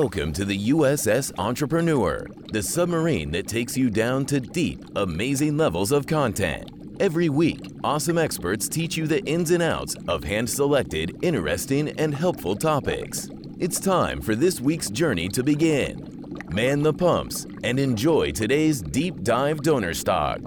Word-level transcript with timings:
Welcome 0.00 0.34
to 0.34 0.44
the 0.44 0.68
USS 0.72 1.32
Entrepreneur, 1.38 2.26
the 2.52 2.62
submarine 2.62 3.30
that 3.30 3.48
takes 3.48 3.78
you 3.78 3.88
down 3.88 4.26
to 4.26 4.40
deep, 4.40 4.84
amazing 4.94 5.56
levels 5.56 5.90
of 5.90 6.06
content. 6.06 6.70
Every 7.00 7.30
week, 7.30 7.72
awesome 7.82 8.18
experts 8.18 8.68
teach 8.68 8.98
you 8.98 9.06
the 9.06 9.24
ins 9.24 9.52
and 9.52 9.62
outs 9.62 9.96
of 10.06 10.22
hand 10.22 10.50
selected, 10.50 11.16
interesting, 11.22 11.98
and 11.98 12.14
helpful 12.14 12.56
topics. 12.56 13.30
It's 13.58 13.80
time 13.80 14.20
for 14.20 14.34
this 14.34 14.60
week's 14.60 14.90
journey 14.90 15.30
to 15.30 15.42
begin. 15.42 16.36
Man 16.50 16.82
the 16.82 16.92
pumps 16.92 17.46
and 17.64 17.80
enjoy 17.80 18.32
today's 18.32 18.82
deep 18.82 19.22
dive 19.22 19.62
donor 19.62 19.94
stock. 19.94 20.40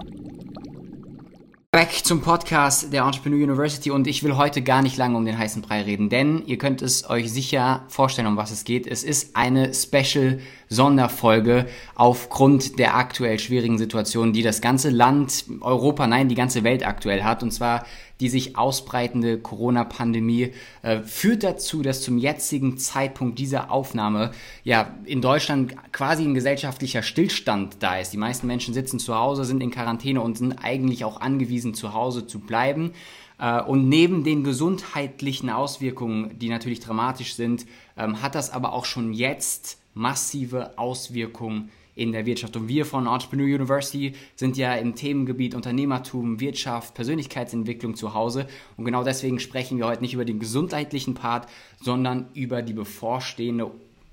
Back 1.72 2.04
zum 2.04 2.20
Podcast 2.20 2.92
der 2.92 3.04
Entrepreneur 3.04 3.44
University 3.44 3.92
und 3.92 4.08
ich 4.08 4.24
will 4.24 4.36
heute 4.36 4.60
gar 4.60 4.82
nicht 4.82 4.96
lange 4.96 5.16
um 5.16 5.24
den 5.24 5.38
heißen 5.38 5.62
Brei 5.62 5.82
reden, 5.82 6.08
denn 6.08 6.44
ihr 6.44 6.58
könnt 6.58 6.82
es 6.82 7.08
euch 7.08 7.30
sicher 7.30 7.84
vorstellen, 7.86 8.26
um 8.26 8.36
was 8.36 8.50
es 8.50 8.64
geht. 8.64 8.88
Es 8.88 9.04
ist 9.04 9.36
eine 9.36 9.72
Special 9.72 10.40
Sonderfolge 10.68 11.66
aufgrund 11.94 12.80
der 12.80 12.96
aktuell 12.96 13.38
schwierigen 13.38 13.78
Situation, 13.78 14.32
die 14.32 14.42
das 14.42 14.60
ganze 14.60 14.90
Land, 14.90 15.44
Europa, 15.60 16.08
nein, 16.08 16.28
die 16.28 16.34
ganze 16.34 16.64
Welt 16.64 16.84
aktuell 16.84 17.22
hat. 17.22 17.44
Und 17.44 17.52
zwar 17.52 17.86
die 18.20 18.28
sich 18.28 18.56
ausbreitende 18.56 19.38
Corona-Pandemie 19.38 20.52
äh, 20.82 21.00
führt 21.00 21.42
dazu, 21.42 21.82
dass 21.82 22.02
zum 22.02 22.18
jetzigen 22.18 22.78
Zeitpunkt 22.78 23.38
dieser 23.38 23.70
Aufnahme 23.70 24.30
ja 24.62 24.94
in 25.04 25.22
Deutschland 25.22 25.74
quasi 25.92 26.24
ein 26.24 26.34
gesellschaftlicher 26.34 27.02
Stillstand 27.02 27.76
da 27.80 27.98
ist. 27.98 28.12
Die 28.12 28.18
meisten 28.18 28.46
Menschen 28.46 28.74
sitzen 28.74 28.98
zu 28.98 29.14
Hause, 29.14 29.44
sind 29.44 29.62
in 29.62 29.70
Quarantäne 29.70 30.20
und 30.20 30.38
sind 30.38 30.52
eigentlich 30.62 31.04
auch 31.04 31.20
angewiesen, 31.20 31.74
zu 31.74 31.94
Hause 31.94 32.26
zu 32.26 32.38
bleiben. 32.38 32.92
Äh, 33.38 33.62
und 33.62 33.88
neben 33.88 34.22
den 34.22 34.44
gesundheitlichen 34.44 35.50
Auswirkungen, 35.50 36.38
die 36.38 36.50
natürlich 36.50 36.80
dramatisch 36.80 37.34
sind, 37.34 37.66
ähm, 37.96 38.22
hat 38.22 38.34
das 38.34 38.50
aber 38.50 38.72
auch 38.72 38.84
schon 38.84 39.12
jetzt 39.12 39.78
massive 39.94 40.78
Auswirkungen 40.78 41.70
in 42.00 42.12
der 42.12 42.24
Wirtschaft. 42.24 42.56
Und 42.56 42.66
wir 42.66 42.86
von 42.86 43.06
Entrepreneur 43.06 43.44
University 43.44 44.14
sind 44.34 44.56
ja 44.56 44.74
im 44.74 44.94
Themengebiet 44.94 45.54
Unternehmertum, 45.54 46.40
Wirtschaft, 46.40 46.94
Persönlichkeitsentwicklung 46.94 47.94
zu 47.94 48.14
Hause. 48.14 48.46
Und 48.78 48.86
genau 48.86 49.04
deswegen 49.04 49.38
sprechen 49.38 49.76
wir 49.76 49.86
heute 49.86 50.00
nicht 50.00 50.14
über 50.14 50.24
den 50.24 50.38
gesundheitlichen 50.38 51.12
Part, 51.12 51.46
sondern 51.78 52.30
über 52.32 52.62
die 52.62 52.72
bevorstehende 52.72 53.70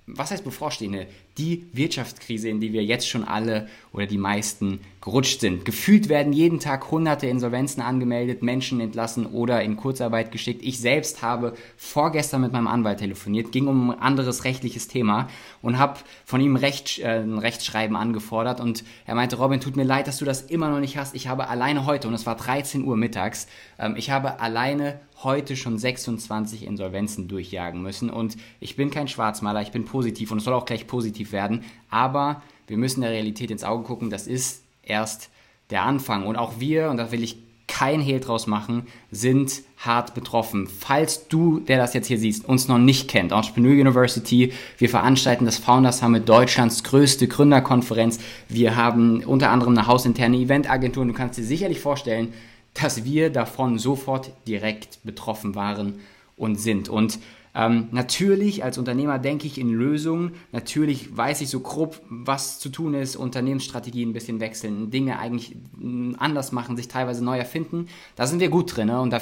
was 0.08 0.32
heißt 0.32 0.46
bevorstehende? 0.46 1.08
Die 1.38 1.68
Wirtschaftskrise, 1.74 2.50
in 2.50 2.60
die 2.60 2.74
wir 2.74 2.84
jetzt 2.84 3.08
schon 3.08 3.24
alle 3.24 3.68
oder 3.94 4.06
die 4.06 4.18
meisten 4.18 4.80
gerutscht 5.02 5.40
sind. 5.40 5.64
Gefühlt 5.64 6.10
werden 6.10 6.34
jeden 6.34 6.60
Tag 6.60 6.92
hunderte 6.92 7.28
Insolvenzen 7.28 7.82
angemeldet, 7.82 8.44
Menschen 8.44 8.82
entlassen 8.82 9.26
oder 9.26 9.62
in 9.62 9.78
Kurzarbeit 9.78 10.32
geschickt. 10.32 10.62
Ich 10.64 10.80
selbst 10.80 11.22
habe 11.22 11.54
vorgestern 11.78 12.42
mit 12.42 12.52
meinem 12.52 12.68
Anwalt 12.68 13.00
telefoniert, 13.00 13.52
ging 13.52 13.68
um 13.68 13.92
ein 13.92 14.00
anderes 14.00 14.44
rechtliches 14.44 14.88
Thema 14.88 15.30
und 15.62 15.78
habe 15.78 16.00
von 16.26 16.42
ihm 16.42 16.58
Recht, 16.58 17.00
äh, 17.00 17.22
ein 17.22 17.38
Rechtsschreiben 17.38 17.96
angefordert 17.96 18.60
und 18.60 18.84
er 19.06 19.16
meinte, 19.16 19.38
Robin, 19.38 19.62
tut 19.62 19.78
mir 19.78 19.86
leid, 19.86 20.08
dass 20.08 20.18
du 20.18 20.26
das 20.26 20.42
immer 20.42 20.70
noch 20.70 20.80
nicht 20.80 20.98
hast. 20.98 21.16
Ich 21.16 21.28
habe 21.28 21.48
alleine 21.48 21.86
heute, 21.86 22.10
und 22.10 22.14
es 22.14 22.26
war 22.26 22.36
13 22.36 22.84
Uhr 22.84 22.98
mittags, 22.98 23.48
ähm, 23.80 23.96
ich 23.96 24.10
habe 24.10 24.42
alleine 24.42 25.00
heute 25.24 25.56
schon 25.56 25.78
26 25.78 26.64
Insolvenzen 26.64 27.28
durchjagen 27.28 27.82
müssen. 27.82 28.10
Und 28.10 28.38
ich 28.60 28.76
bin 28.76 28.92
kein 28.92 29.08
Schwarzmaler, 29.08 29.62
ich 29.62 29.72
bin 29.72 29.86
positiv 29.86 30.32
und 30.32 30.40
es 30.40 30.44
soll 30.44 30.54
auch 30.54 30.66
gleich 30.66 30.86
positiv 30.86 31.27
werden. 31.32 31.64
Aber 31.90 32.42
wir 32.68 32.78
müssen 32.78 33.02
der 33.02 33.12
Realität 33.12 33.52
ins 33.52 33.64
Auge 33.64 33.84
gucken, 33.84 34.10
das 34.10 34.28
ist 34.28 34.64
erst 34.84 35.30
der 35.70 35.84
Anfang. 35.84 36.26
Und 36.26 36.36
auch 36.36 36.60
wir, 36.60 36.90
und 36.90 36.98
da 36.98 37.12
will 37.12 37.24
ich 37.24 37.38
kein 37.68 38.00
Hehl 38.00 38.20
draus 38.20 38.48
machen, 38.48 38.88
sind 39.12 39.62
hart 39.78 40.16
betroffen. 40.16 40.68
Falls 40.68 41.28
du, 41.28 41.60
der 41.60 41.78
das 41.78 41.94
jetzt 41.94 42.08
hier 42.08 42.18
siehst, 42.18 42.46
uns 42.46 42.68
noch 42.68 42.78
nicht 42.78 43.10
kennt, 43.10 43.34
Entrepreneur 43.34 43.74
University, 43.74 44.54
wir 44.78 44.90
veranstalten 44.90 45.46
das 45.46 45.58
Founders 45.58 46.00
Summit, 46.00 46.28
Deutschlands 46.28 46.84
größte 46.84 47.28
Gründerkonferenz. 47.28 48.20
Wir 48.48 48.76
haben 48.76 49.24
unter 49.24 49.52
anderem 49.52 49.78
eine 49.78 49.88
hausinterne 49.88 50.38
Eventagentur 50.38 51.02
und 51.02 51.10
du 51.10 51.14
kannst 51.14 51.38
dir 51.38 51.44
sicherlich 51.44 51.80
vorstellen, 51.80 52.34
dass 52.74 53.04
wir 53.04 53.30
davon 53.30 53.80
sofort 53.80 54.32
direkt 54.48 55.00
betroffen 55.04 55.56
waren 55.56 56.00
und 56.38 56.60
sind. 56.60 56.90
Und 56.90 57.20
ähm, 57.58 57.88
natürlich 57.90 58.64
als 58.64 58.78
Unternehmer 58.78 59.18
denke 59.18 59.48
ich 59.48 59.58
in 59.58 59.70
Lösungen. 59.70 60.34
Natürlich 60.52 61.18
weiß 61.18 61.42
ich 61.42 61.50
so 61.50 61.60
grob, 61.60 62.00
was 62.08 62.60
zu 62.60 62.70
tun 62.70 62.94
ist. 62.94 63.16
Unternehmensstrategien 63.16 64.12
ein 64.12 64.14
bisschen 64.14 64.40
wechseln, 64.40 64.92
Dinge 64.92 65.18
eigentlich 65.18 65.56
mm, 65.76 66.14
anders 66.20 66.52
machen, 66.52 66.78
sich 66.78 66.88
teilweise 66.88 67.26
neu 67.26 67.40
erfinden. 67.40 67.88
Da 68.16 68.28
sind 68.28 68.42
wir 68.42 68.50
gut 68.50 68.78
drin 68.78 68.90
ne? 68.90 69.02
und 69.02 69.10
da, 69.10 69.20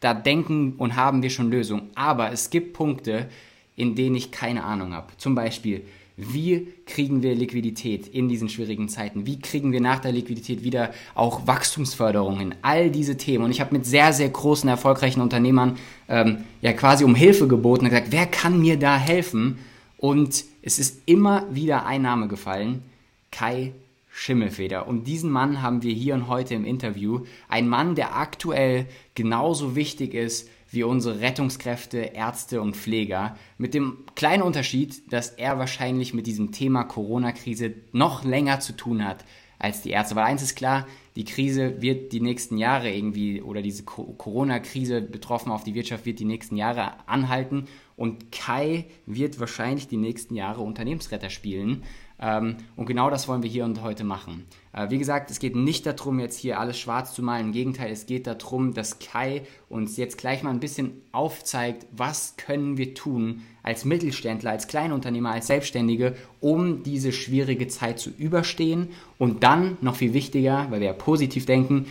da 0.00 0.12
denken 0.12 0.74
und 0.76 0.96
haben 0.96 1.22
wir 1.22 1.30
schon 1.30 1.52
Lösungen. 1.52 1.90
Aber 1.94 2.32
es 2.32 2.50
gibt 2.50 2.72
Punkte, 2.72 3.28
in 3.76 3.94
denen 3.94 4.16
ich 4.16 4.32
keine 4.32 4.64
Ahnung 4.64 4.92
habe. 4.92 5.12
Zum 5.16 5.36
Beispiel, 5.36 5.84
wie 6.20 6.66
kriegen 6.84 7.22
wir 7.22 7.32
Liquidität 7.36 8.08
in 8.08 8.28
diesen 8.28 8.48
schwierigen 8.48 8.88
Zeiten? 8.88 9.24
Wie 9.24 9.38
kriegen 9.38 9.70
wir 9.70 9.80
nach 9.80 10.00
der 10.00 10.10
Liquidität 10.10 10.64
wieder 10.64 10.92
auch 11.14 11.46
Wachstumsförderungen? 11.46 12.56
All 12.60 12.90
diese 12.90 13.16
Themen. 13.16 13.44
Und 13.44 13.52
ich 13.52 13.60
habe 13.60 13.72
mit 13.72 13.86
sehr, 13.86 14.12
sehr 14.12 14.28
großen, 14.28 14.68
erfolgreichen 14.68 15.20
Unternehmern 15.20 15.78
ähm, 16.08 16.38
ja 16.60 16.72
quasi 16.72 17.04
um 17.04 17.14
Hilfe 17.14 17.46
geboten 17.46 17.84
und 17.84 17.90
gesagt, 17.90 18.10
wer 18.10 18.26
kann 18.26 18.60
mir 18.60 18.76
da 18.76 18.96
helfen? 18.98 19.58
Und 19.96 20.44
es 20.60 20.80
ist 20.80 21.02
immer 21.06 21.46
wieder 21.52 21.86
ein 21.86 22.02
Name 22.02 22.26
gefallen. 22.26 22.82
Kai 23.30 23.72
Schimmelfeder. 24.10 24.88
Und 24.88 25.04
diesen 25.04 25.30
Mann 25.30 25.62
haben 25.62 25.84
wir 25.84 25.94
hier 25.94 26.14
und 26.14 26.26
heute 26.26 26.54
im 26.54 26.64
Interview. 26.64 27.20
Ein 27.48 27.68
Mann, 27.68 27.94
der 27.94 28.16
aktuell 28.16 28.86
genauso 29.14 29.76
wichtig 29.76 30.14
ist 30.14 30.48
wie 30.70 30.82
unsere 30.82 31.20
Rettungskräfte, 31.20 31.98
Ärzte 31.98 32.60
und 32.60 32.76
Pfleger. 32.76 33.36
Mit 33.56 33.74
dem 33.74 34.04
kleinen 34.14 34.42
Unterschied, 34.42 35.12
dass 35.12 35.30
er 35.30 35.58
wahrscheinlich 35.58 36.14
mit 36.14 36.26
diesem 36.26 36.52
Thema 36.52 36.84
Corona-Krise 36.84 37.74
noch 37.92 38.24
länger 38.24 38.60
zu 38.60 38.76
tun 38.76 39.04
hat 39.04 39.24
als 39.58 39.82
die 39.82 39.90
Ärzte. 39.90 40.14
Weil 40.16 40.24
eins 40.24 40.42
ist 40.42 40.56
klar, 40.56 40.86
die 41.16 41.24
Krise 41.24 41.82
wird 41.82 42.12
die 42.12 42.20
nächsten 42.20 42.58
Jahre 42.58 42.92
irgendwie, 42.92 43.42
oder 43.42 43.60
diese 43.62 43.82
Corona-Krise 43.82 45.02
betroffen 45.02 45.50
auf 45.50 45.64
die 45.64 45.74
Wirtschaft 45.74 46.06
wird 46.06 46.20
die 46.20 46.24
nächsten 46.24 46.56
Jahre 46.56 47.08
anhalten. 47.08 47.66
Und 47.96 48.30
Kai 48.30 48.86
wird 49.06 49.40
wahrscheinlich 49.40 49.88
die 49.88 49.96
nächsten 49.96 50.34
Jahre 50.34 50.60
Unternehmensretter 50.60 51.30
spielen. 51.30 51.82
Ähm, 52.20 52.56
und 52.76 52.86
genau 52.86 53.10
das 53.10 53.28
wollen 53.28 53.42
wir 53.42 53.50
hier 53.50 53.64
und 53.64 53.82
heute 53.82 54.02
machen. 54.02 54.44
Äh, 54.72 54.90
wie 54.90 54.98
gesagt, 54.98 55.30
es 55.30 55.38
geht 55.38 55.54
nicht 55.54 55.86
darum, 55.86 56.18
jetzt 56.18 56.38
hier 56.38 56.58
alles 56.58 56.78
schwarz 56.78 57.14
zu 57.14 57.22
malen. 57.22 57.46
Im 57.46 57.52
Gegenteil, 57.52 57.92
es 57.92 58.06
geht 58.06 58.26
darum, 58.26 58.74
dass 58.74 58.98
Kai 58.98 59.42
uns 59.68 59.96
jetzt 59.96 60.18
gleich 60.18 60.42
mal 60.42 60.50
ein 60.50 60.60
bisschen 60.60 61.00
aufzeigt, 61.12 61.86
was 61.92 62.36
können 62.36 62.76
wir 62.76 62.94
tun 62.94 63.42
als 63.62 63.84
Mittelständler, 63.84 64.50
als 64.50 64.66
Kleinunternehmer, 64.66 65.30
als 65.30 65.46
Selbstständige, 65.46 66.16
um 66.40 66.82
diese 66.82 67.12
schwierige 67.12 67.68
Zeit 67.68 67.98
zu 68.00 68.10
überstehen 68.10 68.88
und 69.18 69.44
dann, 69.44 69.76
noch 69.80 69.96
viel 69.96 70.12
wichtiger, 70.12 70.66
weil 70.70 70.80
wir 70.80 70.88
ja 70.88 70.92
positiv 70.94 71.46
denken, 71.46 71.86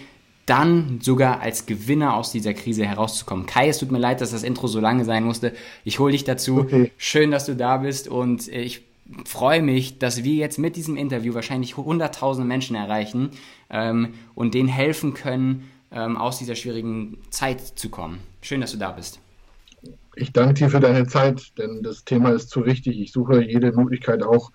dann 0.46 1.00
sogar 1.02 1.42
als 1.42 1.66
Gewinner 1.66 2.16
aus 2.16 2.32
dieser 2.32 2.54
Krise 2.54 2.86
herauszukommen. 2.86 3.46
Kai, 3.46 3.68
es 3.68 3.80
tut 3.80 3.92
mir 3.92 4.00
leid, 4.00 4.22
dass 4.22 4.32
das 4.32 4.44
Intro 4.44 4.68
so 4.68 4.80
lange 4.80 5.04
sein 5.04 5.26
musste. 5.26 5.54
Ich 5.84 6.00
hole 6.00 6.14
dich 6.14 6.24
dazu. 6.24 6.60
Okay. 6.60 6.92
Schön, 6.98 7.32
dass 7.32 7.46
du 7.46 7.56
da 7.56 7.78
bist 7.78 8.08
und 8.08 8.48
äh, 8.48 8.62
ich 8.62 8.87
freue 9.26 9.62
mich, 9.62 10.00
dass 10.00 10.24
wir 10.24 10.36
jetzt 10.36 10.60
mit 10.60 10.76
diesem 10.76 10.98
Interview 10.98 11.34
wahrscheinlich 11.34 11.78
hunderttausende 11.78 12.48
Menschen 12.48 12.76
erreichen 12.76 13.32
ähm, 13.70 14.14
und 14.36 14.54
denen 14.54 14.70
helfen 14.70 15.14
können, 15.14 15.70
ähm, 15.92 16.18
aus 16.18 16.40
dieser 16.40 16.56
schwierigen 16.56 17.18
Zeit 17.30 17.62
zu 17.62 17.90
kommen. 17.90 18.20
Schön, 18.42 18.62
dass 18.62 18.72
du 18.72 18.78
da 18.78 18.92
bist. 18.92 19.20
Ich 20.16 20.34
danke 20.34 20.56
dir 20.56 20.70
für 20.70 20.80
deine 20.80 21.08
Zeit, 21.08 21.58
denn 21.58 21.84
das 21.84 22.04
Thema 22.04 22.32
ist 22.32 22.50
zu 22.50 22.66
wichtig. 22.66 23.00
Ich 23.00 23.12
suche 23.12 23.44
jede 23.44 23.72
Möglichkeit 23.72 24.24
auch, 24.24 24.52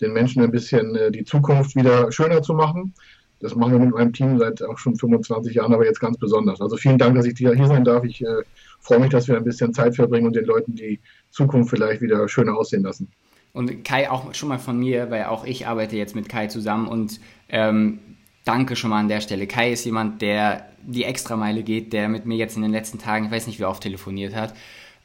den 0.00 0.12
Menschen 0.12 0.42
ein 0.42 0.50
bisschen 0.50 0.96
äh, 0.96 1.10
die 1.10 1.24
Zukunft 1.24 1.76
wieder 1.76 2.10
schöner 2.10 2.42
zu 2.42 2.54
machen. 2.54 2.94
Das 3.40 3.54
machen 3.54 3.72
wir 3.72 3.78
mit 3.80 3.90
meinem 3.90 4.12
Team 4.12 4.38
seit 4.38 4.62
auch 4.62 4.78
schon 4.78 4.96
25 4.96 5.54
Jahren, 5.54 5.74
aber 5.74 5.84
jetzt 5.84 6.00
ganz 6.00 6.16
besonders. 6.16 6.60
Also 6.60 6.76
vielen 6.76 6.98
Dank, 6.98 7.16
dass 7.16 7.26
ich 7.26 7.36
hier 7.36 7.54
sein 7.66 7.84
darf. 7.84 8.04
Ich 8.04 8.22
äh, 8.22 8.42
freue 8.80 9.00
mich, 9.00 9.10
dass 9.10 9.28
wir 9.28 9.36
ein 9.36 9.44
bisschen 9.44 9.74
Zeit 9.74 9.96
verbringen 9.96 10.26
und 10.26 10.36
den 10.36 10.44
Leuten 10.44 10.74
die 10.74 11.00
Zukunft 11.30 11.70
vielleicht 11.70 12.00
wieder 12.02 12.28
schöner 12.28 12.56
aussehen 12.56 12.84
lassen. 12.84 13.08
Und 13.52 13.84
Kai 13.84 14.10
auch 14.10 14.32
schon 14.34 14.48
mal 14.48 14.58
von 14.58 14.78
mir, 14.78 15.10
weil 15.10 15.24
auch 15.24 15.44
ich 15.44 15.66
arbeite 15.66 15.96
jetzt 15.96 16.14
mit 16.14 16.28
Kai 16.28 16.46
zusammen 16.46 16.88
und 16.88 17.20
ähm, 17.50 17.98
danke 18.44 18.76
schon 18.76 18.90
mal 18.90 19.00
an 19.00 19.08
der 19.08 19.20
Stelle. 19.20 19.46
Kai 19.46 19.72
ist 19.72 19.84
jemand, 19.84 20.22
der 20.22 20.68
die 20.82 21.04
Extrameile 21.04 21.62
geht, 21.62 21.92
der 21.92 22.08
mit 22.08 22.26
mir 22.26 22.36
jetzt 22.36 22.56
in 22.56 22.62
den 22.62 22.72
letzten 22.72 22.98
Tagen, 22.98 23.26
ich 23.26 23.30
weiß 23.30 23.46
nicht, 23.46 23.60
wie 23.60 23.64
oft 23.64 23.82
telefoniert 23.82 24.34
hat. 24.34 24.54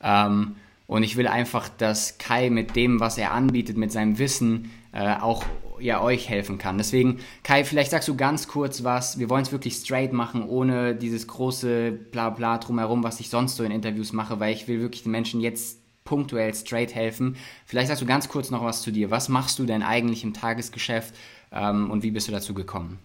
Ähm, 0.02 0.56
und 0.88 1.04
ich 1.04 1.18
will 1.18 1.28
einfach, 1.28 1.68
dass 1.68 2.18
Kai 2.18 2.50
mit 2.50 2.76
dem, 2.76 3.00
was 3.02 3.18
er 3.18 3.34
anbietet, 3.34 3.78
mit 3.78 3.92
seinem 3.92 4.18
Wissen 4.18 4.72
äh, 4.94 5.16
auch 5.16 5.44
ja, 5.80 6.02
euch 6.02 6.30
helfen 6.30 6.58
kann. 6.58 6.78
Deswegen, 6.78 7.20
Kai, 7.44 7.64
vielleicht 7.64 7.92
sagst 7.92 8.08
du 8.08 8.16
ganz 8.16 8.48
kurz 8.48 8.84
was. 8.84 9.20
Wir 9.20 9.30
wollen 9.30 9.44
es 9.44 9.52
wirklich 9.52 9.76
straight 9.76 10.14
machen, 10.14 10.44
ohne 10.44 10.96
dieses 10.96 11.28
große 11.28 11.92
Blabla 11.92 12.58
drumherum, 12.58 13.04
was 13.04 13.20
ich 13.20 13.30
sonst 13.30 13.58
so 13.58 13.64
in 13.64 13.72
Interviews 13.72 14.14
mache, 14.14 14.40
weil 14.40 14.54
ich 14.54 14.68
will 14.68 14.80
wirklich 14.80 15.04
den 15.04 15.12
Menschen 15.12 15.42
jetzt 15.42 15.80
punktuell 16.08 16.56
straight 16.56 16.96
helfen. 16.96 17.36
Vielleicht 17.66 17.90
sagst 17.90 18.02
du 18.02 18.08
ganz 18.08 18.28
kurz 18.30 18.50
noch 18.50 18.64
was 18.64 18.82
zu 18.82 18.92
dir. 18.92 19.12
Was 19.12 19.30
machst 19.30 19.60
du 19.60 19.66
denn 19.66 19.84
eigentlich 19.84 20.24
im 20.24 20.34
Tagesgeschäft 20.34 21.14
ähm, 21.52 21.92
und 21.92 22.02
wie 22.02 22.12
bist 22.12 22.28
du 22.28 22.32
dazu 22.32 22.54
gekommen? 22.56 22.98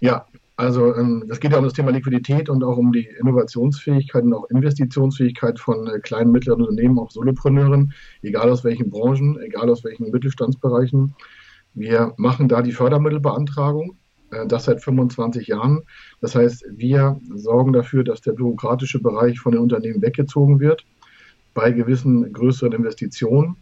Ja, 0.00 0.26
also 0.56 0.94
ähm, 0.94 1.24
es 1.28 1.40
geht 1.40 1.50
ja 1.50 1.58
um 1.58 1.64
das 1.64 1.72
Thema 1.72 1.90
Liquidität 1.90 2.48
und 2.48 2.62
auch 2.62 2.76
um 2.76 2.92
die 2.92 3.08
Innovationsfähigkeit 3.20 4.22
und 4.22 4.34
auch 4.34 4.48
Investitionsfähigkeit 4.50 5.58
von 5.58 5.88
äh, 5.88 5.98
kleinen, 5.98 6.30
mittleren 6.30 6.62
Unternehmen, 6.62 6.98
auch 6.98 7.10
Solopreneuren, 7.10 7.92
egal 8.22 8.48
aus 8.48 8.62
welchen 8.62 8.90
Branchen, 8.90 9.40
egal 9.40 9.68
aus 9.68 9.82
welchen 9.82 10.10
Mittelstandsbereichen. 10.10 11.16
Wir 11.74 12.14
machen 12.16 12.48
da 12.48 12.62
die 12.62 12.70
Fördermittelbeantragung, 12.70 13.96
äh, 14.30 14.46
das 14.46 14.66
seit 14.66 14.84
25 14.84 15.48
Jahren. 15.48 15.82
Das 16.20 16.36
heißt, 16.36 16.64
wir 16.70 17.18
sorgen 17.34 17.72
dafür, 17.72 18.04
dass 18.04 18.20
der 18.20 18.32
bürokratische 18.32 19.00
Bereich 19.00 19.40
von 19.40 19.52
den 19.52 19.62
Unternehmen 19.62 20.00
weggezogen 20.02 20.60
wird 20.60 20.84
bei 21.54 21.70
gewissen 21.70 22.32
größeren 22.32 22.72
Investitionen. 22.72 23.56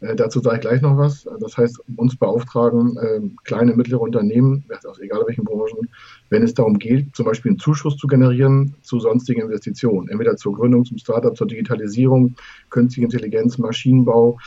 Äh, 0.00 0.14
dazu 0.14 0.40
sage 0.40 0.56
ich 0.56 0.60
gleich 0.62 0.82
noch 0.82 0.96
was. 0.96 1.26
Das 1.40 1.56
heißt, 1.56 1.80
uns 1.96 2.16
beauftragen 2.16 2.96
äh, 2.96 3.20
kleine, 3.44 3.74
mittlere 3.74 4.00
Unternehmen, 4.00 4.64
also 4.68 5.00
egal 5.00 5.22
welchen 5.26 5.44
Branchen, 5.44 5.88
wenn 6.30 6.42
es 6.42 6.54
darum 6.54 6.78
geht, 6.78 7.14
zum 7.16 7.26
Beispiel 7.26 7.50
einen 7.50 7.58
Zuschuss 7.58 7.96
zu 7.96 8.06
generieren 8.06 8.74
zu 8.82 9.00
sonstigen 9.00 9.42
Investitionen, 9.42 10.08
entweder 10.08 10.36
zur 10.36 10.54
Gründung, 10.54 10.84
zum 10.84 10.98
Startup, 10.98 11.36
zur 11.36 11.48
Digitalisierung, 11.48 12.36
künstliche 12.70 13.06
Intelligenz, 13.06 13.58
Maschinenbau, 13.58 14.38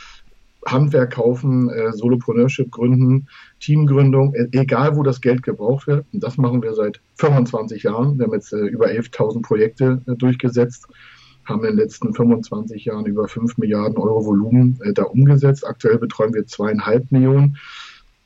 Handwerk 0.66 1.14
kaufen, 1.14 1.68
äh, 1.70 1.92
Solopreneurship 1.92 2.70
gründen, 2.70 3.26
Teamgründung, 3.60 4.34
e-, 4.34 4.46
egal 4.52 4.96
wo 4.96 5.02
das 5.02 5.20
Geld 5.20 5.42
gebraucht 5.42 5.86
wird. 5.86 6.06
Und 6.12 6.22
das 6.22 6.36
machen 6.36 6.62
wir 6.62 6.72
seit 6.74 7.00
25 7.16 7.82
Jahren. 7.82 8.16
Wir 8.16 8.26
haben 8.26 8.32
jetzt 8.32 8.52
äh, 8.52 8.58
über 8.58 8.86
11.000 8.86 9.42
Projekte 9.42 10.02
äh, 10.06 10.14
durchgesetzt 10.14 10.86
haben 11.44 11.64
in 11.64 11.72
den 11.72 11.78
letzten 11.78 12.14
25 12.14 12.84
Jahren 12.84 13.06
über 13.06 13.28
5 13.28 13.58
Milliarden 13.58 13.96
Euro 13.96 14.24
Volumen 14.24 14.78
äh, 14.82 14.92
da 14.92 15.04
umgesetzt. 15.04 15.66
Aktuell 15.66 15.98
betreuen 15.98 16.34
wir 16.34 16.46
zweieinhalb 16.46 17.10
Millionen. 17.10 17.58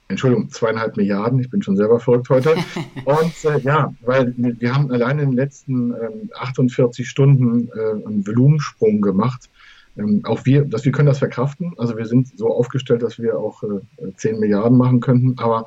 Entschuldigung, 0.09 0.51
zweieinhalb 0.51 0.97
Milliarden, 0.97 1.41
ich 1.41 1.51
bin 1.51 1.63
schon 1.63 1.77
selber 1.77 1.99
verrückt 1.99 2.29
heute. 2.31 2.55
Und 3.05 3.45
äh, 3.45 3.59
ja, 3.61 3.93
weil 4.03 4.35
wir 4.37 4.75
haben 4.75 4.91
allein 4.93 5.19
in 5.19 5.31
den 5.31 5.37
letzten 5.37 5.93
ähm, 5.93 6.31
48 6.39 7.09
Stunden 7.09 7.69
äh, 7.69 8.07
einen 8.07 8.27
Volumensprung 8.27 9.01
gemacht. 9.01 9.51
Ähm, 9.97 10.21
auch 10.25 10.45
wir, 10.45 10.65
dass 10.65 10.85
wir 10.85 10.93
können 10.93 11.09
das 11.09 11.19
verkraften. 11.19 11.75
Also 11.79 11.97
wir 11.97 12.07
sind 12.07 12.39
so 12.39 12.49
aufgestellt, 12.49 13.03
dass 13.03 13.19
wir 13.19 13.39
auch 13.39 13.63
äh, 13.65 14.13
10 14.17 14.39
Milliarden 14.39 14.79
machen 14.79 15.01
könnten, 15.01 15.39
aber 15.39 15.67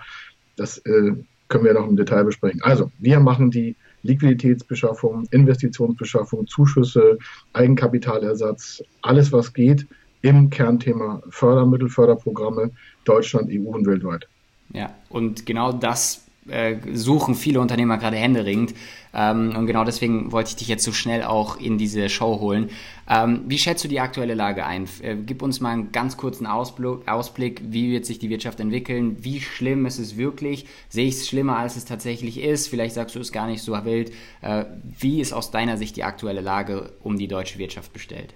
das 0.55 0.77
äh, 0.79 1.13
können 1.49 1.65
wir 1.65 1.73
noch 1.73 1.87
im 1.87 1.97
Detail 1.97 2.23
besprechen. 2.23 2.61
Also, 2.63 2.91
wir 2.99 3.19
machen 3.19 3.51
die 3.51 3.75
Liquiditätsbeschaffung, 4.03 5.25
Investitionsbeschaffung, 5.31 6.47
Zuschüsse, 6.47 7.17
Eigenkapitalersatz, 7.53 8.83
alles 9.01 9.31
was 9.31 9.53
geht 9.53 9.85
im 10.21 10.49
Kernthema 10.49 11.21
Fördermittel, 11.29 11.89
Förderprogramme 11.89 12.71
Deutschland, 13.05 13.49
EU 13.51 13.69
und 13.69 13.85
weltweit. 13.85 14.27
Ja, 14.73 14.93
und 15.09 15.45
genau 15.45 15.71
das 15.71 16.28
äh, 16.49 16.77
suchen 16.93 17.35
viele 17.35 17.59
Unternehmer 17.61 17.97
gerade 17.97 18.17
händeringend. 18.17 18.73
Ähm, 19.13 19.55
und 19.55 19.65
genau 19.65 19.83
deswegen 19.83 20.31
wollte 20.31 20.49
ich 20.49 20.55
dich 20.57 20.67
jetzt 20.67 20.83
so 20.83 20.91
schnell 20.91 21.23
auch 21.23 21.59
in 21.59 21.77
diese 21.77 22.09
Show 22.09 22.39
holen. 22.39 22.69
Ähm, 23.09 23.41
wie 23.47 23.57
schätzt 23.57 23.83
du 23.83 23.87
die 23.87 23.99
aktuelle 23.99 24.35
Lage 24.35 24.65
ein? 24.65 24.87
Äh, 25.01 25.15
gib 25.15 25.41
uns 25.41 25.61
mal 25.61 25.71
einen 25.71 25.91
ganz 25.91 26.15
kurzen 26.15 26.45
Ausblick, 26.45 27.07
Ausblick, 27.07 27.61
wie 27.65 27.91
wird 27.91 28.05
sich 28.05 28.19
die 28.19 28.29
Wirtschaft 28.29 28.59
entwickeln? 28.59 29.17
Wie 29.21 29.41
schlimm 29.41 29.85
ist 29.85 29.97
es 29.97 30.15
wirklich? 30.15 30.67
Sehe 30.89 31.07
ich 31.07 31.15
es 31.15 31.27
schlimmer, 31.27 31.57
als 31.57 31.75
es 31.75 31.85
tatsächlich 31.85 32.39
ist? 32.41 32.67
Vielleicht 32.67 32.93
sagst 32.93 33.15
du 33.15 33.19
es 33.19 33.31
gar 33.31 33.47
nicht 33.47 33.63
so 33.63 33.73
wild. 33.83 34.11
Äh, 34.41 34.65
wie 34.99 35.21
ist 35.21 35.33
aus 35.33 35.49
deiner 35.49 35.77
Sicht 35.77 35.95
die 35.95 36.03
aktuelle 36.03 36.41
Lage 36.41 36.91
um 37.01 37.17
die 37.17 37.27
deutsche 37.27 37.57
Wirtschaft 37.57 37.93
bestellt? 37.93 38.33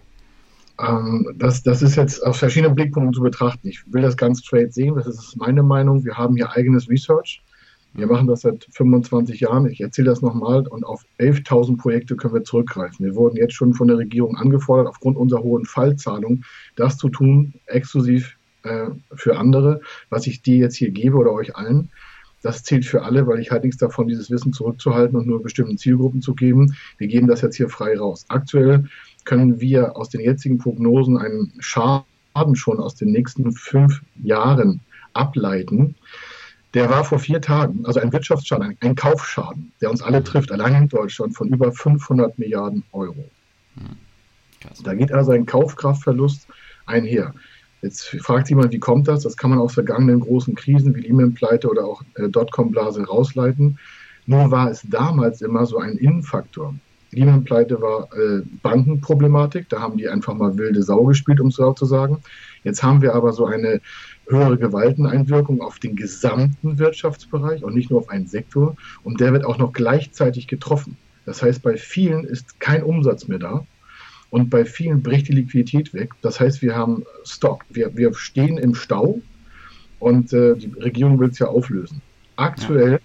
Ähm, 0.79 1.27
das, 1.35 1.61
das 1.61 1.81
ist 1.81 1.95
jetzt 1.95 2.25
aus 2.25 2.39
verschiedenen 2.39 2.75
Blickpunkten 2.75 3.13
zu 3.13 3.21
betrachten. 3.21 3.67
Ich 3.67 3.83
will 3.91 4.01
das 4.01 4.17
ganz 4.17 4.39
straight 4.39 4.73
sehen, 4.73 4.95
das 4.95 5.07
ist 5.07 5.35
meine 5.37 5.61
Meinung. 5.61 6.03
Wir 6.03 6.17
haben 6.17 6.35
hier 6.35 6.51
eigenes 6.51 6.89
Research. 6.89 7.43
Wir 7.93 8.07
machen 8.07 8.27
das 8.27 8.41
seit 8.41 8.67
25 8.71 9.39
Jahren. 9.41 9.67
Ich 9.67 9.79
erzähle 9.79 10.09
das 10.09 10.21
nochmal. 10.21 10.67
Und 10.67 10.83
auf 10.83 11.03
11.000 11.19 11.77
Projekte 11.77 12.15
können 12.15 12.33
wir 12.33 12.43
zurückgreifen. 12.43 13.05
Wir 13.05 13.15
wurden 13.15 13.37
jetzt 13.37 13.53
schon 13.53 13.73
von 13.73 13.87
der 13.87 13.97
Regierung 13.97 14.35
angefordert, 14.35 14.87
aufgrund 14.87 15.15
unserer 15.15 15.43
hohen 15.43 15.65
Fallzahlung, 15.65 16.43
das 16.75 16.97
zu 16.97 17.09
tun, 17.09 17.53
exklusiv 17.67 18.35
äh, 18.63 18.87
für 19.13 19.37
andere, 19.37 19.81
was 20.09 20.25
ich 20.25 20.41
dir 20.41 20.57
jetzt 20.57 20.75
hier 20.75 20.89
gebe 20.89 21.17
oder 21.17 21.31
euch 21.31 21.55
allen. 21.55 21.89
Das 22.41 22.63
zählt 22.63 22.85
für 22.85 23.03
alle, 23.03 23.27
weil 23.27 23.39
ich 23.39 23.51
halt 23.51 23.63
nichts 23.63 23.77
davon, 23.77 24.07
dieses 24.07 24.29
Wissen 24.31 24.53
zurückzuhalten 24.53 25.17
und 25.17 25.27
nur 25.27 25.43
bestimmten 25.43 25.77
Zielgruppen 25.77 26.21
zu 26.21 26.33
geben. 26.33 26.75
Wir 26.97 27.07
geben 27.07 27.27
das 27.27 27.41
jetzt 27.41 27.55
hier 27.55 27.69
frei 27.69 27.97
raus. 27.97 28.25
Aktuell 28.27 28.85
können 29.23 29.61
wir 29.61 29.95
aus 29.95 30.09
den 30.09 30.19
jetzigen 30.19 30.57
Prognosen 30.57 31.17
einen 31.17 31.53
Schaden 31.59 32.55
schon 32.55 32.79
aus 32.79 32.95
den 32.95 33.11
nächsten 33.11 33.53
fünf 33.53 34.01
Jahren 34.21 34.81
ableiten 35.13 35.95
der 36.73 36.89
war 36.89 37.03
vor 37.03 37.19
vier 37.19 37.41
Tagen, 37.41 37.85
also 37.85 37.99
ein 37.99 38.11
Wirtschaftsschaden, 38.11 38.77
ein 38.79 38.95
Kaufschaden, 38.95 39.71
der 39.81 39.91
uns 39.91 40.01
alle 40.01 40.23
trifft, 40.23 40.51
allein 40.51 40.75
in 40.75 40.89
Deutschland, 40.89 41.35
von 41.35 41.47
über 41.49 41.71
500 41.71 42.37
Milliarden 42.39 42.83
Euro. 42.91 43.29
Hm. 43.75 43.97
Da 44.83 44.93
geht 44.93 45.11
also 45.11 45.31
ein 45.31 45.45
Kaufkraftverlust 45.45 46.47
einher. 46.85 47.33
Jetzt 47.81 48.07
fragt 48.21 48.49
jemand, 48.49 48.71
wie 48.71 48.79
kommt 48.79 49.09
das? 49.09 49.23
Das 49.23 49.35
kann 49.35 49.49
man 49.49 49.59
aus 49.59 49.73
vergangenen 49.73 50.21
großen 50.21 50.55
Krisen 50.55 50.95
wie 50.95 51.01
Lehman-Pleite 51.01 51.69
oder 51.69 51.85
auch 51.85 52.01
äh, 52.15 52.29
Dotcom-Blase 52.29 53.05
rausleiten. 53.05 53.77
Nur 54.25 54.51
war 54.51 54.71
es 54.71 54.83
damals 54.89 55.41
immer 55.41 55.65
so 55.65 55.79
ein 55.79 55.97
Innenfaktor. 55.97 56.73
Lehman-Pleite 57.11 57.81
war 57.81 58.07
äh, 58.13 58.41
Bankenproblematik, 58.63 59.67
da 59.69 59.81
haben 59.81 59.97
die 59.97 60.07
einfach 60.07 60.33
mal 60.33 60.57
wilde 60.57 60.81
Sau 60.81 61.03
gespielt, 61.03 61.41
um 61.41 61.49
es 61.49 61.55
so 61.55 61.73
zu 61.73 61.85
sagen. 61.85 62.19
Jetzt 62.63 62.81
haben 62.81 63.01
wir 63.01 63.13
aber 63.13 63.33
so 63.33 63.45
eine 63.45 63.81
höhere 64.27 64.57
Gewalteneinwirkung 64.57 65.61
auf 65.61 65.79
den 65.79 65.95
gesamten 65.95 66.77
Wirtschaftsbereich 66.77 67.63
und 67.63 67.75
nicht 67.75 67.89
nur 67.89 67.99
auf 67.99 68.09
einen 68.09 68.27
Sektor. 68.27 68.75
Und 69.03 69.19
der 69.19 69.33
wird 69.33 69.45
auch 69.45 69.57
noch 69.57 69.73
gleichzeitig 69.73 70.47
getroffen. 70.47 70.97
Das 71.25 71.41
heißt, 71.41 71.61
bei 71.61 71.77
vielen 71.77 72.23
ist 72.25 72.59
kein 72.59 72.83
Umsatz 72.83 73.27
mehr 73.27 73.39
da. 73.39 73.65
Und 74.29 74.49
bei 74.49 74.65
vielen 74.65 75.03
bricht 75.03 75.27
die 75.27 75.33
Liquidität 75.33 75.93
weg. 75.93 76.13
Das 76.21 76.39
heißt, 76.39 76.61
wir 76.61 76.75
haben 76.75 77.03
Stock. 77.23 77.63
Wir, 77.69 77.95
wir 77.95 78.13
stehen 78.15 78.57
im 78.57 78.73
Stau 78.73 79.21
und 79.99 80.33
äh, 80.33 80.55
die 80.55 80.71
Regierung 80.79 81.19
will 81.19 81.29
es 81.29 81.39
ja 81.39 81.47
auflösen. 81.47 82.01
Aktuell 82.35 82.93
ja. 82.93 82.99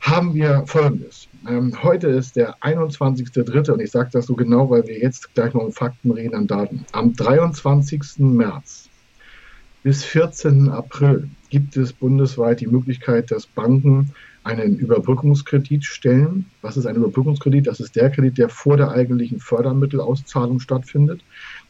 haben 0.00 0.34
wir 0.34 0.64
Folgendes. 0.66 1.26
Ähm, 1.48 1.82
heute 1.82 2.08
ist 2.08 2.36
der 2.36 2.56
21.03. 2.58 3.70
und 3.70 3.80
ich 3.80 3.90
sage 3.90 4.10
das 4.12 4.26
so 4.26 4.34
genau, 4.34 4.68
weil 4.68 4.86
wir 4.86 4.98
jetzt 4.98 5.34
gleich 5.34 5.54
mal 5.54 5.64
um 5.64 5.72
Fakten 5.72 6.10
reden 6.10 6.34
an 6.34 6.46
Daten. 6.46 6.84
Am 6.92 7.14
23. 7.14 8.18
März 8.18 8.90
bis 9.86 10.02
14. 10.02 10.68
April 10.68 11.28
gibt 11.48 11.76
es 11.76 11.92
bundesweit 11.92 12.58
die 12.58 12.66
Möglichkeit, 12.66 13.30
dass 13.30 13.46
Banken 13.46 14.10
einen 14.42 14.80
Überbrückungskredit 14.80 15.84
stellen. 15.84 16.46
Was 16.60 16.76
ist 16.76 16.86
ein 16.86 16.96
Überbrückungskredit? 16.96 17.68
Das 17.68 17.78
ist 17.78 17.94
der 17.94 18.10
Kredit, 18.10 18.36
der 18.36 18.48
vor 18.48 18.76
der 18.76 18.90
eigentlichen 18.90 19.38
Fördermittelauszahlung 19.38 20.58
stattfindet. 20.58 21.20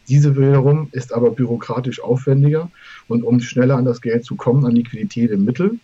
Diese 0.08 0.34
wiederum 0.34 0.88
ist 0.92 1.12
aber 1.12 1.30
bürokratisch 1.30 2.00
aufwendiger 2.00 2.70
und 3.06 3.22
um 3.22 3.38
schneller 3.40 3.76
an 3.76 3.84
das 3.84 4.00
Geld 4.00 4.24
zu 4.24 4.34
kommen, 4.34 4.64
an 4.64 4.74
Liquidität 4.74 5.30
im 5.30 5.44
Mittel, 5.44 5.78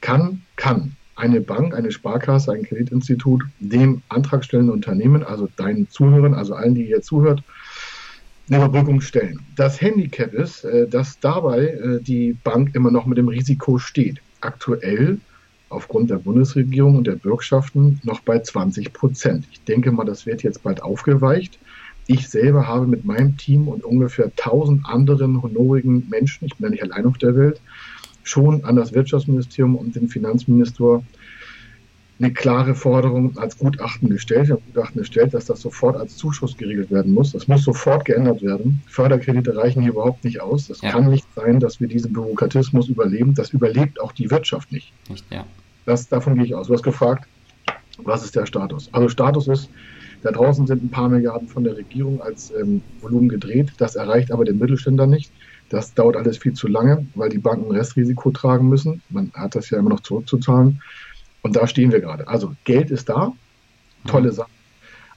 kann, 0.00 0.42
kann 0.56 0.96
eine 1.14 1.40
Bank, 1.40 1.76
eine 1.76 1.92
Sparkasse, 1.92 2.50
ein 2.50 2.64
Kreditinstitut 2.64 3.44
dem 3.60 4.02
antragstellenden 4.08 4.74
Unternehmen, 4.74 5.22
also 5.22 5.48
deinen 5.54 5.88
Zuhörern, 5.88 6.34
also 6.34 6.54
allen, 6.54 6.74
die 6.74 6.86
hier 6.86 7.02
zuhört, 7.02 7.44
eine 8.50 8.64
Überbrückung 8.64 9.00
stellen. 9.00 9.40
Das 9.56 9.80
Handicap 9.80 10.32
ist, 10.32 10.64
äh, 10.64 10.88
dass 10.88 11.18
dabei 11.20 11.66
äh, 11.66 12.00
die 12.00 12.34
Bank 12.44 12.74
immer 12.74 12.90
noch 12.90 13.06
mit 13.06 13.18
dem 13.18 13.28
Risiko 13.28 13.78
steht. 13.78 14.20
Aktuell 14.40 15.18
aufgrund 15.68 16.10
der 16.10 16.16
Bundesregierung 16.16 16.96
und 16.96 17.06
der 17.06 17.16
Bürgschaften 17.16 18.00
noch 18.02 18.20
bei 18.20 18.38
20 18.38 18.92
Prozent. 18.92 19.46
Ich 19.52 19.62
denke 19.64 19.92
mal, 19.92 20.04
das 20.04 20.24
wird 20.24 20.42
jetzt 20.42 20.62
bald 20.62 20.82
aufgeweicht. 20.82 21.58
Ich 22.06 22.28
selber 22.28 22.66
habe 22.66 22.86
mit 22.86 23.04
meinem 23.04 23.36
Team 23.36 23.68
und 23.68 23.84
ungefähr 23.84 24.26
1000 24.26 24.86
anderen 24.86 25.42
honorigen 25.42 26.06
Menschen, 26.08 26.46
ich 26.46 26.56
bin 26.56 26.64
ja 26.64 26.70
nicht 26.70 26.82
allein 26.82 27.04
auf 27.04 27.18
der 27.18 27.36
Welt, 27.36 27.60
schon 28.22 28.64
an 28.64 28.76
das 28.76 28.94
Wirtschaftsministerium 28.94 29.76
und 29.76 29.94
den 29.94 30.08
Finanzminister 30.08 31.02
eine 32.20 32.32
klare 32.32 32.74
Forderung 32.74 33.36
als 33.38 33.58
Gutachten 33.58 34.10
gestellt. 34.10 34.50
Ich 34.50 34.74
Gutachten 34.74 35.00
gestellt, 35.00 35.34
dass 35.34 35.44
das 35.44 35.60
sofort 35.60 35.96
als 35.96 36.16
Zuschuss 36.16 36.56
geregelt 36.56 36.90
werden 36.90 37.12
muss. 37.12 37.32
Das 37.32 37.46
muss 37.46 37.62
sofort 37.62 38.04
geändert 38.04 38.42
werden. 38.42 38.82
Förderkredite 38.86 39.56
reichen 39.56 39.82
hier 39.82 39.92
überhaupt 39.92 40.24
nicht 40.24 40.40
aus. 40.40 40.66
Das 40.66 40.80
ja. 40.80 40.90
kann 40.90 41.10
nicht 41.10 41.26
sein, 41.36 41.60
dass 41.60 41.80
wir 41.80 41.86
diesen 41.86 42.12
Bürokratismus 42.12 42.88
überleben. 42.88 43.34
Das 43.34 43.50
überlebt 43.50 44.00
auch 44.00 44.12
die 44.12 44.30
Wirtschaft 44.30 44.72
nicht. 44.72 44.92
nicht 45.08 45.24
ja. 45.30 45.44
das, 45.86 46.08
davon 46.08 46.34
gehe 46.34 46.44
ich 46.44 46.54
aus. 46.54 46.66
Du 46.66 46.74
hast 46.74 46.82
gefragt, 46.82 47.28
was 48.02 48.24
ist 48.24 48.34
der 48.34 48.46
Status? 48.46 48.88
Also 48.92 49.08
Status 49.08 49.46
ist, 49.46 49.70
da 50.22 50.32
draußen 50.32 50.66
sind 50.66 50.82
ein 50.82 50.90
paar 50.90 51.08
Milliarden 51.08 51.46
von 51.46 51.62
der 51.62 51.76
Regierung 51.76 52.20
als 52.20 52.52
ähm, 52.60 52.82
Volumen 53.00 53.28
gedreht. 53.28 53.72
Das 53.78 53.94
erreicht 53.94 54.32
aber 54.32 54.44
den 54.44 54.58
Mittelständler 54.58 55.06
nicht. 55.06 55.30
Das 55.68 55.94
dauert 55.94 56.16
alles 56.16 56.38
viel 56.38 56.54
zu 56.54 56.66
lange, 56.66 57.06
weil 57.14 57.28
die 57.28 57.38
Banken 57.38 57.70
Restrisiko 57.70 58.30
tragen 58.30 58.68
müssen. 58.68 59.02
Man 59.10 59.30
hat 59.34 59.54
das 59.54 59.70
ja 59.70 59.78
immer 59.78 59.90
noch 59.90 60.00
zurückzuzahlen. 60.00 60.80
Und 61.48 61.56
da 61.56 61.66
stehen 61.66 61.90
wir 61.92 62.00
gerade. 62.00 62.28
Also 62.28 62.54
Geld 62.64 62.90
ist 62.90 63.08
da, 63.08 63.32
tolle 64.06 64.32
Sache. 64.32 64.50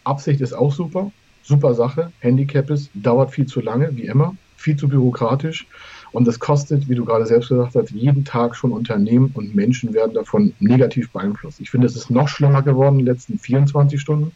Absicht 0.05 0.39
ist 0.39 0.53
auch 0.53 0.71
super, 0.71 1.11
super 1.43 1.73
Sache. 1.73 2.13
Handicap 2.21 2.69
ist, 2.69 2.89
dauert 2.93 3.31
viel 3.31 3.47
zu 3.47 3.59
lange, 3.59 3.93
wie 3.97 4.05
immer, 4.05 4.37
viel 4.55 4.77
zu 4.77 4.87
bürokratisch. 4.87 5.67
Und 6.13 6.25
das 6.25 6.39
kostet, 6.39 6.87
wie 6.87 6.95
du 6.95 7.03
gerade 7.03 7.25
selbst 7.25 7.49
gesagt 7.49 7.75
hast, 7.75 7.91
jeden 7.91 8.23
Tag 8.23 8.55
schon 8.55 8.71
Unternehmen 8.71 9.31
und 9.33 9.55
Menschen 9.55 9.93
werden 9.93 10.13
davon 10.13 10.53
negativ 10.61 11.11
beeinflusst. 11.11 11.59
Ich 11.59 11.69
finde, 11.69 11.87
es 11.87 11.97
ist 11.97 12.09
noch 12.09 12.29
schlimmer 12.29 12.61
geworden 12.61 12.99
in 12.99 13.05
den 13.05 13.13
letzten 13.13 13.37
24 13.37 13.99
Stunden. 13.99 14.31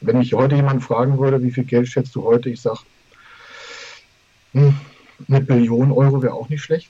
Wenn 0.00 0.16
mich 0.16 0.32
heute 0.32 0.56
jemand 0.56 0.82
fragen 0.82 1.18
würde, 1.18 1.42
wie 1.42 1.50
viel 1.50 1.64
Geld 1.64 1.88
schätzt 1.88 2.14
du 2.14 2.24
heute, 2.24 2.48
ich 2.48 2.62
sage, 2.62 2.80
hm, 4.52 4.72
eine 5.28 5.42
Billion 5.42 5.92
Euro 5.92 6.22
wäre 6.22 6.32
auch 6.32 6.48
nicht 6.48 6.62
schlecht. 6.62 6.88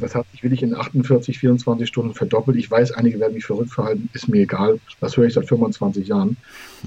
Das 0.00 0.14
hat 0.14 0.26
sich 0.30 0.42
wirklich 0.42 0.62
in 0.62 0.74
48, 0.74 1.38
24 1.38 1.86
Stunden 1.86 2.14
verdoppelt. 2.14 2.56
Ich 2.56 2.70
weiß, 2.70 2.92
einige 2.92 3.20
werden 3.20 3.34
mich 3.34 3.44
verrückt 3.44 3.72
verhalten, 3.72 4.08
ist 4.14 4.28
mir 4.28 4.42
egal. 4.42 4.80
Das 5.00 5.16
höre 5.16 5.26
ich 5.26 5.34
seit 5.34 5.46
25 5.48 6.08
Jahren. 6.08 6.36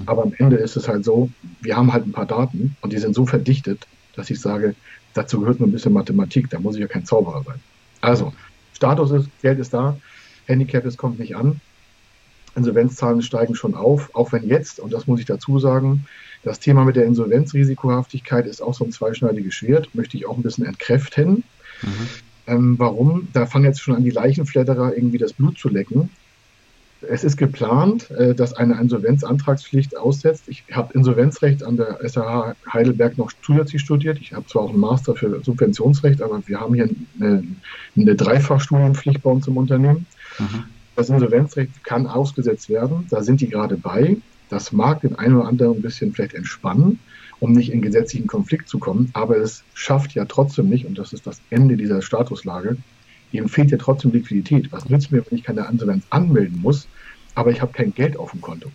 Aber 0.06 0.22
am 0.22 0.32
Ende 0.36 0.56
ist 0.56 0.76
es 0.76 0.88
halt 0.88 1.04
so, 1.04 1.30
wir 1.60 1.76
haben 1.76 1.92
halt 1.92 2.06
ein 2.06 2.12
paar 2.12 2.26
Daten 2.26 2.76
und 2.80 2.92
die 2.92 2.98
sind 2.98 3.14
so 3.14 3.26
verdichtet, 3.26 3.86
dass 4.16 4.30
ich 4.30 4.40
sage, 4.40 4.74
dazu 5.14 5.40
gehört 5.40 5.60
nur 5.60 5.68
ein 5.68 5.72
bisschen 5.72 5.92
Mathematik, 5.92 6.50
da 6.50 6.58
muss 6.58 6.74
ich 6.74 6.80
ja 6.80 6.88
kein 6.88 7.04
Zauberer 7.04 7.42
sein. 7.44 7.60
Also, 8.00 8.32
Status 8.74 9.10
ist, 9.10 9.28
Geld 9.42 9.58
ist 9.58 9.74
da, 9.74 9.96
Handicap 10.46 10.84
ist, 10.84 10.96
kommt 10.96 11.18
nicht 11.18 11.36
an. 11.36 11.60
Insolvenzzahlen 12.56 13.22
steigen 13.22 13.54
schon 13.54 13.74
auf, 13.74 14.10
auch 14.14 14.32
wenn 14.32 14.46
jetzt, 14.46 14.80
und 14.80 14.92
das 14.92 15.06
muss 15.06 15.20
ich 15.20 15.26
dazu 15.26 15.58
sagen, 15.58 16.06
das 16.42 16.60
Thema 16.60 16.84
mit 16.84 16.96
der 16.96 17.04
Insolvenzrisikohaftigkeit 17.04 18.46
ist 18.46 18.60
auch 18.60 18.74
so 18.74 18.84
ein 18.84 18.92
zweischneidiges 18.92 19.54
Schwert, 19.54 19.94
möchte 19.94 20.16
ich 20.16 20.26
auch 20.26 20.36
ein 20.36 20.42
bisschen 20.42 20.64
entkräften. 20.64 21.44
Mhm. 21.82 22.08
Ähm, 22.48 22.78
warum? 22.78 23.28
Da 23.32 23.46
fangen 23.46 23.66
jetzt 23.66 23.80
schon 23.80 23.94
an, 23.94 24.04
die 24.04 24.10
Leichenfledderer 24.10 24.96
irgendwie 24.96 25.18
das 25.18 25.34
Blut 25.34 25.58
zu 25.58 25.68
lecken. 25.68 26.10
Es 27.00 27.22
ist 27.22 27.36
geplant, 27.36 28.10
äh, 28.10 28.34
dass 28.34 28.54
eine 28.54 28.80
Insolvenzantragspflicht 28.80 29.96
aussetzt. 29.96 30.44
Ich 30.48 30.64
habe 30.72 30.94
Insolvenzrecht 30.94 31.62
an 31.62 31.76
der 31.76 32.00
SAH 32.02 32.56
Heidelberg 32.72 33.18
noch 33.18 33.30
zusätzlich 33.42 33.82
studiert. 33.82 34.18
Ich 34.20 34.32
habe 34.32 34.46
zwar 34.46 34.62
auch 34.62 34.70
einen 34.70 34.80
Master 34.80 35.14
für 35.14 35.40
Subventionsrecht, 35.44 36.22
aber 36.22 36.42
wir 36.46 36.58
haben 36.58 36.74
hier 36.74 36.88
eine, 37.20 37.44
eine 37.96 38.14
Dreifachstudienpflicht 38.16 39.22
bei 39.22 39.30
uns 39.30 39.46
im 39.46 39.58
Unternehmen. 39.58 40.06
Mhm. 40.38 40.64
Das 40.96 41.10
Insolvenzrecht 41.10 41.84
kann 41.84 42.08
ausgesetzt 42.08 42.68
werden. 42.68 43.06
Da 43.10 43.22
sind 43.22 43.40
die 43.40 43.48
gerade 43.48 43.76
bei. 43.76 44.16
Das 44.48 44.72
mag 44.72 45.02
den 45.02 45.14
einen 45.16 45.36
oder 45.36 45.46
anderen 45.46 45.76
ein 45.76 45.82
bisschen 45.82 46.12
vielleicht 46.12 46.34
entspannen, 46.34 46.98
um 47.40 47.52
nicht 47.52 47.72
in 47.72 47.82
gesetzlichen 47.82 48.26
Konflikt 48.26 48.68
zu 48.68 48.78
kommen, 48.78 49.10
aber 49.12 49.36
es 49.36 49.64
schafft 49.74 50.14
ja 50.14 50.24
trotzdem 50.24 50.68
nicht, 50.68 50.86
und 50.86 50.98
das 50.98 51.12
ist 51.12 51.26
das 51.26 51.40
Ende 51.50 51.76
dieser 51.76 52.02
Statuslage, 52.02 52.76
ihm 53.32 53.48
fehlt 53.48 53.70
ja 53.70 53.78
trotzdem 53.78 54.12
Liquidität. 54.12 54.72
Was 54.72 54.88
nützt 54.88 55.12
mir, 55.12 55.24
wenn 55.28 55.38
ich 55.38 55.44
keine 55.44 55.66
Insolvenz 55.70 56.04
anmelden 56.10 56.60
muss, 56.60 56.88
aber 57.34 57.50
ich 57.50 57.60
habe 57.60 57.72
kein 57.72 57.94
Geld 57.94 58.16
auf 58.16 58.32
dem 58.32 58.40
Konto? 58.40 58.70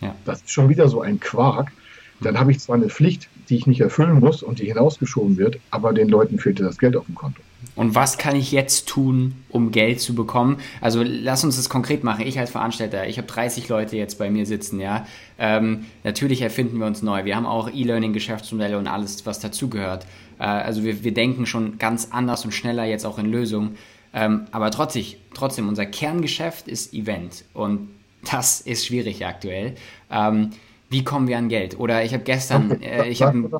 Ja. 0.00 0.14
Das 0.24 0.40
ist 0.40 0.50
schon 0.50 0.68
wieder 0.68 0.88
so 0.88 1.00
ein 1.00 1.20
Quark. 1.20 1.72
Dann 2.20 2.38
habe 2.38 2.50
ich 2.50 2.60
zwar 2.60 2.76
eine 2.76 2.88
Pflicht, 2.88 3.28
die 3.48 3.56
ich 3.56 3.66
nicht 3.66 3.80
erfüllen 3.80 4.20
muss 4.20 4.42
und 4.42 4.58
die 4.58 4.66
hinausgeschoben 4.66 5.36
wird, 5.38 5.58
aber 5.70 5.92
den 5.92 6.08
Leuten 6.08 6.38
fehlte 6.38 6.62
das 6.62 6.78
Geld 6.78 6.96
auf 6.96 7.06
dem 7.06 7.14
Konto. 7.14 7.40
Und 7.74 7.94
was 7.94 8.18
kann 8.18 8.36
ich 8.36 8.52
jetzt 8.52 8.86
tun, 8.86 9.34
um 9.48 9.70
Geld 9.70 10.00
zu 10.00 10.14
bekommen? 10.14 10.58
Also 10.80 11.02
lass 11.02 11.42
uns 11.42 11.56
das 11.56 11.70
konkret 11.70 12.04
machen. 12.04 12.26
Ich 12.26 12.38
als 12.38 12.50
Veranstalter, 12.50 13.06
ich 13.06 13.16
habe 13.16 13.26
30 13.26 13.68
Leute 13.68 13.96
jetzt 13.96 14.18
bei 14.18 14.30
mir 14.30 14.44
sitzen, 14.44 14.78
ja. 14.78 15.06
Ähm, 15.38 15.86
natürlich 16.04 16.42
erfinden 16.42 16.78
wir 16.78 16.86
uns 16.86 17.02
neu. 17.02 17.24
Wir 17.24 17.34
haben 17.34 17.46
auch 17.46 17.70
E-Learning-Geschäftsmodelle 17.72 18.76
und 18.76 18.86
alles, 18.86 19.24
was 19.24 19.40
dazugehört. 19.40 20.06
Äh, 20.38 20.44
also 20.44 20.84
wir, 20.84 21.02
wir 21.02 21.14
denken 21.14 21.46
schon 21.46 21.78
ganz 21.78 22.08
anders 22.10 22.44
und 22.44 22.52
schneller 22.52 22.84
jetzt 22.84 23.06
auch 23.06 23.18
in 23.18 23.26
Lösungen. 23.26 23.76
Ähm, 24.14 24.46
aber 24.50 24.70
trotzdem, 24.70 25.04
trotzdem, 25.32 25.68
unser 25.68 25.86
Kerngeschäft 25.86 26.68
ist 26.68 26.92
Event 26.92 27.44
und 27.54 27.88
das 28.30 28.60
ist 28.60 28.86
schwierig 28.86 29.24
aktuell. 29.24 29.74
Ähm, 30.10 30.50
wie 30.90 31.02
kommen 31.02 31.26
wir 31.26 31.38
an 31.38 31.48
Geld? 31.48 31.78
Oder 31.80 32.04
ich 32.04 32.12
habe 32.12 32.22
gestern, 32.22 32.82
äh, 32.82 33.08
ich 33.08 33.22
habe 33.22 33.50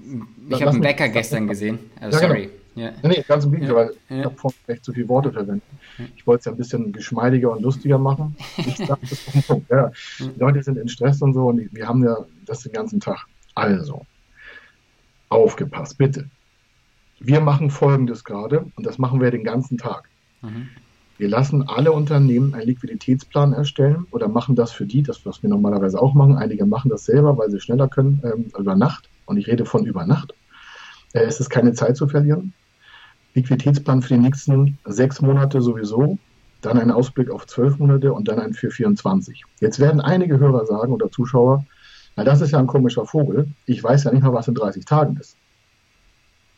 hab 0.51 0.69
einen 0.69 0.81
Bäcker 0.83 1.09
gestern 1.09 1.49
gesehen. 1.49 1.79
Uh, 2.05 2.11
sorry. 2.11 2.51
Ja. 2.75 2.93
Nee, 3.03 3.23
ganz 3.27 3.45
im 3.45 3.53
Gegenteil, 3.53 3.77
ja. 3.77 3.77
weil 4.09 4.19
ich 4.19 4.25
habe 4.25 4.37
vorhin 4.37 4.59
echt 4.67 4.85
zu 4.85 4.93
viele 4.93 5.09
Worte 5.09 5.33
verwendet. 5.33 5.63
Ich 6.17 6.27
wollte 6.27 6.41
es 6.41 6.45
ja 6.47 6.53
ein 6.53 6.57
bisschen 6.57 6.93
geschmeidiger 6.93 7.53
und 7.53 7.63
lustiger 7.63 7.99
machen. 7.99 8.37
Ich 8.57 9.47
Punkt. 9.47 9.71
Ja. 9.71 9.91
Die 10.19 10.39
Leute 10.39 10.63
sind 10.63 10.79
in 10.79 10.89
Stress 10.89 11.21
und 11.21 11.35
so 11.35 11.49
und 11.49 11.69
wir 11.73 11.87
haben 11.87 12.03
ja 12.05 12.17
das 12.47 12.61
den 12.61 12.73
ganzen 12.73 13.01
Tag. 13.01 13.27
Also, 13.55 14.07
aufgepasst, 15.29 15.99
bitte. 15.99 16.29
Wir 17.21 17.41
machen 17.41 17.71
Folgendes 17.71 18.25
gerade 18.25 18.67
und 18.77 18.87
das 18.87 18.99
machen 18.99 19.21
wir 19.21 19.31
den 19.31 19.45
ganzen 19.45 19.79
Tag. 19.79 20.09
Mhm. 20.41 20.69
Wir 21.19 21.29
lassen 21.29 21.69
alle 21.69 21.93
Unternehmen 21.93 22.55
einen 22.55 22.67
Liquiditätsplan 22.67 23.53
erstellen 23.53 24.07
oder 24.11 24.29
machen 24.29 24.57
das 24.57 24.73
für 24.73 24.87
die, 24.87 25.03
das 25.03 25.25
was 25.25 25.43
wir 25.43 25.51
normalerweise 25.51 26.01
auch 26.01 26.15
machen. 26.15 26.37
Einige 26.37 26.67
machen 26.67 26.89
das 26.89 27.05
selber, 27.05 27.37
weil 27.39 27.51
sie 27.51 27.61
schneller 27.61 27.89
können, 27.89 28.23
ähm, 28.25 28.47
über 28.59 28.75
Nacht. 28.75 29.09
Und 29.27 29.37
ich 29.37 29.47
rede 29.47 29.65
von 29.65 29.85
über 29.85 30.05
Nacht. 30.05 30.35
Äh, 31.13 31.21
es 31.21 31.39
ist 31.39 31.51
keine 31.51 31.75
Zeit 31.75 31.97
zu 31.97 32.09
verlieren. 32.09 32.55
Liquiditätsplan 33.35 34.03
für 34.03 34.15
die 34.15 34.21
nächsten 34.21 34.79
sechs 34.85 35.21
Monate 35.21 35.63
sowieso, 35.63 36.19
dann 36.61 36.79
ein 36.79 36.91
Ausblick 36.91 37.31
auf 37.31 37.47
zwölf 37.47 37.79
Monate 37.79 38.13
und 38.13 38.29
dann 38.29 38.39
ein 38.39 38.55
für 38.55 38.71
24. 38.71 39.45
Jetzt 39.61 39.81
werden 39.81 40.01
einige 40.01 40.39
Hörer 40.39 40.67
sagen 40.67 40.93
oder 40.93 41.11
Zuschauer, 41.11 41.65
na 42.17 42.25
das 42.25 42.41
ist 42.41 42.51
ja 42.51 42.59
ein 42.59 42.67
komischer 42.67 43.07
Vogel. 43.07 43.49
Ich 43.67 43.83
weiß 43.83 44.05
ja 44.05 44.13
nicht 44.13 44.23
mal, 44.23 44.35
was 44.35 44.49
in 44.49 44.55
30 44.55 44.85
Tagen 44.85 45.17
ist. 45.17 45.37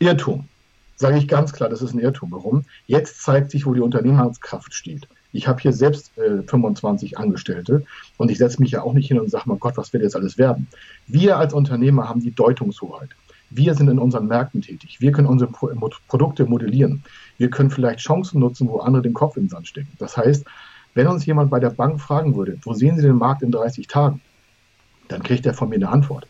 Irrtum 0.00 0.49
sage 0.97 1.19
ich 1.19 1.28
ganz 1.28 1.52
klar, 1.52 1.69
das 1.69 1.83
ist 1.83 1.95
ein 1.95 2.00
Irrtum. 2.00 2.33
Warum? 2.33 2.64
Jetzt 2.87 3.23
zeigt 3.23 3.50
sich, 3.50 3.66
wo 3.66 3.75
die 3.75 3.81
Unternehmenskraft 3.81 4.75
steht. 4.75 5.09
Ich 5.33 5.49
habe 5.49 5.61
hier 5.61 5.73
selbst 5.73 6.16
äh, 6.19 6.43
25 6.43 7.19
Angestellte 7.19 7.85
und 8.19 8.31
ich 8.31 8.38
setze 8.38 8.61
mich 8.61 8.71
ja 8.71 8.83
auch 8.83 8.93
nicht 8.93 9.09
hin 9.09 9.19
und 9.19 9.31
sage 9.31 9.49
mal 9.49 9.59
Gott, 9.59 9.76
was 9.76 9.93
wird 9.93 10.04
jetzt 10.04 10.14
alles 10.14 10.38
werden? 10.38 10.69
Wir 11.09 11.38
als 11.38 11.52
Unternehmer 11.52 12.09
haben 12.09 12.21
die 12.21 12.31
Deutungshoheit. 12.31 13.11
Wir 13.50 13.74
sind 13.74 13.88
in 13.88 13.98
unseren 13.98 14.26
Märkten 14.26 14.62
tätig. 14.62 15.00
Wir 15.00 15.12
können 15.12 15.28
unsere 15.28 15.50
Pro 15.50 15.70
Produkte 16.08 16.44
modellieren. 16.46 17.04
Wir 17.38 17.50
können 17.50 17.70
vielleicht 17.70 18.00
Chancen 18.00 18.40
nutzen, 18.40 18.68
wo 18.68 18.78
andere 18.78 19.02
den 19.02 19.14
Kopf 19.14 19.36
in 19.36 19.44
den 19.44 19.48
Sand 19.50 19.68
stecken. 19.68 19.92
Das 19.98 20.16
heißt, 20.16 20.44
wenn 20.94 21.06
uns 21.06 21.26
jemand 21.26 21.50
bei 21.50 21.60
der 21.60 21.70
Bank 21.70 22.00
fragen 22.00 22.36
würde, 22.36 22.58
wo 22.62 22.72
sehen 22.72 22.96
Sie 22.96 23.02
den 23.02 23.16
Markt 23.16 23.42
in 23.42 23.50
30 23.50 23.86
Tagen, 23.86 24.20
dann 25.08 25.22
kriegt 25.22 25.44
er 25.46 25.54
von 25.54 25.68
mir 25.68 25.76
eine 25.76 25.88
Antwort. 25.88 26.26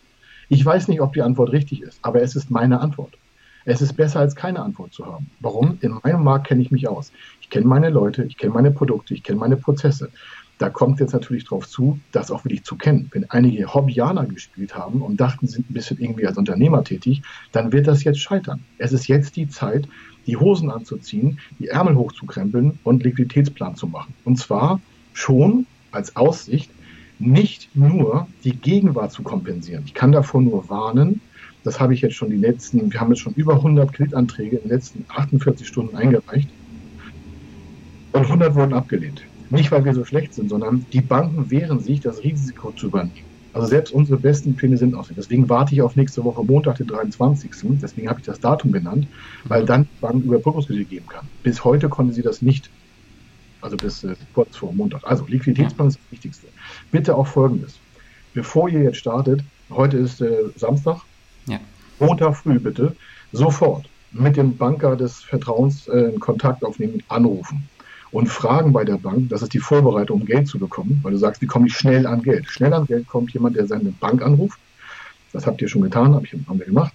Ich 0.48 0.64
weiß 0.64 0.88
nicht, 0.88 1.00
ob 1.00 1.12
die 1.12 1.22
Antwort 1.22 1.52
richtig 1.52 1.82
ist, 1.82 1.98
aber 2.02 2.22
es 2.22 2.36
ist 2.36 2.50
meine 2.50 2.80
Antwort. 2.80 3.16
Es 3.66 3.80
ist 3.80 3.94
besser, 3.94 4.20
als 4.20 4.36
keine 4.36 4.60
Antwort 4.60 4.92
zu 4.92 5.06
haben. 5.06 5.30
Warum? 5.40 5.78
In 5.80 5.98
meinem 6.02 6.22
Markt 6.22 6.48
kenne 6.48 6.60
ich 6.60 6.70
mich 6.70 6.86
aus. 6.86 7.12
Ich 7.40 7.48
kenne 7.48 7.66
meine 7.66 7.88
Leute, 7.88 8.24
ich 8.24 8.36
kenne 8.36 8.52
meine 8.52 8.70
Produkte, 8.70 9.14
ich 9.14 9.22
kenne 9.22 9.38
meine 9.38 9.56
Prozesse. 9.56 10.10
Da 10.58 10.70
kommt 10.70 11.00
jetzt 11.00 11.12
natürlich 11.12 11.44
darauf 11.44 11.68
zu, 11.68 11.98
das 12.12 12.30
auch 12.30 12.44
wirklich 12.44 12.64
zu 12.64 12.76
kennen. 12.76 13.08
Wenn 13.12 13.28
einige 13.30 13.74
Hobbyaner 13.74 14.24
gespielt 14.26 14.76
haben 14.76 15.02
und 15.02 15.20
dachten, 15.20 15.46
sie 15.46 15.54
sind 15.54 15.70
ein 15.70 15.74
bisschen 15.74 15.98
irgendwie 15.98 16.26
als 16.26 16.36
Unternehmer 16.36 16.84
tätig, 16.84 17.22
dann 17.52 17.72
wird 17.72 17.86
das 17.86 18.04
jetzt 18.04 18.20
scheitern. 18.20 18.60
Es 18.78 18.92
ist 18.92 19.08
jetzt 19.08 19.36
die 19.36 19.48
Zeit, 19.48 19.88
die 20.26 20.36
Hosen 20.36 20.70
anzuziehen, 20.70 21.38
die 21.58 21.68
Ärmel 21.68 21.96
hochzukrempeln 21.96 22.78
und 22.84 23.02
Liquiditätsplan 23.02 23.74
zu 23.74 23.88
machen. 23.88 24.14
Und 24.24 24.38
zwar 24.38 24.80
schon 25.12 25.66
als 25.90 26.16
Aussicht, 26.16 26.70
nicht 27.18 27.74
nur 27.74 28.26
die 28.42 28.56
Gegenwart 28.56 29.12
zu 29.12 29.22
kompensieren. 29.22 29.84
Ich 29.86 29.94
kann 29.94 30.12
davor 30.12 30.40
nur 30.40 30.68
warnen, 30.68 31.20
das 31.62 31.80
habe 31.80 31.94
ich 31.94 32.02
jetzt 32.02 32.14
schon 32.14 32.30
die 32.30 32.36
letzten, 32.36 32.92
wir 32.92 33.00
haben 33.00 33.10
jetzt 33.10 33.20
schon 33.20 33.34
über 33.34 33.54
100 33.54 33.92
Kreditanträge 33.92 34.56
in 34.56 34.62
den 34.62 34.70
letzten 34.70 35.04
48 35.08 35.66
Stunden 35.66 35.96
eingereicht. 35.96 36.50
Und 38.12 38.22
100 38.22 38.54
wurden 38.54 38.74
abgelehnt. 38.74 39.22
Nicht, 39.50 39.70
weil 39.70 39.84
wir 39.84 39.94
so 39.94 40.04
schlecht 40.04 40.34
sind, 40.34 40.48
sondern 40.48 40.86
die 40.92 41.00
Banken 41.00 41.50
wehren 41.50 41.80
sich, 41.80 42.00
das 42.00 42.22
Risiko 42.22 42.72
zu 42.72 42.86
übernehmen. 42.86 43.34
Also 43.52 43.68
selbst 43.68 43.92
unsere 43.92 44.18
besten 44.18 44.56
Pläne 44.56 44.76
sind 44.76 44.96
aus. 44.96 45.08
Deswegen 45.16 45.48
warte 45.48 45.74
ich 45.74 45.82
auf 45.82 45.94
nächste 45.94 46.24
Woche 46.24 46.42
Montag, 46.42 46.76
den 46.78 46.88
23. 46.88 47.52
Deswegen 47.80 48.08
habe 48.08 48.18
ich 48.18 48.26
das 48.26 48.40
Datum 48.40 48.72
genannt, 48.72 49.06
weil 49.44 49.64
dann 49.64 49.84
die 49.84 50.00
Bank 50.00 50.24
Überbrückungskredite 50.24 50.90
geben 50.90 51.06
kann. 51.06 51.28
Bis 51.44 51.62
heute 51.62 51.88
konnte 51.88 52.12
sie 52.12 52.22
das 52.22 52.42
nicht. 52.42 52.68
Also 53.60 53.76
bis 53.76 54.02
äh, 54.02 54.16
kurz 54.34 54.56
vor 54.56 54.72
Montag. 54.72 55.02
Also 55.04 55.24
Liquiditätsplan 55.26 55.88
ist 55.88 55.98
das 55.98 56.12
Wichtigste. 56.12 56.48
Bitte 56.90 57.16
auch 57.16 57.28
Folgendes. 57.28 57.78
Bevor 58.34 58.68
ihr 58.68 58.82
jetzt 58.82 58.98
startet, 58.98 59.44
heute 59.70 59.98
ist 59.98 60.20
äh, 60.20 60.50
Samstag, 60.56 61.02
ja. 61.46 61.60
Montag 62.00 62.36
früh 62.36 62.58
bitte 62.58 62.96
sofort 63.30 63.88
mit 64.10 64.36
dem 64.36 64.56
Banker 64.56 64.96
des 64.96 65.22
Vertrauens 65.22 65.86
äh, 65.86 66.12
Kontakt 66.18 66.64
aufnehmen, 66.64 67.02
anrufen 67.08 67.68
und 68.14 68.28
fragen 68.28 68.72
bei 68.72 68.84
der 68.84 68.96
Bank, 68.96 69.28
das 69.28 69.42
ist 69.42 69.54
die 69.54 69.58
Vorbereitung, 69.58 70.20
um 70.20 70.26
Geld 70.26 70.46
zu 70.46 70.60
bekommen, 70.60 71.00
weil 71.02 71.10
du 71.10 71.18
sagst, 71.18 71.42
wie 71.42 71.46
komme 71.46 71.66
ich 71.66 71.76
schnell 71.76 72.06
an 72.06 72.22
Geld? 72.22 72.46
Schnell 72.48 72.72
an 72.72 72.86
Geld 72.86 73.08
kommt 73.08 73.32
jemand, 73.32 73.56
der 73.56 73.66
seine 73.66 73.90
Bank 73.90 74.22
anruft. 74.22 74.60
Das 75.32 75.48
habt 75.48 75.60
ihr 75.60 75.66
schon 75.66 75.82
getan, 75.82 76.14
hab 76.14 76.22
ich, 76.22 76.32
haben 76.32 76.58
wir 76.60 76.66
gemacht. 76.66 76.94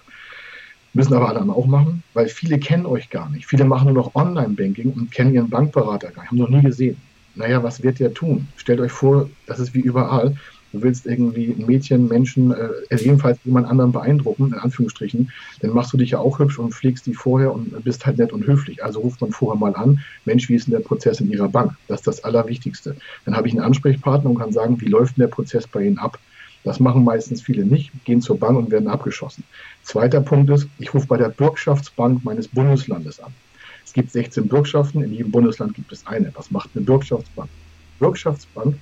Müssen 0.93 1.13
aber 1.13 1.27
alle 1.27 1.41
auch 1.41 1.65
machen, 1.65 2.03
weil 2.13 2.29
viele 2.29 2.57
kennen 2.57 2.85
euch 2.85 3.09
gar 3.09 3.29
nicht. 3.29 3.45
Viele 3.45 3.65
machen 3.65 3.93
nur 3.93 4.01
noch 4.01 4.15
Online-Banking 4.15 4.93
und 4.93 5.11
kennen 5.11 5.33
ihren 5.33 5.49
Bankberater 5.49 6.09
gar 6.11 6.21
nicht, 6.21 6.31
haben 6.31 6.37
noch 6.37 6.49
nie 6.49 6.61
gesehen. 6.61 6.95
Naja, 7.35 7.61
was 7.61 7.83
wird 7.83 7.99
der 7.99 8.13
tun? 8.13 8.47
Stellt 8.55 8.79
euch 8.79 8.93
vor, 8.93 9.29
das 9.45 9.59
ist 9.59 9.73
wie 9.73 9.81
überall 9.81 10.37
du 10.71 10.81
willst 10.81 11.05
irgendwie 11.05 11.51
ein 11.51 11.65
Mädchen, 11.65 12.07
Menschen, 12.07 12.51
äh, 12.51 12.95
jedenfalls 12.95 13.39
jemand 13.43 13.67
anderen 13.67 13.91
beeindrucken, 13.91 14.47
in 14.47 14.53
Anführungsstrichen, 14.53 15.31
dann 15.61 15.71
machst 15.71 15.93
du 15.93 15.97
dich 15.97 16.11
ja 16.11 16.19
auch 16.19 16.39
hübsch 16.39 16.59
und 16.59 16.73
pflegst 16.73 17.05
die 17.05 17.13
vorher 17.13 17.53
und 17.53 17.83
bist 17.83 18.05
halt 18.05 18.17
nett 18.17 18.33
und 18.33 18.45
höflich. 18.45 18.83
Also 18.83 18.99
ruft 18.99 19.21
man 19.21 19.31
vorher 19.31 19.59
mal 19.59 19.75
an, 19.75 19.99
Mensch, 20.25 20.49
wie 20.49 20.55
ist 20.55 20.67
denn 20.67 20.73
der 20.73 20.79
Prozess 20.79 21.19
in 21.19 21.31
Ihrer 21.31 21.49
Bank? 21.49 21.73
Das 21.87 22.01
ist 22.01 22.07
das 22.07 22.23
Allerwichtigste. 22.23 22.95
Dann 23.25 23.35
habe 23.35 23.47
ich 23.47 23.53
einen 23.53 23.63
Ansprechpartner 23.63 24.29
und 24.29 24.39
kann 24.39 24.51
sagen, 24.51 24.79
wie 24.81 24.87
läuft 24.87 25.17
denn 25.17 25.23
der 25.23 25.29
Prozess 25.29 25.67
bei 25.67 25.83
Ihnen 25.83 25.97
ab? 25.97 26.19
Das 26.63 26.79
machen 26.79 27.03
meistens 27.03 27.41
viele 27.41 27.65
nicht, 27.65 27.91
gehen 28.03 28.21
zur 28.21 28.37
Bank 28.37 28.57
und 28.57 28.69
werden 28.69 28.89
abgeschossen. 28.89 29.43
Zweiter 29.83 30.21
Punkt 30.21 30.49
ist, 30.49 30.67
ich 30.77 30.93
rufe 30.93 31.07
bei 31.07 31.17
der 31.17 31.29
Bürgschaftsbank 31.29 32.23
meines 32.25 32.49
Bundeslandes 32.49 33.19
an. 33.19 33.33
Es 33.85 33.93
gibt 33.93 34.11
16 34.11 34.47
Bürgschaften, 34.47 35.01
in 35.01 35.13
jedem 35.13 35.31
Bundesland 35.31 35.73
gibt 35.73 35.91
es 35.91 36.05
eine. 36.05 36.31
Was 36.35 36.51
macht 36.51 36.69
eine 36.75 36.85
Bürgschaftsbank? 36.85 37.49
Bürgschaftsbank 37.99 38.75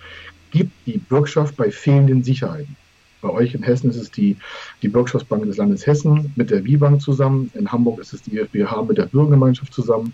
gibt 0.51 0.71
die 0.85 0.97
Bürgschaft 0.97 1.55
bei 1.55 1.71
fehlenden 1.71 2.23
Sicherheiten. 2.23 2.75
Bei 3.21 3.29
euch 3.29 3.55
in 3.55 3.63
Hessen 3.63 3.89
ist 3.89 3.97
es 3.97 4.11
die, 4.11 4.37
die 4.81 4.87
Bürgschaftsbank 4.87 5.43
des 5.45 5.57
Landes 5.57 5.87
Hessen 5.87 6.31
mit 6.35 6.51
der 6.51 6.63
WIBank 6.63 7.01
zusammen. 7.01 7.51
In 7.55 7.71
Hamburg 7.71 7.99
ist 7.99 8.13
es 8.13 8.21
die 8.21 8.37
FBH 8.37 8.83
mit 8.83 8.97
der 8.97 9.07
Bürgergemeinschaft 9.07 9.73
zusammen. 9.73 10.13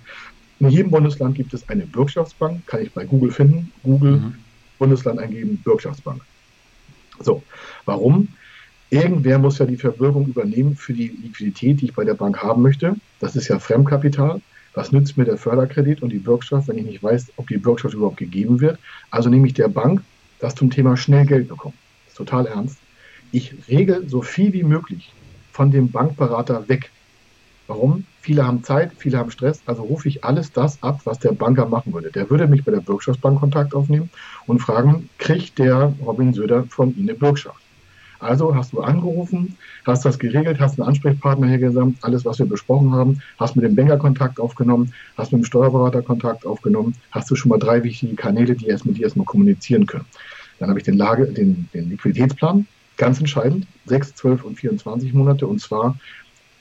In 0.59 0.69
jedem 0.69 0.91
Bundesland 0.91 1.35
gibt 1.35 1.53
es 1.53 1.67
eine 1.67 1.85
Bürgschaftsbank, 1.85 2.65
kann 2.67 2.81
ich 2.81 2.91
bei 2.93 3.05
Google 3.05 3.31
finden. 3.31 3.71
Google, 3.83 4.17
mhm. 4.17 4.35
Bundesland 4.79 5.19
eingeben, 5.19 5.57
Bürgschaftsbank. 5.63 6.21
So, 7.19 7.43
warum? 7.85 8.29
Irgendwer 8.89 9.39
muss 9.39 9.57
ja 9.57 9.65
die 9.65 9.77
Verbürgung 9.77 10.27
übernehmen 10.27 10.75
für 10.75 10.93
die 10.93 11.07
Liquidität, 11.07 11.81
die 11.81 11.85
ich 11.85 11.93
bei 11.93 12.05
der 12.05 12.13
Bank 12.13 12.41
haben 12.41 12.61
möchte. 12.61 12.95
Das 13.19 13.35
ist 13.35 13.47
ja 13.47 13.59
Fremdkapital. 13.59 14.41
Was 14.75 14.91
nützt 14.91 15.17
mir 15.17 15.25
der 15.25 15.37
Förderkredit 15.37 16.01
und 16.01 16.09
die 16.09 16.19
Bürgschaft, 16.19 16.67
wenn 16.67 16.77
ich 16.77 16.85
nicht 16.85 17.03
weiß, 17.03 17.33
ob 17.37 17.47
die 17.47 17.57
Bürgschaft 17.57 17.93
überhaupt 17.93 18.17
gegeben 18.17 18.59
wird? 18.59 18.79
Also 19.11 19.29
nehme 19.29 19.47
ich 19.47 19.53
der 19.53 19.67
Bank 19.67 20.01
das 20.43 20.55
zum 20.55 20.69
Thema 20.69 20.97
schnell 20.97 21.25
Geld 21.25 21.47
bekommen. 21.47 21.77
Das 22.05 22.13
ist 22.13 22.17
total 22.17 22.47
ernst. 22.47 22.77
Ich 23.31 23.55
regel 23.69 24.07
so 24.09 24.21
viel 24.21 24.51
wie 24.53 24.63
möglich 24.63 25.13
von 25.53 25.71
dem 25.71 25.89
Bankberater 25.89 26.67
weg. 26.67 26.91
Warum? 27.67 28.05
Viele 28.19 28.45
haben 28.45 28.63
Zeit, 28.63 28.91
viele 28.97 29.17
haben 29.17 29.31
Stress, 29.31 29.61
also 29.65 29.83
rufe 29.83 30.09
ich 30.09 30.23
alles 30.23 30.51
das 30.51 30.83
ab, 30.83 31.01
was 31.05 31.19
der 31.19 31.31
Banker 31.31 31.65
machen 31.65 31.93
würde. 31.93 32.11
Der 32.11 32.29
würde 32.29 32.47
mich 32.47 32.63
bei 32.65 32.71
der 32.71 32.81
Bürgschaftsbank 32.81 33.39
Kontakt 33.39 33.73
aufnehmen 33.73 34.09
und 34.45 34.59
fragen, 34.59 35.09
kriegt 35.17 35.59
der 35.59 35.93
Robin 36.05 36.33
Söder 36.33 36.65
von 36.69 36.95
Ihnen 36.95 37.09
eine 37.09 37.17
Bürgschaft? 37.17 37.62
Also 38.23 38.55
hast 38.55 38.73
du 38.73 38.81
angerufen, 38.81 39.57
hast 39.85 40.05
das 40.05 40.17
geregelt, 40.17 40.59
hast 40.59 40.79
einen 40.79 40.87
Ansprechpartner 40.87 41.47
hergesammelt, 41.47 41.97
alles, 42.01 42.23
was 42.25 42.39
wir 42.39 42.45
besprochen 42.45 42.93
haben, 42.93 43.21
hast 43.37 43.55
mit 43.55 43.65
dem 43.65 43.75
Banker 43.75 43.97
Kontakt 43.97 44.39
aufgenommen, 44.39 44.93
hast 45.17 45.33
mit 45.33 45.41
dem 45.41 45.45
Steuerberater 45.45 46.01
Kontakt 46.01 46.45
aufgenommen, 46.45 46.95
hast 47.11 47.29
du 47.29 47.35
schon 47.35 47.49
mal 47.49 47.59
drei 47.59 47.83
wichtige 47.83 48.15
Kanäle, 48.15 48.55
die 48.55 48.67
erst 48.67 48.85
mit 48.85 48.97
dir 48.97 49.03
erstmal 49.03 49.25
kommunizieren 49.25 49.85
können. 49.85 50.05
Dann 50.59 50.69
habe 50.69 50.79
ich 50.79 50.85
den 50.85 50.97
Lage, 50.97 51.25
den, 51.27 51.67
den 51.73 51.89
Liquiditätsplan, 51.89 52.65
ganz 52.97 53.19
entscheidend, 53.19 53.67
6, 53.85 54.15
12 54.15 54.43
und 54.45 54.55
24 54.55 55.13
Monate 55.13 55.45
und 55.45 55.59
zwar 55.59 55.97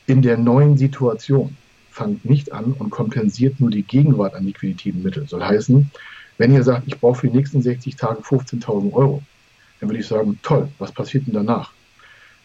in 0.07 0.23
der 0.23 0.38
neuen 0.38 0.76
Situation. 0.76 1.57
Fangt 1.90 2.25
nicht 2.25 2.52
an 2.52 2.73
und 2.73 2.90
kompensiert 2.90 3.61
nur 3.61 3.71
die 3.71 3.83
Gegenwart 3.83 4.35
an 4.35 4.45
liquiditäten 4.45 5.02
Mitteln. 5.02 5.26
Soll 5.26 5.45
heißen, 5.45 5.90
wenn 6.38 6.52
ihr 6.52 6.64
sagt, 6.64 6.85
ich 6.87 6.99
brauche 6.99 7.21
für 7.21 7.28
die 7.28 7.37
nächsten 7.37 7.62
60 7.62 7.97
Tage 7.97 8.23
15.000 8.23 8.92
Euro, 8.95 9.23
dann 9.83 9.91
würde 9.91 9.99
ich 9.99 10.07
sagen, 10.07 10.39
toll, 10.43 10.69
was 10.79 10.93
passiert 10.93 11.27
denn 11.27 11.35
danach? 11.35 11.73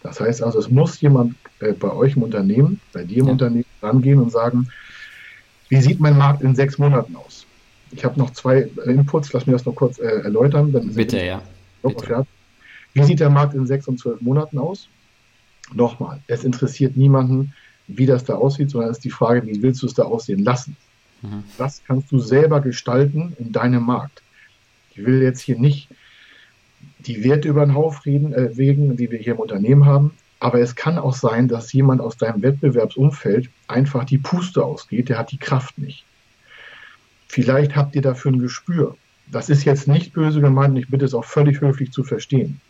Das 0.01 0.19
heißt 0.19 0.41
also, 0.41 0.57
es 0.57 0.71
muss 0.71 0.99
jemand 1.01 1.35
äh, 1.59 1.73
bei 1.73 1.91
euch 1.91 2.15
im 2.15 2.23
Unternehmen, 2.23 2.81
bei 2.93 3.03
dir 3.03 3.19
im 3.19 3.27
ja. 3.27 3.31
Unternehmen 3.33 3.65
rangehen 3.79 4.19
und 4.19 4.31
sagen, 4.31 4.69
wie 5.69 5.79
sieht 5.79 5.99
mein 5.99 6.17
Markt 6.17 6.41
in 6.41 6.55
sechs 6.55 6.79
Monaten 6.79 7.15
aus? 7.15 7.45
Ich 7.91 8.03
habe 8.03 8.17
noch 8.17 8.31
zwei 8.31 8.61
äh, 8.61 8.91
Inputs, 8.91 9.31
lass 9.33 9.45
mir 9.45 9.53
das 9.53 9.67
noch 9.67 9.75
kurz 9.75 9.99
äh, 9.99 10.21
erläutern. 10.23 10.71
Bitte, 10.95 11.23
ja. 11.23 11.43
Bitte. 11.83 12.25
Wie 12.93 13.03
sieht 13.03 13.19
der 13.19 13.29
Markt 13.29 13.53
in 13.53 13.67
sechs 13.67 13.87
und 13.87 13.99
zwölf 13.99 14.19
Monaten 14.19 14.57
aus? 14.57 14.89
Nochmal, 15.71 16.19
es 16.25 16.43
interessiert 16.43 16.97
niemanden, 16.97 17.53
wie 17.85 18.07
das 18.07 18.23
da 18.23 18.33
aussieht, 18.33 18.71
sondern 18.71 18.89
es 18.89 18.97
ist 18.97 19.03
die 19.03 19.11
Frage, 19.11 19.45
wie 19.45 19.61
willst 19.61 19.83
du 19.83 19.85
es 19.85 19.93
da 19.93 20.03
aussehen 20.03 20.43
lassen? 20.43 20.75
Mhm. 21.21 21.43
Das 21.59 21.83
kannst 21.85 22.11
du 22.11 22.17
selber 22.17 22.61
gestalten 22.61 23.35
in 23.37 23.51
deinem 23.51 23.83
Markt. 23.83 24.23
Ich 24.89 25.05
will 25.05 25.21
jetzt 25.21 25.41
hier 25.41 25.59
nicht 25.59 25.89
die 27.07 27.23
Werte 27.23 27.47
über 27.47 27.65
den 27.65 27.73
Haufen 27.73 28.01
reden, 28.05 28.33
äh, 28.33 28.57
wegen, 28.57 28.97
die 28.97 29.09
wir 29.09 29.19
hier 29.19 29.33
im 29.33 29.39
Unternehmen 29.39 29.85
haben. 29.85 30.11
Aber 30.39 30.59
es 30.59 30.75
kann 30.75 30.99
auch 30.99 31.15
sein, 31.15 31.47
dass 31.47 31.73
jemand 31.73 32.01
aus 32.01 32.17
deinem 32.17 32.43
Wettbewerbsumfeld 32.43 33.49
einfach 33.67 34.03
die 34.03 34.19
Puste 34.19 34.63
ausgeht, 34.63 35.09
der 35.09 35.17
hat 35.17 35.31
die 35.31 35.39
Kraft 35.39 35.77
nicht. 35.79 36.05
Vielleicht 37.27 37.75
habt 37.75 37.95
ihr 37.95 38.01
dafür 38.01 38.31
ein 38.31 38.39
Gespür. 38.39 38.95
Das 39.31 39.49
ist 39.49 39.65
jetzt 39.65 39.87
nicht 39.87 40.13
böse 40.13 40.39
gemeint 40.39 40.71
und 40.71 40.77
ich 40.77 40.89
bitte 40.89 41.05
es 41.05 41.13
auch 41.13 41.25
völlig 41.25 41.59
höflich 41.59 41.91
zu 41.91 42.03
verstehen. 42.03 42.61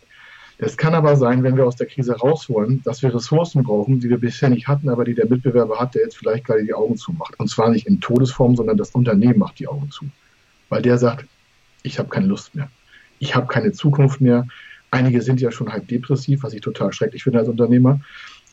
Es 0.60 0.75
kann 0.75 0.96
aber 0.96 1.17
sein, 1.17 1.44
wenn 1.44 1.56
wir 1.56 1.67
aus 1.67 1.75
der 1.75 1.86
Krise 1.86 2.15
raus 2.15 2.50
wollen, 2.50 2.82
dass 2.84 3.03
wir 3.03 3.13
Ressourcen 3.13 3.63
brauchen, 3.63 4.00
die 4.00 4.10
wir 4.10 4.17
bisher 4.17 4.50
nicht 4.50 4.67
hatten, 4.67 4.89
aber 4.89 5.04
die 5.04 5.13
der 5.13 5.28
Mitbewerber 5.28 5.80
hat, 5.80 5.93
der 5.93 6.04
jetzt 6.04 6.17
vielleicht 6.17 6.45
gerade 6.45 6.63
die 6.63 6.73
Augen 6.73 6.97
zumacht. 6.97 7.39
Und 7.39 7.47
zwar 7.50 7.69
nicht 7.69 7.86
in 7.86 8.02
Todesform, 8.02 8.56
sondern 8.56 8.78
das 8.78 8.91
Unternehmen 8.91 9.38
macht 9.38 9.60
die 9.60 9.67
Augen 9.67 9.91
zu. 9.91 10.06
Weil 10.69 10.82
der 10.82 10.97
sagt, 10.97 11.28
ich 11.84 12.00
habe 12.00 12.10
keine 12.10 12.26
Lust 12.26 12.56
mehr 12.56 12.69
ich 13.19 13.36
habe 13.36 13.47
keine 13.47 13.71
Zukunft 13.71 14.21
mehr. 14.21 14.47
Einige 14.91 15.21
sind 15.21 15.41
ja 15.41 15.51
schon 15.51 15.71
halb 15.71 15.88
depressiv, 15.88 16.43
was 16.43 16.53
ich 16.53 16.62
total 16.62 16.93
schrecklich 16.93 17.23
finde 17.23 17.39
als 17.39 17.49
Unternehmer. 17.49 17.99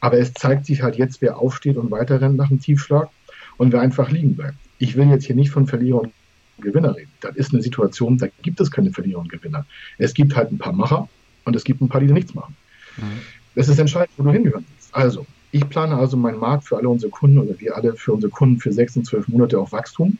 Aber 0.00 0.18
es 0.18 0.34
zeigt 0.34 0.66
sich 0.66 0.82
halt 0.82 0.96
jetzt, 0.96 1.22
wer 1.22 1.38
aufsteht 1.38 1.76
und 1.76 1.90
weiterrennt 1.90 2.36
nach 2.36 2.48
dem 2.48 2.60
Tiefschlag 2.60 3.08
und 3.56 3.72
wer 3.72 3.80
einfach 3.80 4.10
liegen 4.10 4.36
bleibt. 4.36 4.56
Ich 4.78 4.96
will 4.96 5.08
jetzt 5.08 5.26
hier 5.26 5.36
nicht 5.36 5.50
von 5.50 5.66
Verlierer 5.66 6.02
und 6.02 6.12
Gewinner 6.60 6.96
reden. 6.96 7.10
Das 7.20 7.36
ist 7.36 7.52
eine 7.52 7.62
Situation, 7.62 8.18
da 8.18 8.26
gibt 8.42 8.60
es 8.60 8.70
keine 8.70 8.92
Verlierer 8.92 9.20
und 9.20 9.30
Gewinner. 9.30 9.66
Es 9.98 10.14
gibt 10.14 10.36
halt 10.36 10.52
ein 10.52 10.58
paar 10.58 10.72
Macher 10.72 11.08
und 11.44 11.56
es 11.56 11.64
gibt 11.64 11.80
ein 11.80 11.88
paar, 11.88 12.00
die 12.00 12.12
nichts 12.12 12.34
machen. 12.34 12.56
Mhm. 12.96 13.20
Das 13.54 13.68
ist 13.68 13.78
entscheidend, 13.78 14.12
wo 14.16 14.24
du 14.24 14.32
hingehören 14.32 14.64
willst. 14.68 14.94
Also, 14.94 15.26
ich 15.52 15.68
plane 15.68 15.94
also 15.96 16.16
meinen 16.16 16.38
Markt 16.38 16.64
für 16.64 16.76
alle 16.76 16.88
unsere 16.88 17.10
Kunden 17.10 17.38
oder 17.38 17.58
wir 17.60 17.76
alle 17.76 17.94
für 17.94 18.12
unsere 18.12 18.30
Kunden 18.30 18.58
für 18.58 18.72
sechs 18.72 18.96
und 18.96 19.06
zwölf 19.06 19.28
Monate 19.28 19.58
auf 19.58 19.72
Wachstum. 19.72 20.18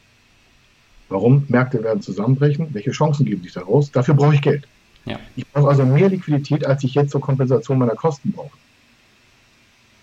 Warum? 1.14 1.44
Märkte 1.46 1.84
werden 1.84 2.02
zusammenbrechen. 2.02 2.70
Welche 2.72 2.90
Chancen 2.90 3.24
geben 3.24 3.44
sich 3.44 3.52
daraus? 3.52 3.92
Dafür 3.92 4.14
brauche 4.14 4.34
ich 4.34 4.42
Geld. 4.42 4.66
Ja. 5.04 5.20
Ich 5.36 5.46
brauche 5.46 5.68
also 5.68 5.86
mehr 5.86 6.08
Liquidität, 6.08 6.66
als 6.66 6.82
ich 6.82 6.94
jetzt 6.94 7.12
zur 7.12 7.20
Kompensation 7.20 7.78
meiner 7.78 7.94
Kosten 7.94 8.32
brauche. 8.32 8.56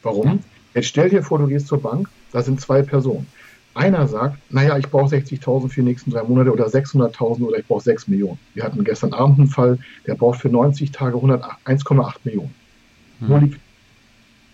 Warum? 0.03 0.25
Ja. 0.25 0.39
Jetzt 0.75 0.87
stell 0.87 1.09
dir 1.09 1.21
vor, 1.21 1.39
du 1.39 1.47
gehst 1.47 1.67
zur 1.67 1.81
Bank, 1.81 2.07
da 2.31 2.41
sind 2.41 2.61
zwei 2.61 2.81
Personen. 2.81 3.27
Einer 3.73 4.07
sagt, 4.07 4.37
naja, 4.53 4.77
ich 4.77 4.87
brauche 4.87 5.13
60.000 5.13 5.67
für 5.67 5.81
die 5.81 5.87
nächsten 5.87 6.11
drei 6.11 6.23
Monate 6.23 6.49
oder 6.49 6.67
600.000 6.67 7.41
oder 7.41 7.57
ich 7.59 7.67
brauche 7.67 7.83
6 7.83 8.07
Millionen. 8.07 8.39
Wir 8.53 8.63
hatten 8.63 8.81
gestern 8.85 9.11
Abend 9.11 9.37
einen 9.37 9.47
Fall, 9.49 9.79
der 10.07 10.15
braucht 10.15 10.39
für 10.39 10.47
90 10.47 10.93
Tage 10.93 11.17
1,8 11.17 12.13
Millionen. 12.23 12.55
Hm. 13.19 13.27
Nur 13.27 13.39
Liquidität. 13.39 13.61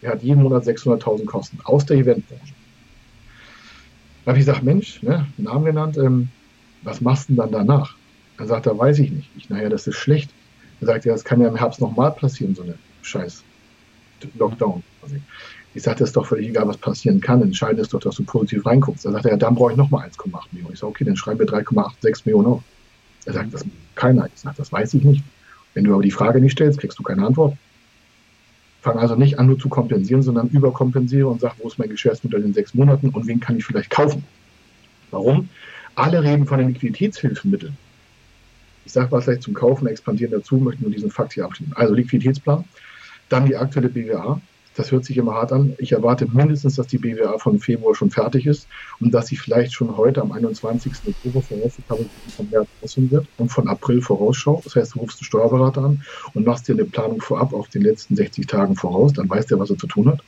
Er 0.02 0.12
hat 0.14 0.24
jeden 0.24 0.42
Monat 0.42 0.64
600.000 0.64 1.26
Kosten 1.26 1.60
aus 1.66 1.86
der 1.86 1.98
Eventbranche. 1.98 2.54
Da 4.26 4.32
habe 4.32 4.40
ich 4.40 4.46
gesagt, 4.48 4.64
Mensch, 4.64 5.04
ne, 5.04 5.28
Namen 5.38 5.66
genannt, 5.66 5.98
ähm, 5.98 6.30
was 6.88 7.02
machst 7.02 7.30
du 7.30 7.34
denn 7.34 7.52
dann 7.52 7.68
danach? 7.68 7.96
Dann 8.38 8.48
sagt 8.48 8.66
er, 8.66 8.78
weiß 8.78 9.00
ich 9.00 9.12
nicht. 9.12 9.30
Ich, 9.36 9.50
naja, 9.50 9.70
das 9.70 9.88
ist 9.88 9.98
schlecht. 9.98 10.32
Er 10.80 10.88
sagt, 10.88 11.06
ja, 11.06 11.12
das 11.12 11.24
kann 11.24 11.42
ja 11.42 11.48
im 11.48 11.56
Herbst 11.56 11.82
nochmal 11.82 12.12
passieren, 12.12 12.56
so 12.56 12.64
eine 12.64 12.76
scheiß 13.02 13.44
Lockdown. 14.38 14.82
Ich 15.74 15.84
sagte, 15.84 16.04
es 16.04 16.12
ist 16.12 16.16
doch 16.16 16.26
völlig 16.26 16.48
egal, 16.48 16.68
was 16.68 16.78
passieren 16.78 17.20
kann. 17.20 17.42
Entscheidend 17.42 17.82
ist 17.82 17.94
doch, 17.94 18.00
dass 18.00 18.16
du 18.16 18.24
positiv 18.24 18.66
reinguckst. 18.66 19.06
Er 19.06 19.12
sagt, 19.12 19.26
ja, 19.26 19.36
dann 19.36 19.56
brauche 19.56 19.72
ich 19.72 19.78
nochmal 19.78 20.08
1,8 20.08 20.46
Millionen. 20.52 20.74
Ich 20.74 20.80
sage, 20.80 20.90
okay, 20.90 21.04
dann 21.04 21.16
schreiben 21.16 21.40
wir 21.40 21.46
3,86 21.46 22.22
Millionen 22.26 22.48
auf. 22.48 22.64
Er 23.26 23.34
sagt, 23.34 23.54
das 23.54 23.66
keiner. 23.96 24.28
Ich 24.34 24.40
sage, 24.40 24.56
das 24.58 24.72
weiß 24.72 24.94
ich 24.94 25.04
nicht. 25.04 25.24
Wenn 25.74 25.84
du 25.84 25.94
aber 25.94 26.04
die 26.04 26.12
Frage 26.12 26.40
nicht 26.40 26.54
stellst, 26.54 26.80
kriegst 26.80 26.98
du 26.98 27.04
keine 27.04 27.26
Antwort. 27.26 27.58
Fang 28.82 28.98
also 28.98 29.16
nicht 29.16 29.38
an, 29.38 29.48
nur 29.48 29.60
zu 29.60 29.68
kompensieren, 29.68 30.22
sondern 30.22 30.48
überkompensiere 30.48 31.28
und 31.28 31.42
sag, 31.42 31.56
wo 31.60 31.68
ist 31.68 31.78
mein 31.78 31.90
Geschäftsmodell 31.90 32.44
in 32.44 32.54
sechs 32.54 32.74
Monaten 32.74 33.10
und 33.10 33.28
wen 33.28 33.40
kann 33.40 33.58
ich 33.58 33.66
vielleicht 33.66 33.90
kaufen? 33.90 34.24
Warum? 35.12 35.50
Alle 35.98 36.22
reden 36.24 36.46
von 36.46 36.60
den 36.60 36.68
Liquiditätshilfemitteln. 36.68 37.76
Ich 38.86 38.92
sage 38.92 39.12
was 39.12 39.26
gleich 39.26 39.40
zum 39.40 39.56
Kaufen, 39.56 39.88
expandieren 39.88 40.32
dazu, 40.32 40.58
möchte 40.58 40.84
nur 40.84 40.92
diesen 40.92 41.10
Fakt 41.10 41.34
hier 41.34 41.44
abschließen. 41.44 41.76
Also 41.76 41.96
Liquiditätsplan, 41.96 42.66
dann 43.30 43.48
die 43.48 43.56
aktuelle 43.56 43.90
BWA. 43.90 44.40
Das 44.76 44.92
hört 44.92 45.06
sich 45.06 45.18
immer 45.18 45.34
hart 45.34 45.52
an. 45.52 45.74
Ich 45.80 45.94
erwarte 45.94 46.28
mindestens, 46.32 46.76
dass 46.76 46.86
die 46.86 47.00
BWA 47.00 47.40
von 47.40 47.60
Februar 47.60 47.96
schon 47.96 48.12
fertig 48.12 48.46
ist 48.46 48.68
und 49.00 49.12
dass 49.12 49.26
sie 49.26 49.38
vielleicht 49.38 49.74
schon 49.74 49.98
heute 49.98 50.22
am 50.22 50.32
21. 50.32 50.94
Oktober 51.04 51.42
vorausgekommen 51.42 52.12
von 52.36 52.50
März 52.52 52.68
aussehen 52.84 53.10
wird 53.10 53.26
und 53.38 53.50
von 53.50 53.68
April 53.68 54.00
vorausschaut. 54.04 54.68
Das 54.68 54.76
heißt, 54.76 54.94
du 54.94 55.00
rufst 55.00 55.20
den 55.20 55.26
Steuerberater 55.26 55.82
an 55.82 56.04
und 56.36 56.46
machst 56.46 56.68
dir 56.68 56.74
eine 56.74 56.86
Planung 56.86 57.22
vorab 57.22 57.54
auf 57.54 57.70
den 57.70 57.82
letzten 57.82 58.16
60 58.16 58.46
Tagen 58.46 58.76
voraus. 58.76 59.14
Dann 59.14 59.28
weiß 59.28 59.48
der, 59.48 59.58
was 59.58 59.72
er 59.72 59.80
zu 59.80 59.88
tun 59.88 60.10
hat. 60.10 60.22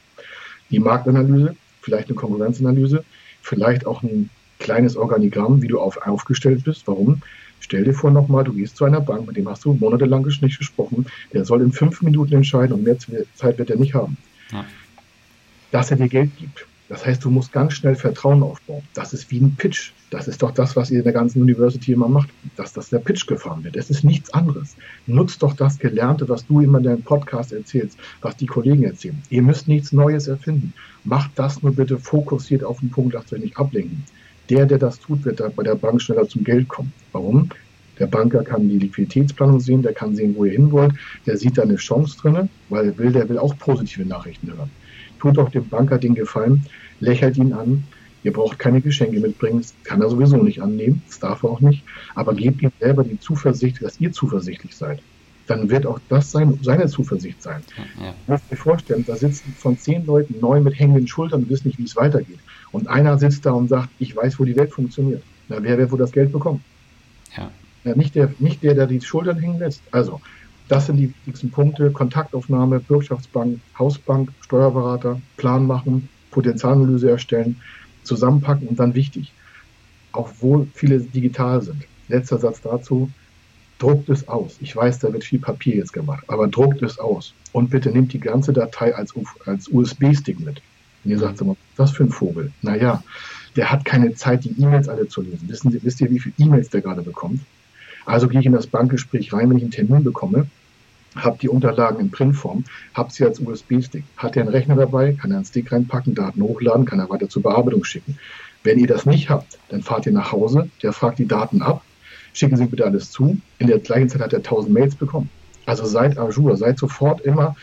Die 0.71 0.79
Marktanalyse, 0.79 1.55
vielleicht 1.81 2.07
eine 2.07 2.15
Konkurrenzanalyse, 2.15 3.03
vielleicht 3.43 3.85
auch 3.85 4.01
ein 4.01 4.31
kleines 4.59 4.95
Organigramm, 4.95 5.61
wie 5.61 5.67
du 5.67 5.79
auf, 5.79 5.97
aufgestellt 6.05 6.63
bist. 6.63 6.83
Warum? 6.85 7.21
Stell 7.61 7.83
dir 7.83 7.93
vor 7.93 8.11
nochmal, 8.11 8.43
du 8.43 8.53
gehst 8.53 8.77
zu 8.77 8.85
einer 8.85 9.01
Bank, 9.01 9.27
mit 9.27 9.37
dem 9.37 9.49
hast 9.49 9.65
du 9.65 9.73
monatelang 9.73 10.25
nicht 10.25 10.57
gesprochen, 10.57 11.05
der 11.33 11.45
soll 11.45 11.61
in 11.61 11.71
fünf 11.71 12.01
Minuten 12.01 12.35
entscheiden 12.35 12.73
und 12.73 12.83
mehr 12.83 12.97
Zeit 13.35 13.57
wird 13.57 13.69
er 13.69 13.77
nicht 13.77 13.93
haben. 13.93 14.17
Ja. 14.51 14.65
Dass 15.71 15.91
er 15.91 15.97
dir 15.97 16.09
Geld 16.09 16.31
gibt. 16.37 16.65
Das 16.87 17.05
heißt, 17.05 17.23
du 17.23 17.29
musst 17.29 17.51
ganz 17.51 17.73
schnell 17.73 17.95
Vertrauen 17.95 18.41
aufbauen. 18.41 18.81
Das 18.95 19.13
ist 19.13 19.29
wie 19.29 19.39
ein 19.39 19.55
Pitch. 19.55 19.91
Das 20.09 20.27
ist 20.27 20.41
doch 20.41 20.49
das, 20.49 20.75
was 20.75 20.89
ihr 20.89 20.99
in 20.99 21.03
der 21.03 21.13
ganzen 21.13 21.39
University 21.39 21.91
immer 21.91 22.07
macht, 22.07 22.29
dass 22.55 22.73
das 22.73 22.89
der 22.89 22.97
Pitch 22.97 23.27
gefahren 23.27 23.63
wird. 23.63 23.75
Es 23.75 23.91
ist 23.91 24.03
nichts 24.03 24.33
anderes. 24.33 24.75
Nutzt 25.05 25.43
doch 25.43 25.53
das 25.53 25.77
Gelernte, 25.77 26.27
was 26.27 26.47
du 26.47 26.61
immer 26.61 26.79
in 26.79 26.85
deinem 26.85 27.03
Podcast 27.03 27.53
erzählst, 27.53 27.99
was 28.21 28.35
die 28.37 28.47
Kollegen 28.47 28.83
erzählen. 28.83 29.21
Ihr 29.29 29.43
müsst 29.43 29.67
nichts 29.67 29.91
Neues 29.91 30.27
erfinden. 30.27 30.73
Macht 31.03 31.29
das 31.35 31.61
nur 31.61 31.75
bitte 31.75 31.99
fokussiert 31.99 32.63
auf 32.63 32.79
den 32.79 32.89
Punkt, 32.89 33.13
lasst 33.13 33.31
euch 33.31 33.41
nicht 33.41 33.57
ablenken 33.57 34.03
der, 34.49 34.65
der 34.65 34.77
das 34.77 34.99
tut, 34.99 35.25
wird 35.25 35.41
bei 35.55 35.63
der 35.63 35.75
Bank 35.75 36.01
schneller 36.01 36.27
zum 36.27 36.43
Geld 36.43 36.67
kommen. 36.67 36.91
Warum? 37.11 37.49
Der 37.99 38.07
Banker 38.07 38.43
kann 38.43 38.69
die 38.69 38.79
Liquiditätsplanung 38.79 39.59
sehen, 39.59 39.81
der 39.81 39.93
kann 39.93 40.15
sehen, 40.15 40.33
wo 40.35 40.45
ihr 40.45 40.53
hin 40.53 40.71
wollt, 40.71 40.93
der 41.25 41.37
sieht 41.37 41.57
da 41.57 41.63
eine 41.63 41.75
Chance 41.75 42.17
drin, 42.21 42.49
weil 42.69 42.97
will, 42.97 43.11
der 43.11 43.27
will 43.27 43.37
auch 43.37 43.57
positive 43.57 44.05
Nachrichten 44.07 44.47
hören. 44.47 44.69
Tut 45.19 45.37
doch 45.37 45.49
dem 45.49 45.67
Banker 45.67 45.97
den 45.97 46.15
Gefallen, 46.15 46.65
lächelt 47.01 47.37
ihn 47.37 47.51
an, 47.51 47.83
Ihr 48.23 48.33
braucht 48.33 48.59
keine 48.59 48.81
Geschenke 48.81 49.19
mitbringen, 49.19 49.59
das 49.59 49.73
kann 49.83 50.01
er 50.01 50.09
sowieso 50.09 50.37
nicht 50.37 50.61
annehmen, 50.61 51.01
das 51.07 51.19
darf 51.19 51.43
er 51.43 51.51
auch 51.51 51.61
nicht, 51.61 51.83
aber 52.15 52.33
gebt 52.33 52.61
ihm 52.61 52.71
selber 52.79 53.03
die 53.03 53.19
Zuversicht, 53.19 53.81
dass 53.81 53.99
ihr 53.99 54.11
zuversichtlich 54.11 54.75
seid. 54.75 55.01
Dann 55.47 55.69
wird 55.69 55.85
auch 55.85 55.99
das 56.09 56.31
sein, 56.31 56.59
seine 56.61 56.87
Zuversicht 56.87 57.41
sein. 57.41 57.63
Ja. 57.77 58.13
Ich 58.21 58.27
muss 58.27 58.41
mir 58.51 58.57
vorstellen, 58.57 59.05
da 59.07 59.15
sitzen 59.15 59.53
von 59.57 59.77
zehn 59.77 60.05
Leuten 60.05 60.39
neun 60.39 60.63
mit 60.63 60.77
hängenden 60.77 61.07
Schultern 61.07 61.43
und 61.43 61.49
wissen 61.49 61.69
nicht, 61.69 61.79
wie 61.79 61.85
es 61.85 61.95
weitergeht. 61.95 62.39
Und 62.71 62.87
einer 62.87 63.17
sitzt 63.17 63.45
da 63.45 63.51
und 63.51 63.67
sagt, 63.67 63.89
ich 63.99 64.15
weiß, 64.15 64.39
wo 64.39 64.45
die 64.45 64.55
Welt 64.55 64.71
funktioniert. 64.71 65.23
Na, 65.47 65.57
wer 65.61 65.77
wird 65.77 65.91
wohl 65.91 65.97
das 65.97 66.11
Geld 66.11 66.31
bekommen? 66.31 66.63
Ja. 67.35 67.49
ja 67.83 67.95
nicht, 67.95 68.15
der, 68.15 68.31
nicht 68.39 68.63
der, 68.63 68.75
der 68.75 68.87
die 68.87 69.01
Schultern 69.01 69.39
hängen 69.39 69.59
lässt. 69.59 69.81
Also, 69.91 70.21
das 70.67 70.85
sind 70.85 70.97
die 70.97 71.09
wichtigsten 71.09 71.49
Punkte. 71.49 71.91
Kontaktaufnahme, 71.91 72.79
Bürgschaftsbank, 72.79 73.59
Hausbank, 73.77 74.31
Steuerberater, 74.41 75.19
Plan 75.37 75.65
machen, 75.65 76.09
Potenzialanalyse 76.29 77.09
erstellen, 77.09 77.59
zusammenpacken 78.03 78.67
und 78.67 78.79
dann 78.79 78.93
wichtig, 78.93 79.33
auch 80.11 80.29
wo 80.39 80.67
viele 80.73 80.99
digital 80.99 81.61
sind. 81.61 81.83
Letzter 82.07 82.37
Satz 82.37 82.61
dazu, 82.61 83.09
druckt 83.79 84.09
es 84.09 84.27
aus. 84.27 84.57
Ich 84.61 84.75
weiß, 84.75 84.99
da 84.99 85.11
wird 85.11 85.23
viel 85.23 85.39
Papier 85.39 85.75
jetzt 85.75 85.93
gemacht, 85.93 86.23
aber 86.27 86.47
druckt 86.47 86.81
es 86.83 86.99
aus. 86.99 87.33
Und 87.51 87.69
bitte 87.71 87.89
nehmt 87.89 88.13
die 88.13 88.19
ganze 88.19 88.53
Datei 88.53 88.93
als, 88.93 89.13
als 89.45 89.67
USB-Stick 89.69 90.39
mit. 90.39 90.61
Und 91.03 91.11
ihr 91.11 91.19
sagt 91.19 91.41
immer, 91.41 91.55
was 91.77 91.91
für 91.91 92.03
ein 92.03 92.11
Vogel? 92.11 92.51
Naja, 92.61 93.03
der 93.55 93.71
hat 93.71 93.85
keine 93.85 94.13
Zeit, 94.13 94.43
die 94.43 94.61
E-Mails 94.61 94.89
alle 94.89 95.07
zu 95.07 95.21
lesen. 95.21 95.47
Wissen 95.49 95.71
Sie, 95.71 95.83
wisst 95.83 96.01
ihr, 96.01 96.09
wie 96.09 96.19
viele 96.19 96.35
E-Mails 96.37 96.69
der 96.69 96.81
gerade 96.81 97.01
bekommt? 97.01 97.41
Also 98.05 98.27
gehe 98.27 98.39
ich 98.39 98.45
in 98.45 98.53
das 98.53 98.67
Bankgespräch 98.67 99.33
rein, 99.33 99.49
wenn 99.49 99.57
ich 99.57 99.63
einen 99.63 99.71
Termin 99.71 100.03
bekomme, 100.03 100.47
habe 101.15 101.37
die 101.39 101.49
Unterlagen 101.49 101.99
in 101.99 102.11
Printform, 102.11 102.63
habe 102.93 103.11
sie 103.11 103.25
als 103.25 103.39
USB-Stick. 103.39 104.03
Hat 104.17 104.35
er 104.35 104.43
einen 104.43 104.51
Rechner 104.51 104.75
dabei, 104.75 105.13
kann 105.13 105.31
er 105.31 105.37
einen 105.37 105.45
Stick 105.45 105.71
reinpacken, 105.71 106.15
Daten 106.15 106.41
hochladen, 106.41 106.85
kann 106.85 106.99
er 106.99 107.09
weiter 107.09 107.29
zur 107.29 107.43
Bearbeitung 107.43 107.83
schicken. 107.83 108.17
Wenn 108.63 108.79
ihr 108.79 108.87
das 108.87 109.05
nicht 109.05 109.29
habt, 109.29 109.57
dann 109.69 109.81
fahrt 109.81 110.05
ihr 110.05 110.11
nach 110.11 110.31
Hause, 110.31 110.69
der 110.83 110.93
fragt 110.93 111.19
die 111.19 111.27
Daten 111.27 111.61
ab, 111.61 111.81
schicken 112.33 112.57
Sie 112.57 112.65
bitte 112.65 112.85
alles 112.85 113.11
zu. 113.11 113.37
In 113.57 113.67
der 113.67 113.79
gleichen 113.79 114.09
Zeit 114.09 114.21
hat 114.21 114.33
er 114.33 114.39
1000 114.39 114.73
Mails 114.73 114.95
bekommen. 114.95 115.29
Also 115.65 115.85
seid 115.85 116.17
Azure, 116.17 116.57
seid 116.57 116.77
sofort 116.77 117.21
immer 117.21 117.55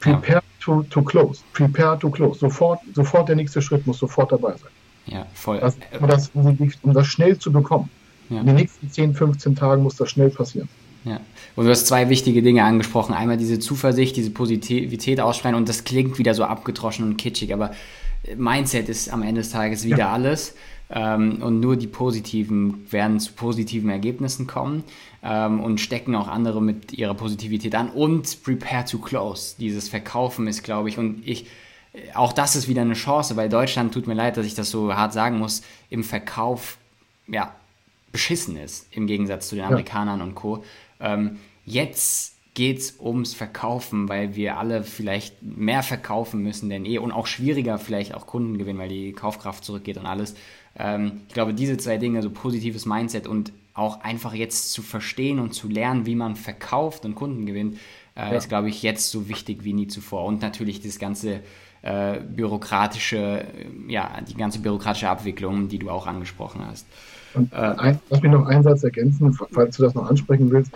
prepare 0.00 0.34
ja. 0.34 0.51
To, 0.64 0.82
to 0.84 1.02
close, 1.02 1.42
prepare 1.52 1.98
to 1.98 2.10
close. 2.10 2.38
Sofort, 2.38 2.80
sofort 2.94 3.28
der 3.28 3.36
nächste 3.36 3.60
Schritt 3.60 3.86
muss 3.86 3.98
sofort 3.98 4.32
dabei 4.32 4.52
sein. 4.52 4.70
Ja, 5.06 5.26
voll. 5.34 5.58
Das, 5.58 5.76
um, 5.94 6.06
das, 6.08 6.30
um 6.82 6.94
das 6.94 7.06
schnell 7.06 7.38
zu 7.38 7.52
bekommen. 7.52 7.90
Ja. 8.30 8.40
In 8.40 8.46
den 8.46 8.56
nächsten 8.56 8.90
10, 8.90 9.14
15 9.14 9.56
Tagen 9.56 9.82
muss 9.82 9.96
das 9.96 10.10
schnell 10.10 10.30
passieren. 10.30 10.68
Ja. 11.04 11.20
Und 11.56 11.64
du 11.64 11.70
hast 11.70 11.86
zwei 11.86 12.08
wichtige 12.08 12.42
Dinge 12.42 12.64
angesprochen. 12.64 13.14
Einmal 13.14 13.36
diese 13.36 13.58
Zuversicht, 13.58 14.16
diese 14.16 14.30
Positivität 14.30 15.20
aussprechen 15.20 15.56
und 15.56 15.68
das 15.68 15.84
klingt 15.84 16.18
wieder 16.18 16.34
so 16.34 16.44
abgedroschen 16.44 17.04
und 17.04 17.16
kitschig, 17.16 17.52
aber 17.52 17.72
Mindset 18.36 18.88
ist 18.88 19.12
am 19.12 19.22
Ende 19.22 19.40
des 19.40 19.50
Tages 19.50 19.84
wieder 19.84 19.98
ja. 19.98 20.12
alles. 20.12 20.54
Ähm, 20.94 21.42
und 21.42 21.60
nur 21.60 21.76
die 21.76 21.86
Positiven 21.86 22.86
werden 22.90 23.18
zu 23.18 23.32
positiven 23.32 23.88
Ergebnissen 23.88 24.46
kommen 24.46 24.84
ähm, 25.22 25.60
und 25.60 25.80
stecken 25.80 26.14
auch 26.14 26.28
andere 26.28 26.60
mit 26.60 26.92
ihrer 26.92 27.14
Positivität 27.14 27.74
an. 27.74 27.88
Und 27.88 28.42
prepare 28.42 28.84
to 28.84 28.98
close. 28.98 29.54
Dieses 29.58 29.88
Verkaufen 29.88 30.46
ist, 30.46 30.62
glaube 30.62 30.90
ich, 30.90 30.98
und 30.98 31.26
ich, 31.26 31.46
auch 32.14 32.32
das 32.32 32.56
ist 32.56 32.68
wieder 32.68 32.82
eine 32.82 32.94
Chance, 32.94 33.36
weil 33.36 33.48
Deutschland, 33.48 33.94
tut 33.94 34.06
mir 34.06 34.14
leid, 34.14 34.36
dass 34.36 34.44
ich 34.44 34.54
das 34.54 34.70
so 34.70 34.94
hart 34.94 35.14
sagen 35.14 35.38
muss, 35.38 35.62
im 35.88 36.04
Verkauf, 36.04 36.76
ja, 37.26 37.54
beschissen 38.10 38.56
ist, 38.58 38.86
im 38.90 39.06
Gegensatz 39.06 39.48
zu 39.48 39.56
den 39.56 39.64
Amerikanern 39.64 40.18
ja. 40.18 40.24
und 40.24 40.34
Co. 40.34 40.62
Ähm, 41.00 41.38
jetzt 41.64 42.34
geht 42.54 42.78
es 42.78 43.00
ums 43.00 43.32
Verkaufen, 43.34 44.08
weil 44.08 44.34
wir 44.34 44.58
alle 44.58 44.82
vielleicht 44.82 45.42
mehr 45.42 45.82
verkaufen 45.82 46.42
müssen 46.42 46.68
denn 46.68 46.84
eh 46.84 46.98
und 46.98 47.12
auch 47.12 47.26
schwieriger 47.26 47.78
vielleicht 47.78 48.14
auch 48.14 48.26
Kunden 48.26 48.58
gewinnen, 48.58 48.78
weil 48.78 48.90
die 48.90 49.12
Kaufkraft 49.12 49.64
zurückgeht 49.64 49.96
und 49.96 50.06
alles. 50.06 50.34
Ähm, 50.78 51.22
ich 51.28 51.34
glaube, 51.34 51.54
diese 51.54 51.78
zwei 51.78 51.96
Dinge, 51.96 52.22
so 52.22 52.30
positives 52.30 52.84
Mindset 52.84 53.26
und 53.26 53.52
auch 53.74 54.02
einfach 54.02 54.34
jetzt 54.34 54.72
zu 54.72 54.82
verstehen 54.82 55.38
und 55.38 55.54
zu 55.54 55.68
lernen, 55.68 56.04
wie 56.04 56.14
man 56.14 56.36
verkauft 56.36 57.06
und 57.06 57.14
Kunden 57.14 57.46
gewinnt, 57.46 57.78
äh, 58.16 58.30
ja. 58.30 58.30
ist, 58.32 58.50
glaube 58.50 58.68
ich, 58.68 58.82
jetzt 58.82 59.10
so 59.10 59.30
wichtig 59.30 59.64
wie 59.64 59.72
nie 59.72 59.86
zuvor. 59.86 60.26
Und 60.26 60.42
natürlich 60.42 60.82
das 60.82 60.98
ganze 60.98 61.40
äh, 61.80 62.20
bürokratische, 62.20 63.46
ja, 63.88 64.20
die 64.28 64.34
ganze 64.34 64.58
bürokratische 64.58 65.08
Abwicklung, 65.08 65.68
die 65.68 65.78
du 65.78 65.88
auch 65.88 66.06
angesprochen 66.06 66.66
hast. 66.66 66.86
Und 67.32 67.50
ein, 67.54 67.98
lass 68.10 68.20
mich 68.20 68.30
noch 68.30 68.44
einen 68.44 68.62
Satz 68.62 68.84
ergänzen, 68.84 69.32
falls 69.32 69.78
du 69.78 69.84
das 69.84 69.94
noch 69.94 70.10
ansprechen 70.10 70.50
willst. 70.50 70.70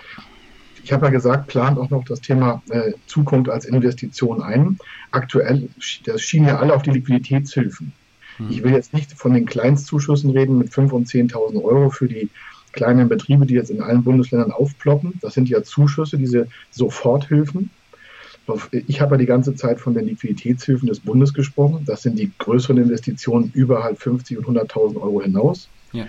Ich 0.87 0.93
habe 0.93 1.07
ja 1.07 1.11
gesagt, 1.11 1.49
plant 1.49 1.79
auch 1.81 1.91
noch 1.91 2.05
das 2.05 2.21
Thema 2.21 2.63
äh, 2.71 2.93
Zukunft 3.09 3.51
als 3.51 3.65
Investition 3.65 4.41
ein. 4.41 4.79
Aktuell, 5.11 5.69
das 6.05 6.23
schienen 6.23 6.47
ja 6.47 6.61
alle 6.61 6.73
auf 6.73 6.83
die 6.83 6.93
Liquiditätshilfen. 6.93 7.93
Hm. 8.37 8.51
Ich 8.51 8.63
will 8.63 8.71
jetzt 8.71 8.95
nicht 8.95 9.13
von 9.15 9.35
den 9.35 9.47
Kleinstzuschüssen 9.47 10.31
reden 10.31 10.59
mit 10.59 10.69
5.000 10.69 10.91
und 10.93 11.09
10.000 11.09 11.65
Euro 11.65 11.91
für 11.91 12.07
die 12.07 12.31
kleinen 12.71 13.09
Betriebe, 13.09 13.47
die 13.47 13.55
jetzt 13.55 13.71
in 13.71 13.83
allen 13.83 14.05
Bundesländern 14.05 14.53
aufploppen. 14.53 15.15
Das 15.21 15.35
sind 15.35 15.49
ja 15.49 15.65
Zuschüsse, 15.65 16.19
diese 16.19 16.47
Soforthilfen. 16.71 17.71
Ich 18.71 19.01
habe 19.01 19.17
ja 19.17 19.19
die 19.19 19.27
ganze 19.27 19.57
Zeit 19.57 19.81
von 19.81 19.93
den 19.93 20.07
Liquiditätshilfen 20.07 20.87
des 20.87 21.01
Bundes 21.01 21.35
gesprochen. 21.35 21.83
Das 21.85 22.03
sind 22.03 22.17
die 22.17 22.31
größeren 22.39 22.79
Investitionen 22.79 23.51
über 23.55 23.83
halt 23.83 23.99
50 23.99 24.39
und 24.39 24.57
100.000 24.57 25.03
Euro 25.03 25.21
hinaus. 25.21 25.69
Ja. 25.91 26.07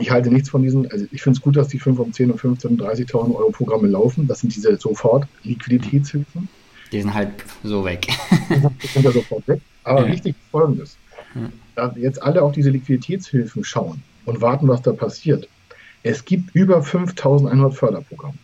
Ich 0.00 0.10
halte 0.10 0.30
nichts 0.30 0.48
von 0.48 0.62
diesen, 0.62 0.90
also 0.90 1.06
ich 1.12 1.22
finde 1.22 1.36
es 1.36 1.42
gut, 1.42 1.56
dass 1.56 1.68
die 1.68 1.78
5 1.78 1.98
um 1.98 2.12
10 2.12 2.30
und 2.30 2.38
15 2.38 2.70
und 2.70 2.82
30.000 2.82 3.34
Euro 3.34 3.50
Programme 3.50 3.86
laufen. 3.86 4.26
Das 4.26 4.40
sind 4.40 4.54
diese 4.54 4.76
Sofort-Liquiditätshilfen. 4.76 6.48
Die 6.90 7.00
sind 7.02 7.14
halt 7.14 7.30
so 7.62 7.84
weg. 7.84 8.08
die 8.82 8.86
sind 8.86 9.04
ja 9.04 9.12
sofort 9.12 9.46
weg. 9.46 9.60
Aber 9.84 10.06
ja. 10.06 10.12
wichtig 10.12 10.34
ist 10.34 10.50
Folgendes. 10.50 10.96
Da 11.76 11.94
jetzt 11.96 12.22
alle 12.22 12.42
auf 12.42 12.52
diese 12.52 12.70
Liquiditätshilfen 12.70 13.62
schauen 13.62 14.02
und 14.24 14.40
warten, 14.40 14.66
was 14.68 14.82
da 14.82 14.92
passiert. 14.92 15.48
Es 16.02 16.24
gibt 16.24 16.54
über 16.54 16.80
5.100 16.80 17.72
Förderprogramme. 17.72 18.38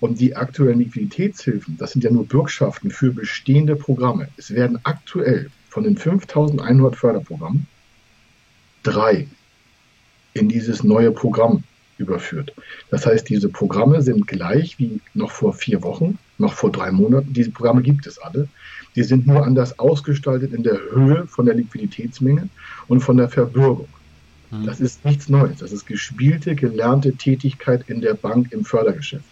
Und 0.00 0.20
die 0.20 0.36
aktuellen 0.36 0.78
Liquiditätshilfen, 0.78 1.76
das 1.76 1.90
sind 1.90 2.04
ja 2.04 2.10
nur 2.10 2.24
Bürgschaften 2.24 2.90
für 2.92 3.12
bestehende 3.12 3.74
Programme. 3.74 4.28
Es 4.36 4.52
werden 4.52 4.78
aktuell 4.84 5.50
von 5.68 5.82
den 5.82 5.98
5.100 5.98 6.94
Förderprogrammen 6.94 7.66
drei 8.84 9.26
in 10.38 10.48
dieses 10.48 10.84
neue 10.84 11.10
Programm 11.10 11.62
überführt. 11.98 12.54
Das 12.90 13.06
heißt, 13.06 13.28
diese 13.28 13.48
Programme 13.48 14.02
sind 14.02 14.26
gleich 14.26 14.78
wie 14.78 15.00
noch 15.14 15.30
vor 15.30 15.52
vier 15.52 15.82
Wochen, 15.82 16.18
noch 16.38 16.52
vor 16.52 16.70
drei 16.70 16.90
Monaten. 16.92 17.32
Diese 17.32 17.50
Programme 17.50 17.82
gibt 17.82 18.06
es 18.06 18.18
alle. 18.18 18.48
Die 18.94 19.02
sind 19.02 19.26
nur 19.26 19.44
anders 19.44 19.78
ausgestaltet 19.78 20.52
in 20.52 20.62
der 20.62 20.78
Höhe 20.92 21.26
von 21.26 21.46
der 21.46 21.54
Liquiditätsmenge 21.54 22.48
und 22.86 23.00
von 23.00 23.16
der 23.16 23.28
Verbürgung. 23.28 23.88
Mhm. 24.50 24.66
Das 24.66 24.80
ist 24.80 25.04
nichts 25.04 25.28
Neues. 25.28 25.58
Das 25.58 25.72
ist 25.72 25.86
gespielte, 25.86 26.54
gelernte 26.54 27.12
Tätigkeit 27.12 27.84
in 27.88 28.00
der 28.00 28.14
Bank 28.14 28.52
im 28.52 28.64
Fördergeschäft. 28.64 29.24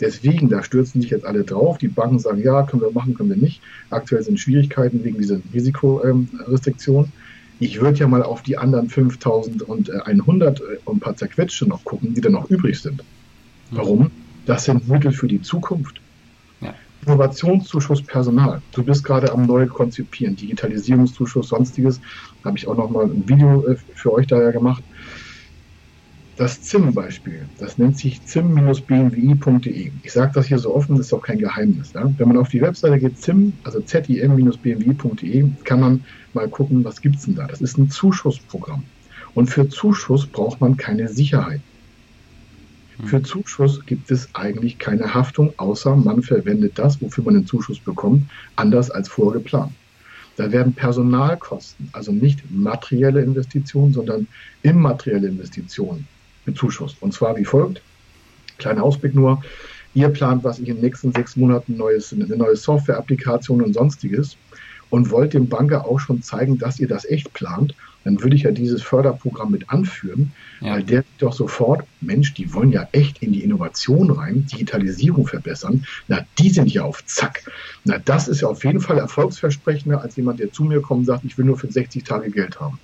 Deswegen, 0.00 0.48
da 0.48 0.62
stürzen 0.62 1.00
sich 1.00 1.10
jetzt 1.10 1.24
alle 1.24 1.44
drauf. 1.44 1.78
Die 1.78 1.88
Banken 1.88 2.18
sagen, 2.18 2.42
ja, 2.42 2.62
können 2.64 2.82
wir 2.82 2.90
machen, 2.90 3.14
können 3.14 3.30
wir 3.30 3.36
nicht. 3.36 3.60
Aktuell 3.90 4.22
sind 4.22 4.40
Schwierigkeiten 4.40 5.04
wegen 5.04 5.18
dieser 5.18 5.40
Risikorestriktion. 5.52 7.12
Ich 7.60 7.80
würde 7.80 7.98
ja 7.98 8.08
mal 8.08 8.22
auf 8.22 8.42
die 8.42 8.58
anderen 8.58 8.88
5100 8.88 10.60
äh, 10.60 10.62
und 10.84 10.96
ein 10.96 11.00
paar 11.00 11.16
zerquetschte 11.16 11.68
noch 11.68 11.84
gucken, 11.84 12.14
die 12.14 12.20
dann 12.20 12.32
noch 12.32 12.50
übrig 12.50 12.80
sind. 12.80 12.98
Mhm. 13.70 13.76
Warum? 13.76 14.10
Das 14.46 14.64
sind 14.64 14.88
Mittel 14.88 15.12
für 15.12 15.28
die 15.28 15.40
Zukunft. 15.40 16.00
Ja. 16.60 16.74
Innovationszuschuss 17.06 18.02
Personal. 18.02 18.60
Du 18.72 18.82
bist 18.82 19.04
gerade 19.04 19.32
am 19.32 19.46
neu 19.46 19.66
konzipieren, 19.66 20.36
Digitalisierungszuschuss, 20.36 21.48
sonstiges. 21.48 22.00
Habe 22.44 22.58
ich 22.58 22.66
auch 22.66 22.76
noch 22.76 22.90
mal 22.90 23.04
ein 23.04 23.28
Video 23.28 23.66
äh, 23.66 23.76
für 23.94 24.12
euch 24.12 24.26
daher 24.26 24.52
gemacht. 24.52 24.82
Das 26.36 26.60
ZIM-Beispiel, 26.62 27.46
das 27.60 27.78
nennt 27.78 27.96
sich 27.96 28.20
zim-bmwi.de. 28.24 29.92
Ich 30.02 30.12
sage 30.12 30.32
das 30.34 30.46
hier 30.46 30.58
so 30.58 30.74
offen, 30.74 30.96
das 30.96 31.06
ist 31.06 31.12
auch 31.12 31.22
kein 31.22 31.38
Geheimnis. 31.38 31.92
Ja? 31.92 32.12
Wenn 32.18 32.26
man 32.26 32.38
auf 32.38 32.48
die 32.48 32.60
Webseite 32.60 32.98
geht, 32.98 33.20
zim, 33.20 33.52
also 33.62 33.80
zim-bmwi.de, 33.80 35.44
kann 35.62 35.78
man 35.80 36.04
mal 36.32 36.48
gucken, 36.48 36.84
was 36.84 37.00
gibt 37.00 37.16
es 37.16 37.26
denn 37.26 37.36
da. 37.36 37.46
Das 37.46 37.60
ist 37.60 37.78
ein 37.78 37.88
Zuschussprogramm. 37.88 38.82
Und 39.34 39.48
für 39.48 39.68
Zuschuss 39.68 40.26
braucht 40.26 40.60
man 40.60 40.76
keine 40.76 41.08
Sicherheit. 41.08 41.60
Hm. 42.96 43.06
Für 43.06 43.22
Zuschuss 43.22 43.86
gibt 43.86 44.10
es 44.10 44.28
eigentlich 44.34 44.78
keine 44.78 45.14
Haftung, 45.14 45.52
außer 45.56 45.94
man 45.94 46.24
verwendet 46.24 46.72
das, 46.80 47.00
wofür 47.00 47.22
man 47.22 47.34
den 47.34 47.46
Zuschuss 47.46 47.78
bekommt, 47.78 48.28
anders 48.56 48.90
als 48.90 49.08
vorgeplant. 49.08 49.72
Da 50.36 50.50
werden 50.50 50.72
Personalkosten, 50.72 51.90
also 51.92 52.10
nicht 52.10 52.40
materielle 52.50 53.22
Investitionen, 53.22 53.92
sondern 53.92 54.26
immaterielle 54.64 55.28
Investitionen 55.28 56.08
bezuschusst. 56.44 56.96
Und 57.00 57.12
zwar 57.12 57.36
wie 57.36 57.44
folgt. 57.44 57.82
Kleiner 58.58 58.82
Ausblick 58.82 59.14
nur. 59.14 59.42
Ihr 59.94 60.08
plant, 60.08 60.42
was 60.42 60.58
ich 60.58 60.68
in 60.68 60.76
den 60.76 60.84
nächsten 60.84 61.12
sechs 61.12 61.36
Monaten 61.36 61.76
neues, 61.76 62.12
eine 62.12 62.26
neue 62.36 62.56
Software-Applikation 62.56 63.62
und 63.62 63.74
sonstiges 63.74 64.36
und 64.90 65.10
wollt 65.10 65.34
dem 65.34 65.48
Banker 65.48 65.86
auch 65.86 66.00
schon 66.00 66.22
zeigen, 66.22 66.58
dass 66.58 66.78
ihr 66.78 66.88
das 66.88 67.04
echt 67.04 67.32
plant, 67.32 67.74
dann 68.04 68.20
würde 68.22 68.36
ich 68.36 68.42
ja 68.42 68.50
dieses 68.50 68.82
Förderprogramm 68.82 69.50
mit 69.50 69.70
anführen, 69.70 70.32
ja. 70.60 70.74
weil 70.74 70.82
der 70.82 71.04
doch 71.18 71.32
sofort, 71.32 71.84
Mensch, 72.00 72.34
die 72.34 72.52
wollen 72.52 72.70
ja 72.70 72.86
echt 72.92 73.22
in 73.22 73.32
die 73.32 73.42
Innovation 73.42 74.10
rein, 74.10 74.46
Digitalisierung 74.52 75.26
verbessern. 75.26 75.84
Na, 76.06 76.20
die 76.38 76.50
sind 76.50 76.72
ja 76.72 76.84
auf 76.84 77.04
Zack. 77.06 77.50
Na, 77.84 77.98
das 77.98 78.28
ist 78.28 78.42
ja 78.42 78.48
auf 78.48 78.64
jeden 78.64 78.80
Fall 78.80 78.98
erfolgsversprechender 78.98 80.02
als 80.02 80.16
jemand, 80.16 80.38
der 80.38 80.52
zu 80.52 80.64
mir 80.64 80.80
kommt 80.82 81.00
und 81.00 81.06
sagt, 81.06 81.24
ich 81.24 81.38
will 81.38 81.46
nur 81.46 81.58
für 81.58 81.70
60 81.70 82.04
Tage 82.04 82.30
Geld 82.30 82.60
haben. 82.60 82.78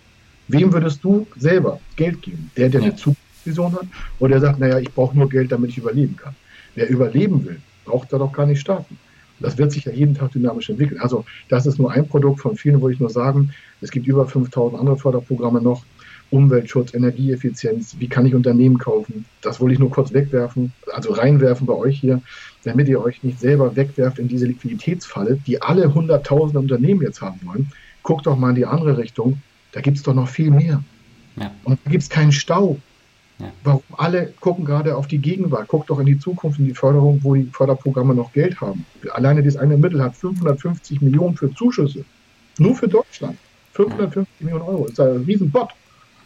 Wem 0.49 0.73
würdest 0.73 1.05
du 1.05 1.27
selber 1.37 1.81
Geld 1.97 2.23
geben? 2.23 2.51
Der, 2.57 2.71
der 2.71 2.81
ja. 2.81 2.87
eine 2.89 2.97
Zukunftsvision 3.41 3.73
hat 3.75 3.87
oder 4.19 4.31
der 4.33 4.41
sagt, 4.41 4.61
naja, 4.61 4.79
ich 4.79 4.93
brauche 4.93 5.17
nur 5.17 5.29
Geld, 5.29 5.53
damit 5.53 5.71
ich 5.71 5.79
überleben 5.79 6.17
kann. 6.17 6.35
Wer 6.75 6.89
überleben 6.89 7.45
will, 7.45 7.61
braucht 7.85 8.13
da 8.13 8.19
doch 8.19 8.33
gar 8.33 8.47
nicht 8.47 8.61
starten. 8.61 8.99
Das 9.41 9.57
wird 9.57 9.73
sich 9.73 9.87
ja 9.87 9.93
jeden 9.93 10.15
Tag 10.15 10.33
dynamisch 10.33 10.69
entwickeln. 10.69 11.01
Also 11.01 11.25
das 11.49 11.67
ist 11.67 11.79
nur 11.79 11.91
ein 11.91 12.07
Produkt 12.07 12.41
von 12.41 12.57
vielen, 12.57 12.81
würde 12.83 12.95
ich 12.95 13.01
nur 13.01 13.09
sagen. 13.09 13.55
Es 13.81 13.91
gibt 13.91 14.07
über 14.07 14.27
5000 14.27 14.79
andere 14.79 14.99
Förderprogramme 14.99 15.63
noch. 15.63 15.85
Umweltschutz, 16.29 16.95
Energieeffizienz, 16.95 17.97
wie 17.99 18.07
kann 18.07 18.25
ich 18.25 18.37
Unternehmen 18.37 18.79
kaufen? 18.79 19.25
Das 19.43 19.61
wollte 19.61 19.73
ich 19.73 19.81
nur 19.81 19.91
kurz 19.91 20.13
wegwerfen, 20.13 20.73
also 20.93 21.13
reinwerfen 21.13 21.67
bei 21.67 21.73
euch 21.73 21.99
hier, 21.99 22.23
damit 22.63 22.87
ihr 22.87 23.03
euch 23.03 23.25
nicht 23.25 23.41
selber 23.41 23.75
wegwerft 23.75 24.21
in 24.21 24.29
diese 24.29 24.47
Liquiditätsfalle, 24.47 25.41
die 25.45 25.61
alle 25.61 25.93
hunderttausende 25.93 26.61
Unternehmen 26.61 27.03
jetzt 27.03 27.21
haben 27.21 27.41
wollen. 27.43 27.73
Guckt 28.05 28.27
doch 28.27 28.37
mal 28.37 28.51
in 28.51 28.55
die 28.55 28.65
andere 28.65 28.97
Richtung, 28.97 29.43
da 29.73 29.81
gibt 29.81 29.97
es 29.97 30.05
doch 30.05 30.15
noch 30.15 30.29
viel 30.29 30.53
mehr. 30.53 30.85
Ja. 31.35 31.51
Und 31.65 31.81
da 31.85 31.91
gibt 31.91 32.05
es 32.05 32.09
keinen 32.09 32.31
Stau. 32.31 32.79
Ja. 33.41 33.53
Warum 33.65 33.83
alle 33.97 34.33
gucken 34.41 34.65
gerade 34.65 34.97
auf 34.97 35.07
die 35.07 35.19
Gegenwart? 35.19 35.69
Guckt 35.69 35.91
doch 35.91 35.99
in 35.99 36.07
die 36.07 36.19
Zukunft, 36.19 36.59
in 36.59 36.67
die 36.67 36.75
Förderung, 36.75 37.21
wo 37.23 37.35
die 37.35 37.45
Förderprogramme 37.45 38.15
noch 38.15 38.33
Geld 38.33 38.61
haben. 38.61 38.85
Alleine 39.13 39.43
das 39.43 39.57
eine 39.57 39.77
Mittel 39.77 40.03
hat 40.03 40.15
550 40.15 41.01
Millionen 41.01 41.37
für 41.37 41.53
Zuschüsse. 41.55 42.05
Nur 42.59 42.75
für 42.77 42.89
Deutschland. 42.89 43.39
550 43.73 44.41
ja. 44.41 44.45
Millionen 44.45 44.69
Euro. 44.69 44.85
Das 44.85 44.93
ist 44.93 45.01
ein 45.01 45.25
Riesenbot. 45.25 45.71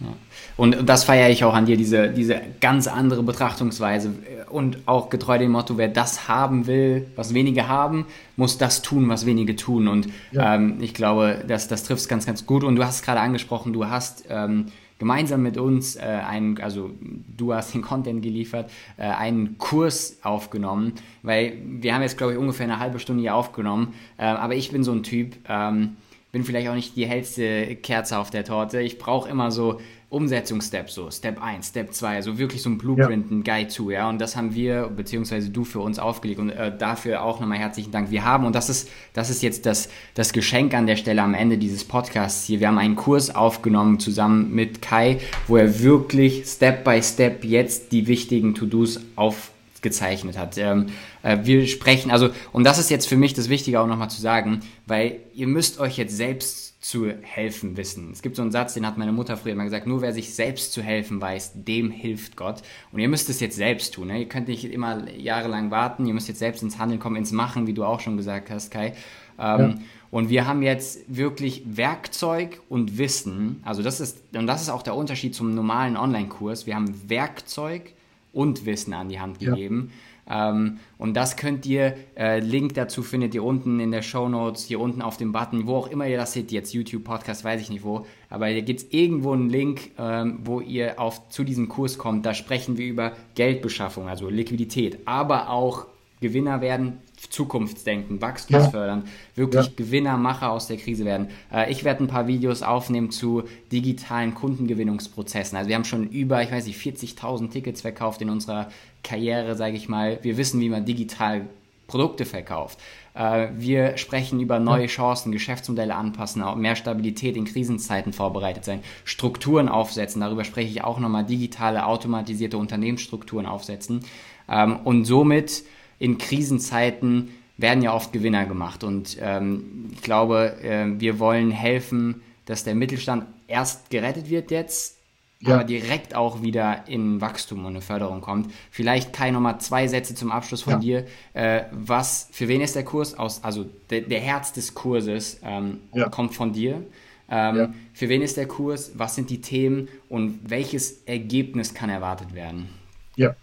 Ja. 0.00 0.08
Und 0.56 0.88
das 0.88 1.04
feiere 1.04 1.30
ich 1.30 1.44
auch 1.44 1.54
an 1.54 1.66
dir, 1.66 1.76
diese, 1.76 2.08
diese 2.08 2.40
ganz 2.60 2.88
andere 2.88 3.22
Betrachtungsweise 3.22 4.10
und 4.50 4.78
auch 4.86 5.08
getreu 5.08 5.38
dem 5.38 5.52
Motto, 5.52 5.78
wer 5.78 5.88
das 5.88 6.28
haben 6.28 6.66
will, 6.66 7.06
was 7.14 7.32
wenige 7.32 7.68
haben, 7.68 8.06
muss 8.36 8.58
das 8.58 8.82
tun, 8.82 9.08
was 9.08 9.24
wenige 9.24 9.54
tun. 9.54 9.86
Und 9.86 10.08
ja. 10.32 10.56
ähm, 10.56 10.78
ich 10.80 10.94
glaube, 10.94 11.44
das, 11.46 11.68
das 11.68 11.84
trifft 11.84 12.02
es 12.02 12.08
ganz, 12.08 12.26
ganz 12.26 12.44
gut. 12.44 12.64
Und 12.64 12.76
du 12.76 12.84
hast 12.84 12.96
es 12.96 13.02
gerade 13.02 13.20
angesprochen, 13.20 13.72
du 13.72 13.86
hast 13.86 14.24
ähm, 14.28 14.66
gemeinsam 14.98 15.42
mit 15.42 15.56
uns 15.56 15.96
äh, 15.96 16.00
einen, 16.00 16.58
also 16.60 16.90
du 17.36 17.52
hast 17.52 17.74
den 17.74 17.82
Content 17.82 18.22
geliefert, 18.22 18.70
äh, 18.96 19.02
einen 19.02 19.58
Kurs 19.58 20.18
aufgenommen, 20.22 20.94
weil 21.22 21.58
wir 21.64 21.94
haben 21.94 22.02
jetzt, 22.02 22.16
glaube 22.16 22.34
ich, 22.34 22.38
ungefähr 22.38 22.64
eine 22.64 22.78
halbe 22.78 22.98
Stunde 22.98 23.22
hier 23.22 23.34
aufgenommen, 23.34 23.94
äh, 24.18 24.24
aber 24.24 24.54
ich 24.54 24.70
bin 24.70 24.84
so 24.84 24.92
ein 24.92 25.02
Typ, 25.02 25.36
ähm, 25.48 25.96
bin 26.32 26.42
vielleicht 26.42 26.68
auch 26.68 26.74
nicht 26.74 26.96
die 26.96 27.06
hellste 27.06 27.76
Kerze 27.76 28.18
auf 28.18 28.28
der 28.28 28.44
Torte. 28.44 28.80
Ich 28.80 28.98
brauche 28.98 29.30
immer 29.30 29.52
so 29.52 29.80
Umsetzungssteps, 30.14 30.94
so 30.94 31.10
Step 31.10 31.42
1, 31.42 31.68
Step 31.68 31.92
2, 31.92 32.14
also 32.14 32.38
wirklich 32.38 32.62
so 32.62 32.70
ein 32.70 32.78
Blueprint, 32.78 33.30
ja. 33.30 33.36
ein 33.36 33.44
Guide 33.44 33.68
zu, 33.68 33.90
ja. 33.90 34.08
Und 34.08 34.20
das 34.20 34.36
haben 34.36 34.54
wir, 34.54 34.88
beziehungsweise 34.88 35.50
du 35.50 35.64
für 35.64 35.80
uns 35.80 35.98
aufgelegt 35.98 36.38
und 36.40 36.50
äh, 36.50 36.76
dafür 36.76 37.22
auch 37.22 37.40
nochmal 37.40 37.58
herzlichen 37.58 37.90
Dank. 37.90 38.10
Wir 38.10 38.24
haben, 38.24 38.46
und 38.46 38.54
das 38.54 38.70
ist, 38.70 38.88
das 39.12 39.28
ist 39.28 39.42
jetzt 39.42 39.66
das, 39.66 39.88
das 40.14 40.32
Geschenk 40.32 40.72
an 40.72 40.86
der 40.86 40.96
Stelle 40.96 41.20
am 41.20 41.34
Ende 41.34 41.58
dieses 41.58 41.84
Podcasts 41.84 42.44
hier. 42.46 42.60
Wir 42.60 42.68
haben 42.68 42.78
einen 42.78 42.96
Kurs 42.96 43.34
aufgenommen 43.34 43.98
zusammen 43.98 44.54
mit 44.54 44.80
Kai, 44.80 45.18
wo 45.48 45.56
er 45.56 45.80
wirklich 45.80 46.46
Step 46.46 46.84
by 46.84 47.02
Step 47.02 47.44
jetzt 47.44 47.90
die 47.90 48.06
wichtigen 48.06 48.54
To-Dos 48.54 49.00
aufgezeichnet 49.16 50.38
hat. 50.38 50.56
Ähm, 50.58 50.86
äh, 51.24 51.38
wir 51.42 51.66
sprechen, 51.66 52.12
also, 52.12 52.30
und 52.52 52.64
das 52.64 52.78
ist 52.78 52.88
jetzt 52.88 53.08
für 53.08 53.16
mich 53.16 53.34
das 53.34 53.48
Wichtige 53.48 53.80
auch 53.80 53.86
nochmal 53.88 54.10
zu 54.10 54.20
sagen, 54.20 54.60
weil 54.86 55.16
ihr 55.34 55.48
müsst 55.48 55.80
euch 55.80 55.96
jetzt 55.96 56.16
selbst 56.16 56.73
zu 56.84 57.08
helfen 57.22 57.78
wissen. 57.78 58.10
Es 58.12 58.20
gibt 58.20 58.36
so 58.36 58.42
einen 58.42 58.52
Satz, 58.52 58.74
den 58.74 58.86
hat 58.86 58.98
meine 58.98 59.10
Mutter 59.10 59.38
früher 59.38 59.52
immer 59.52 59.64
gesagt, 59.64 59.86
nur 59.86 60.02
wer 60.02 60.12
sich 60.12 60.34
selbst 60.34 60.74
zu 60.74 60.82
helfen 60.82 61.18
weiß, 61.18 61.52
dem 61.54 61.90
hilft 61.90 62.36
Gott. 62.36 62.60
Und 62.92 63.00
ihr 63.00 63.08
müsst 63.08 63.30
es 63.30 63.40
jetzt 63.40 63.56
selbst 63.56 63.94
tun. 63.94 64.08
Ne? 64.08 64.18
Ihr 64.18 64.28
könnt 64.28 64.48
nicht 64.48 64.66
immer 64.66 65.10
jahrelang 65.10 65.70
warten, 65.70 66.04
ihr 66.04 66.12
müsst 66.12 66.28
jetzt 66.28 66.40
selbst 66.40 66.62
ins 66.62 66.78
Handeln 66.78 67.00
kommen, 67.00 67.16
ins 67.16 67.32
Machen, 67.32 67.66
wie 67.66 67.72
du 67.72 67.84
auch 67.84 68.00
schon 68.00 68.18
gesagt 68.18 68.50
hast, 68.50 68.70
Kai. 68.70 68.92
Ähm, 69.38 69.60
ja. 69.60 69.74
Und 70.10 70.28
wir 70.28 70.46
haben 70.46 70.60
jetzt 70.60 71.00
wirklich 71.08 71.62
Werkzeug 71.64 72.60
und 72.68 72.98
Wissen. 72.98 73.62
Also 73.64 73.82
das 73.82 74.00
ist, 74.00 74.18
und 74.34 74.46
das 74.46 74.60
ist 74.60 74.68
auch 74.68 74.82
der 74.82 74.94
Unterschied 74.94 75.34
zum 75.34 75.54
normalen 75.54 75.96
Online-Kurs. 75.96 76.66
Wir 76.66 76.74
haben 76.74 77.08
Werkzeug 77.08 77.94
und 78.34 78.66
Wissen 78.66 78.92
an 78.92 79.08
die 79.08 79.20
Hand 79.20 79.38
gegeben. 79.38 79.90
Ja 79.90 80.13
ähm, 80.28 80.78
und 80.98 81.14
das 81.14 81.36
könnt 81.36 81.66
ihr, 81.66 81.96
äh, 82.16 82.40
Link 82.40 82.74
dazu 82.74 83.02
findet 83.02 83.34
ihr 83.34 83.44
unten 83.44 83.80
in 83.80 83.90
der 83.90 84.02
Show 84.02 84.28
Notes, 84.28 84.64
hier 84.64 84.80
unten 84.80 85.02
auf 85.02 85.16
dem 85.16 85.32
Button, 85.32 85.66
wo 85.66 85.76
auch 85.76 85.88
immer 85.88 86.06
ihr 86.06 86.16
das 86.16 86.32
seht, 86.32 86.52
jetzt 86.52 86.72
YouTube, 86.72 87.04
Podcast, 87.04 87.44
weiß 87.44 87.60
ich 87.60 87.70
nicht 87.70 87.84
wo, 87.84 88.06
aber 88.30 88.46
hier 88.46 88.62
gibt 88.62 88.80
es 88.80 88.86
irgendwo 88.90 89.32
einen 89.32 89.50
Link, 89.50 89.90
ähm, 89.98 90.40
wo 90.44 90.60
ihr 90.60 90.98
auf, 90.98 91.28
zu 91.28 91.44
diesem 91.44 91.68
Kurs 91.68 91.98
kommt. 91.98 92.24
Da 92.24 92.34
sprechen 92.34 92.78
wir 92.78 92.86
über 92.86 93.12
Geldbeschaffung, 93.34 94.08
also 94.08 94.28
Liquidität, 94.28 95.00
aber 95.06 95.50
auch 95.50 95.86
Gewinner 96.24 96.62
werden, 96.62 97.00
Zukunftsdenken, 97.28 98.22
Wachstumsfördern, 98.22 99.02
ja. 99.04 99.36
wirklich 99.36 99.66
ja. 99.66 99.72
Gewinnermacher 99.76 100.50
aus 100.50 100.68
der 100.68 100.78
Krise 100.78 101.04
werden. 101.04 101.28
Äh, 101.52 101.70
ich 101.70 101.84
werde 101.84 102.02
ein 102.02 102.08
paar 102.08 102.26
Videos 102.26 102.62
aufnehmen 102.62 103.10
zu 103.10 103.42
digitalen 103.70 104.34
Kundengewinnungsprozessen. 104.34 105.58
Also 105.58 105.68
wir 105.68 105.76
haben 105.76 105.84
schon 105.84 106.08
über, 106.08 106.42
ich 106.42 106.50
weiß 106.50 106.66
nicht, 106.66 106.80
40.000 106.80 107.50
Tickets 107.50 107.82
verkauft 107.82 108.22
in 108.22 108.30
unserer 108.30 108.70
Karriere, 109.02 109.54
sage 109.54 109.76
ich 109.76 109.86
mal. 109.86 110.18
Wir 110.22 110.38
wissen, 110.38 110.62
wie 110.62 110.70
man 110.70 110.86
digital 110.86 111.42
Produkte 111.88 112.24
verkauft. 112.24 112.78
Äh, 113.12 113.48
wir 113.54 113.98
sprechen 113.98 114.40
über 114.40 114.58
neue 114.58 114.86
Chancen, 114.86 115.30
Geschäftsmodelle 115.30 115.94
anpassen, 115.94 116.42
mehr 116.56 116.76
Stabilität 116.76 117.36
in 117.36 117.44
Krisenzeiten 117.44 118.14
vorbereitet 118.14 118.64
sein, 118.64 118.80
Strukturen 119.04 119.68
aufsetzen. 119.68 120.22
Darüber 120.22 120.44
spreche 120.44 120.70
ich 120.70 120.84
auch 120.84 120.98
nochmal, 120.98 121.26
digitale, 121.26 121.84
automatisierte 121.84 122.56
Unternehmensstrukturen 122.56 123.44
aufsetzen. 123.44 124.00
Ähm, 124.48 124.78
und 124.84 125.04
somit 125.04 125.64
in 126.04 126.18
Krisenzeiten 126.18 127.30
werden 127.56 127.82
ja 127.82 127.94
oft 127.94 128.12
Gewinner 128.12 128.44
gemacht. 128.44 128.84
Und 128.84 129.16
ähm, 129.22 129.90
ich 129.94 130.02
glaube, 130.02 130.58
äh, 130.62 130.84
wir 131.00 131.18
wollen 131.18 131.50
helfen, 131.50 132.20
dass 132.44 132.62
der 132.62 132.74
Mittelstand 132.74 133.24
erst 133.46 133.88
gerettet 133.88 134.28
wird 134.28 134.50
jetzt, 134.50 134.98
ja. 135.40 135.54
aber 135.54 135.64
direkt 135.64 136.14
auch 136.14 136.42
wieder 136.42 136.86
in 136.88 137.22
Wachstum 137.22 137.60
und 137.60 137.68
eine 137.68 137.80
Förderung 137.80 138.20
kommt. 138.20 138.52
Vielleicht 138.70 139.14
Kai 139.14 139.30
nochmal 139.30 139.60
zwei 139.62 139.88
Sätze 139.88 140.14
zum 140.14 140.30
Abschluss 140.30 140.60
von 140.60 140.74
ja. 140.74 140.78
dir. 140.78 141.06
Äh, 141.32 141.62
was, 141.72 142.28
für 142.32 142.48
wen 142.48 142.60
ist 142.60 142.76
der 142.76 142.84
Kurs 142.84 143.18
aus? 143.18 143.42
Also 143.42 143.64
der, 143.88 144.02
der 144.02 144.20
Herz 144.20 144.52
des 144.52 144.74
Kurses 144.74 145.40
ähm, 145.42 145.80
ja. 145.94 146.10
kommt 146.10 146.34
von 146.34 146.52
dir. 146.52 146.82
Ähm, 147.30 147.72
für 147.94 148.10
wen 148.10 148.20
ist 148.20 148.36
der 148.36 148.46
Kurs? 148.46 148.92
Was 148.96 149.14
sind 149.14 149.30
die 149.30 149.40
Themen 149.40 149.88
und 150.10 150.50
welches 150.50 151.04
Ergebnis 151.06 151.72
kann 151.72 151.88
erwartet 151.88 152.34
werden? 152.34 152.68
Ja, 153.16 153.34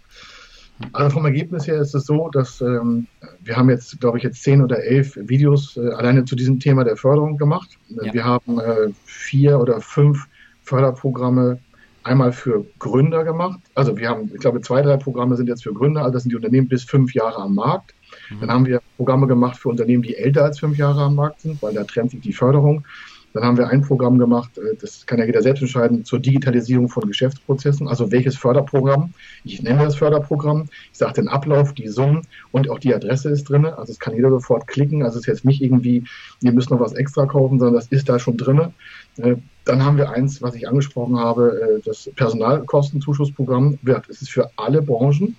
also 0.92 1.10
vom 1.10 1.24
Ergebnis 1.24 1.66
her 1.66 1.80
ist 1.80 1.94
es 1.94 2.06
so, 2.06 2.28
dass 2.30 2.60
ähm, 2.60 3.06
wir 3.40 3.56
haben 3.56 3.70
jetzt, 3.70 4.00
glaube 4.00 4.18
ich, 4.18 4.24
jetzt 4.24 4.42
zehn 4.42 4.62
oder 4.62 4.82
elf 4.82 5.16
Videos 5.16 5.76
äh, 5.76 5.90
alleine 5.90 6.24
zu 6.24 6.34
diesem 6.34 6.58
Thema 6.58 6.84
der 6.84 6.96
Förderung 6.96 7.36
gemacht. 7.36 7.78
Ja. 7.88 8.12
Wir 8.12 8.24
haben 8.24 8.58
äh, 8.58 8.88
vier 9.04 9.60
oder 9.60 9.80
fünf 9.80 10.26
Förderprogramme 10.62 11.58
einmal 12.04 12.32
für 12.32 12.64
Gründer 12.78 13.24
gemacht. 13.24 13.60
Also 13.74 13.96
wir 13.96 14.08
haben, 14.08 14.30
ich 14.34 14.40
glaube, 14.40 14.60
zwei, 14.60 14.82
drei 14.82 14.96
Programme 14.96 15.36
sind 15.36 15.48
jetzt 15.48 15.62
für 15.62 15.72
Gründer, 15.72 16.00
also 16.00 16.14
das 16.14 16.22
sind 16.22 16.30
die 16.30 16.36
Unternehmen 16.36 16.68
bis 16.68 16.84
fünf 16.84 17.14
Jahre 17.14 17.36
am 17.36 17.54
Markt. 17.54 17.94
Mhm. 18.30 18.40
Dann 18.40 18.50
haben 18.50 18.66
wir 18.66 18.80
Programme 18.96 19.26
gemacht 19.26 19.56
für 19.56 19.68
Unternehmen, 19.68 20.02
die 20.02 20.16
älter 20.16 20.44
als 20.44 20.58
fünf 20.58 20.76
Jahre 20.76 21.02
am 21.02 21.14
Markt 21.14 21.42
sind, 21.42 21.62
weil 21.62 21.74
da 21.74 21.84
trennt 21.84 22.10
sich 22.10 22.20
die 22.20 22.32
Förderung. 22.32 22.84
Dann 23.32 23.44
haben 23.44 23.56
wir 23.56 23.68
ein 23.68 23.82
Programm 23.82 24.18
gemacht, 24.18 24.58
äh, 24.58 24.76
das 24.80 25.06
kann 25.06 25.18
ja 25.18 25.24
jeder 25.24 25.42
selbst 25.42 25.62
entscheiden, 25.62 26.04
zur 26.04 26.18
Digitalisierung 26.18 26.88
von 26.88 27.06
Geschäftsprozessen. 27.06 27.88
Also 27.88 28.10
welches 28.12 28.36
Förderprogramm? 28.36 29.14
Ich 29.44 29.62
nenne 29.62 29.84
das 29.84 29.96
Förderprogramm. 29.96 30.68
Ich 30.92 30.98
sage 30.98 31.14
den 31.14 31.28
Ablauf, 31.28 31.72
die 31.72 31.88
Summen 31.88 32.26
und 32.50 32.68
auch 32.70 32.78
die 32.78 32.94
Adresse 32.94 33.30
ist 33.30 33.44
drin. 33.44 33.66
Also 33.66 33.92
es 33.92 33.98
kann 33.98 34.14
jeder 34.14 34.30
sofort 34.30 34.66
klicken. 34.66 35.02
Also 35.02 35.18
es 35.18 35.22
ist 35.22 35.26
jetzt 35.28 35.44
nicht 35.44 35.62
irgendwie, 35.62 36.04
ihr 36.40 36.52
müsst 36.52 36.70
noch 36.70 36.80
was 36.80 36.92
extra 36.92 37.26
kaufen, 37.26 37.58
sondern 37.58 37.74
das 37.74 37.88
ist 37.88 38.08
da 38.08 38.18
schon 38.18 38.36
drin. 38.36 38.72
Äh, 39.18 39.36
dann 39.64 39.84
haben 39.84 39.96
wir 39.96 40.10
eins, 40.10 40.42
was 40.42 40.54
ich 40.54 40.68
angesprochen 40.68 41.18
habe, 41.18 41.78
äh, 41.78 41.82
das 41.84 42.10
Personalkostenzuschussprogramm. 42.16 43.78
Es 44.08 44.22
ist 44.22 44.30
für 44.30 44.50
alle 44.56 44.82
Branchen 44.82 45.36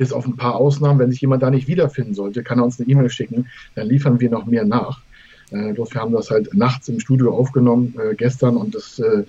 bis 0.00 0.14
auf 0.14 0.26
ein 0.26 0.36
paar 0.36 0.54
Ausnahmen, 0.54 0.98
wenn 0.98 1.10
sich 1.10 1.20
jemand 1.20 1.42
da 1.42 1.50
nicht 1.50 1.68
wiederfinden 1.68 2.14
sollte, 2.14 2.42
kann 2.42 2.58
er 2.58 2.64
uns 2.64 2.80
eine 2.80 2.88
E-Mail 2.88 3.10
schicken, 3.10 3.48
dann 3.74 3.86
liefern 3.86 4.18
wir 4.18 4.30
noch 4.30 4.46
mehr 4.46 4.64
nach. 4.64 5.02
Äh, 5.50 5.72
bloß 5.72 5.94
wir 5.94 6.00
haben 6.00 6.12
das 6.12 6.30
halt 6.30 6.54
nachts 6.54 6.88
im 6.88 7.00
Studio 7.00 7.36
aufgenommen 7.36 7.94
äh, 7.98 8.14
gestern 8.14 8.56
und 8.56 8.74
das, 8.74 8.98
äh, 8.98 9.24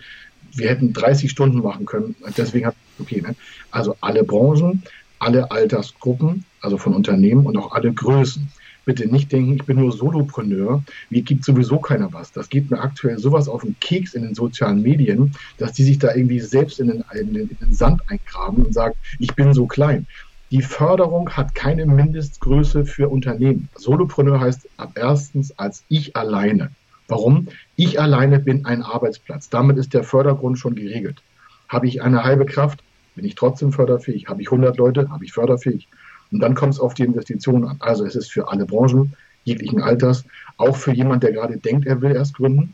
wir 0.53 0.69
hätten 0.69 0.93
30 0.93 1.31
Stunden 1.31 1.59
machen 1.59 1.85
können. 1.85 2.15
Deswegen 2.37 2.67
hat 2.67 2.75
okay. 2.99 3.21
Ne? 3.21 3.35
Also 3.71 3.95
alle 4.01 4.23
Branchen, 4.23 4.83
alle 5.19 5.51
Altersgruppen, 5.51 6.45
also 6.61 6.77
von 6.77 6.93
Unternehmen 6.93 7.45
und 7.45 7.57
auch 7.57 7.71
alle 7.71 7.93
Größen. 7.93 8.47
Bitte 8.83 9.07
nicht 9.07 9.31
denken, 9.31 9.53
ich 9.53 9.63
bin 9.63 9.77
nur 9.77 9.91
Solopreneur, 9.91 10.83
mir 11.11 11.21
gibt 11.21 11.45
sowieso 11.45 11.77
keiner 11.77 12.11
was. 12.13 12.31
Das 12.31 12.49
geht 12.49 12.71
mir 12.71 12.79
aktuell 12.79 13.19
sowas 13.19 13.47
auf 13.47 13.61
den 13.61 13.75
Keks 13.79 14.15
in 14.15 14.23
den 14.23 14.33
sozialen 14.33 14.81
Medien, 14.81 15.35
dass 15.59 15.73
die 15.73 15.83
sich 15.83 15.99
da 15.99 16.15
irgendwie 16.15 16.39
selbst 16.39 16.79
in 16.79 16.87
den, 16.87 17.03
in 17.13 17.33
den, 17.33 17.49
in 17.49 17.57
den 17.61 17.73
Sand 17.75 18.01
eingraben 18.07 18.65
und 18.65 18.73
sagen, 18.73 18.95
ich 19.19 19.35
bin 19.35 19.53
so 19.53 19.67
klein. 19.67 20.07
Die 20.51 20.61
Förderung 20.61 21.29
hat 21.29 21.55
keine 21.55 21.85
Mindestgröße 21.85 22.83
für 22.83 23.07
Unternehmen. 23.07 23.69
Solopreneur 23.75 24.41
heißt 24.41 24.67
ab 24.75 24.91
erstens 24.95 25.57
als 25.57 25.85
ich 25.87 26.17
alleine. 26.17 26.71
Warum? 27.07 27.47
Ich 27.77 28.01
alleine 28.01 28.37
bin 28.37 28.65
ein 28.65 28.83
Arbeitsplatz. 28.83 29.47
Damit 29.47 29.77
ist 29.77 29.93
der 29.93 30.03
Fördergrund 30.03 30.59
schon 30.59 30.75
geregelt. 30.75 31.21
Habe 31.69 31.87
ich 31.87 32.01
eine 32.01 32.25
halbe 32.25 32.45
Kraft, 32.45 32.83
bin 33.15 33.23
ich 33.23 33.35
trotzdem 33.35 33.71
förderfähig. 33.71 34.27
Habe 34.27 34.41
ich 34.41 34.49
100 34.49 34.75
Leute, 34.75 35.09
habe 35.09 35.23
ich 35.23 35.31
förderfähig. 35.31 35.87
Und 36.33 36.41
dann 36.41 36.53
kommt 36.53 36.73
es 36.73 36.81
auf 36.81 36.95
die 36.95 37.03
Investitionen 37.03 37.65
an. 37.65 37.77
Also 37.79 38.05
es 38.05 38.17
ist 38.17 38.29
für 38.29 38.49
alle 38.49 38.65
Branchen, 38.65 39.13
jeglichen 39.45 39.81
Alters, 39.81 40.25
auch 40.57 40.75
für 40.75 40.91
jemand, 40.91 41.23
der 41.23 41.31
gerade 41.31 41.55
denkt, 41.57 41.87
er 41.87 42.01
will 42.01 42.11
erst 42.11 42.35
gründen. 42.35 42.73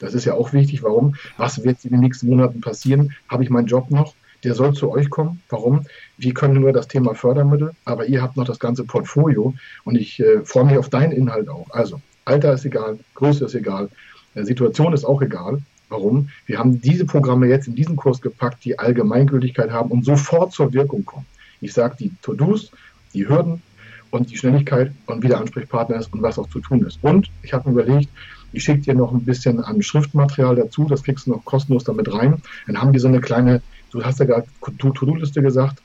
Das 0.00 0.14
ist 0.14 0.24
ja 0.24 0.34
auch 0.34 0.52
wichtig. 0.52 0.82
Warum? 0.82 1.14
Was 1.36 1.62
wird 1.62 1.84
in 1.84 1.92
den 1.92 2.00
nächsten 2.00 2.26
Monaten 2.26 2.60
passieren? 2.60 3.12
Habe 3.28 3.44
ich 3.44 3.50
meinen 3.50 3.68
Job 3.68 3.92
noch? 3.92 4.14
Der 4.44 4.54
soll 4.54 4.74
zu 4.74 4.90
euch 4.90 5.10
kommen. 5.10 5.42
Warum? 5.48 5.86
Wir 6.18 6.34
können 6.34 6.60
nur 6.60 6.72
das 6.72 6.88
Thema 6.88 7.14
Fördermittel, 7.14 7.72
aber 7.84 8.06
ihr 8.06 8.22
habt 8.22 8.36
noch 8.36 8.44
das 8.44 8.58
ganze 8.58 8.84
Portfolio 8.84 9.54
und 9.84 9.96
ich 9.96 10.20
äh, 10.20 10.44
freue 10.44 10.66
mich 10.66 10.78
auf 10.78 10.90
deinen 10.90 11.12
Inhalt 11.12 11.48
auch. 11.48 11.66
Also, 11.70 12.00
Alter 12.24 12.52
ist 12.52 12.64
egal, 12.64 12.98
Größe 13.14 13.46
ist 13.46 13.54
egal, 13.54 13.88
äh, 14.34 14.44
Situation 14.44 14.92
ist 14.92 15.04
auch 15.04 15.22
egal. 15.22 15.58
Warum? 15.88 16.28
Wir 16.46 16.58
haben 16.58 16.80
diese 16.80 17.04
Programme 17.04 17.46
jetzt 17.46 17.68
in 17.68 17.74
diesen 17.74 17.96
Kurs 17.96 18.20
gepackt, 18.20 18.64
die 18.64 18.78
Allgemeingültigkeit 18.78 19.70
haben 19.70 19.90
und 19.90 20.04
sofort 20.04 20.52
zur 20.52 20.72
Wirkung 20.72 21.04
kommen. 21.04 21.26
Ich 21.60 21.72
sage 21.72 21.96
die 21.98 22.10
To-Dos, 22.22 22.70
die 23.12 23.28
Hürden 23.28 23.62
und 24.10 24.30
die 24.30 24.36
Schnelligkeit 24.36 24.92
und 25.06 25.22
wie 25.22 25.28
der 25.28 25.38
Ansprechpartner 25.38 25.96
ist 25.96 26.12
und 26.12 26.22
was 26.22 26.38
auch 26.38 26.48
zu 26.48 26.60
tun 26.60 26.84
ist. 26.86 26.98
Und 27.02 27.30
ich 27.42 27.52
habe 27.52 27.70
mir 27.70 27.82
überlegt, 27.82 28.10
ich 28.52 28.62
schicke 28.62 28.80
dir 28.82 28.94
noch 28.94 29.12
ein 29.12 29.24
bisschen 29.24 29.62
an 29.62 29.82
Schriftmaterial 29.82 30.54
dazu, 30.54 30.86
das 30.88 31.02
kriegst 31.02 31.26
du 31.26 31.32
noch 31.32 31.44
kostenlos 31.44 31.84
damit 31.84 32.12
rein. 32.12 32.40
Dann 32.66 32.80
haben 32.80 32.92
die 32.92 33.00
so 33.00 33.08
eine 33.08 33.20
kleine, 33.20 33.62
du 33.94 34.04
hast 34.04 34.18
ja 34.18 34.26
gerade 34.26 34.46
To-Do-Liste 34.78 35.40
gesagt, 35.40 35.80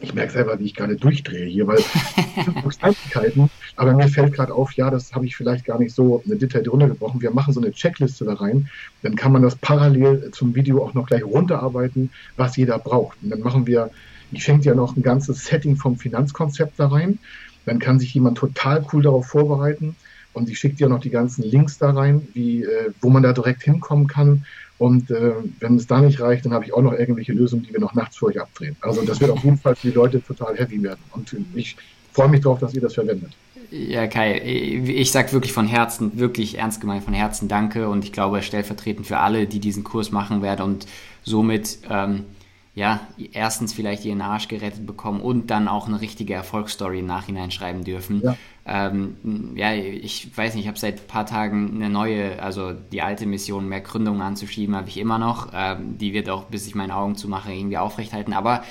ich 0.00 0.14
merke 0.14 0.32
selber, 0.32 0.58
wie 0.58 0.64
ich 0.64 0.74
gerade 0.74 0.96
durchdrehe 0.96 1.46
hier, 1.46 1.66
weil 1.66 1.78
Kleinigkeiten, 2.78 3.50
aber 3.76 3.94
mir 3.94 4.08
fällt 4.08 4.34
gerade 4.34 4.52
auf, 4.52 4.72
ja, 4.72 4.90
das 4.90 5.14
habe 5.14 5.26
ich 5.26 5.36
vielleicht 5.36 5.64
gar 5.64 5.78
nicht 5.78 5.94
so 5.94 6.22
eine 6.26 6.36
Detail 6.36 6.68
runtergebrochen. 6.68 7.22
Wir 7.22 7.30
machen 7.30 7.54
so 7.54 7.60
eine 7.60 7.72
Checkliste 7.72 8.24
da 8.24 8.34
rein, 8.34 8.68
dann 9.02 9.16
kann 9.16 9.32
man 9.32 9.42
das 9.42 9.56
parallel 9.56 10.30
zum 10.32 10.54
Video 10.54 10.84
auch 10.84 10.94
noch 10.94 11.06
gleich 11.06 11.24
runterarbeiten, 11.24 12.10
was 12.36 12.56
jeder 12.56 12.78
braucht. 12.78 13.16
Und 13.22 13.30
dann 13.30 13.40
machen 13.40 13.66
wir, 13.66 13.90
ich 14.32 14.42
schenke 14.42 14.64
dir 14.64 14.74
noch 14.74 14.96
ein 14.96 15.02
ganzes 15.02 15.44
Setting 15.46 15.76
vom 15.76 15.96
Finanzkonzept 15.96 16.78
da 16.78 16.88
rein. 16.88 17.18
Dann 17.64 17.78
kann 17.78 18.00
sich 18.00 18.12
jemand 18.12 18.38
total 18.38 18.84
cool 18.92 19.02
darauf 19.02 19.26
vorbereiten. 19.26 19.94
Und 20.32 20.48
ich 20.48 20.58
schicke 20.58 20.76
dir 20.76 20.88
noch 20.88 21.00
die 21.00 21.10
ganzen 21.10 21.42
Links 21.42 21.78
da 21.78 21.90
rein, 21.90 22.26
wie, 22.32 22.62
äh, 22.62 22.90
wo 23.00 23.10
man 23.10 23.22
da 23.22 23.32
direkt 23.32 23.62
hinkommen 23.62 24.06
kann 24.06 24.44
und 24.82 25.12
äh, 25.12 25.34
wenn 25.60 25.76
es 25.76 25.86
da 25.86 26.00
nicht 26.00 26.20
reicht, 26.20 26.44
dann 26.44 26.52
habe 26.52 26.64
ich 26.64 26.74
auch 26.74 26.82
noch 26.82 26.92
irgendwelche 26.92 27.32
Lösungen, 27.32 27.62
die 27.62 27.72
wir 27.72 27.78
noch 27.78 27.94
nachts 27.94 28.16
für 28.16 28.26
euch 28.26 28.40
abdrehen. 28.40 28.74
Also 28.80 29.02
das 29.02 29.20
wird 29.20 29.30
auf 29.30 29.44
jeden 29.44 29.56
Fall 29.56 29.76
für 29.76 29.86
die 29.86 29.94
Leute 29.94 30.20
total 30.20 30.56
heavy 30.56 30.82
werden. 30.82 30.98
Und 31.12 31.36
ich 31.54 31.76
freue 32.12 32.28
mich 32.28 32.40
darauf, 32.40 32.58
dass 32.58 32.74
ihr 32.74 32.80
das 32.80 32.94
verwendet. 32.94 33.30
Ja, 33.70 34.08
Kai, 34.08 34.40
ich 34.40 35.12
sage 35.12 35.30
wirklich 35.30 35.52
von 35.52 35.68
Herzen, 35.68 36.18
wirklich 36.18 36.58
ernst 36.58 36.80
gemeint 36.80 37.04
von 37.04 37.14
Herzen 37.14 37.46
Danke 37.46 37.88
und 37.88 38.04
ich 38.04 38.12
glaube 38.12 38.42
stellvertretend 38.42 39.06
für 39.06 39.18
alle, 39.18 39.46
die 39.46 39.60
diesen 39.60 39.84
Kurs 39.84 40.10
machen 40.10 40.42
werden 40.42 40.62
und 40.62 40.86
somit 41.22 41.78
ähm, 41.88 42.24
ja, 42.74 43.00
erstens 43.32 43.74
vielleicht 43.74 44.04
ihren 44.04 44.22
Arsch 44.22 44.48
gerettet 44.48 44.86
bekommen 44.86 45.20
und 45.20 45.50
dann 45.50 45.68
auch 45.68 45.88
eine 45.88 46.00
richtige 46.00 46.32
Erfolgsstory 46.32 47.00
im 47.00 47.06
Nachhinein 47.06 47.50
schreiben 47.50 47.84
dürfen. 47.84 48.22
Ja, 48.22 48.36
ähm, 48.64 49.16
ja 49.54 49.74
ich 49.74 50.30
weiß 50.34 50.54
nicht, 50.54 50.64
ich 50.64 50.68
habe 50.68 50.78
seit 50.78 51.00
ein 51.00 51.06
paar 51.06 51.26
Tagen 51.26 51.72
eine 51.74 51.90
neue, 51.90 52.42
also 52.42 52.72
die 52.72 53.02
alte 53.02 53.26
Mission, 53.26 53.68
mehr 53.68 53.82
Gründungen 53.82 54.22
anzuschieben, 54.22 54.74
habe 54.74 54.88
ich 54.88 54.96
immer 54.96 55.18
noch. 55.18 55.48
Ähm, 55.52 55.98
die 55.98 56.14
wird 56.14 56.30
auch, 56.30 56.44
bis 56.44 56.66
ich 56.66 56.74
meine 56.74 56.96
Augen 56.96 57.14
zumache, 57.14 57.52
irgendwie 57.52 57.76
aufrechthalten. 57.76 58.32
Aber 58.32 58.62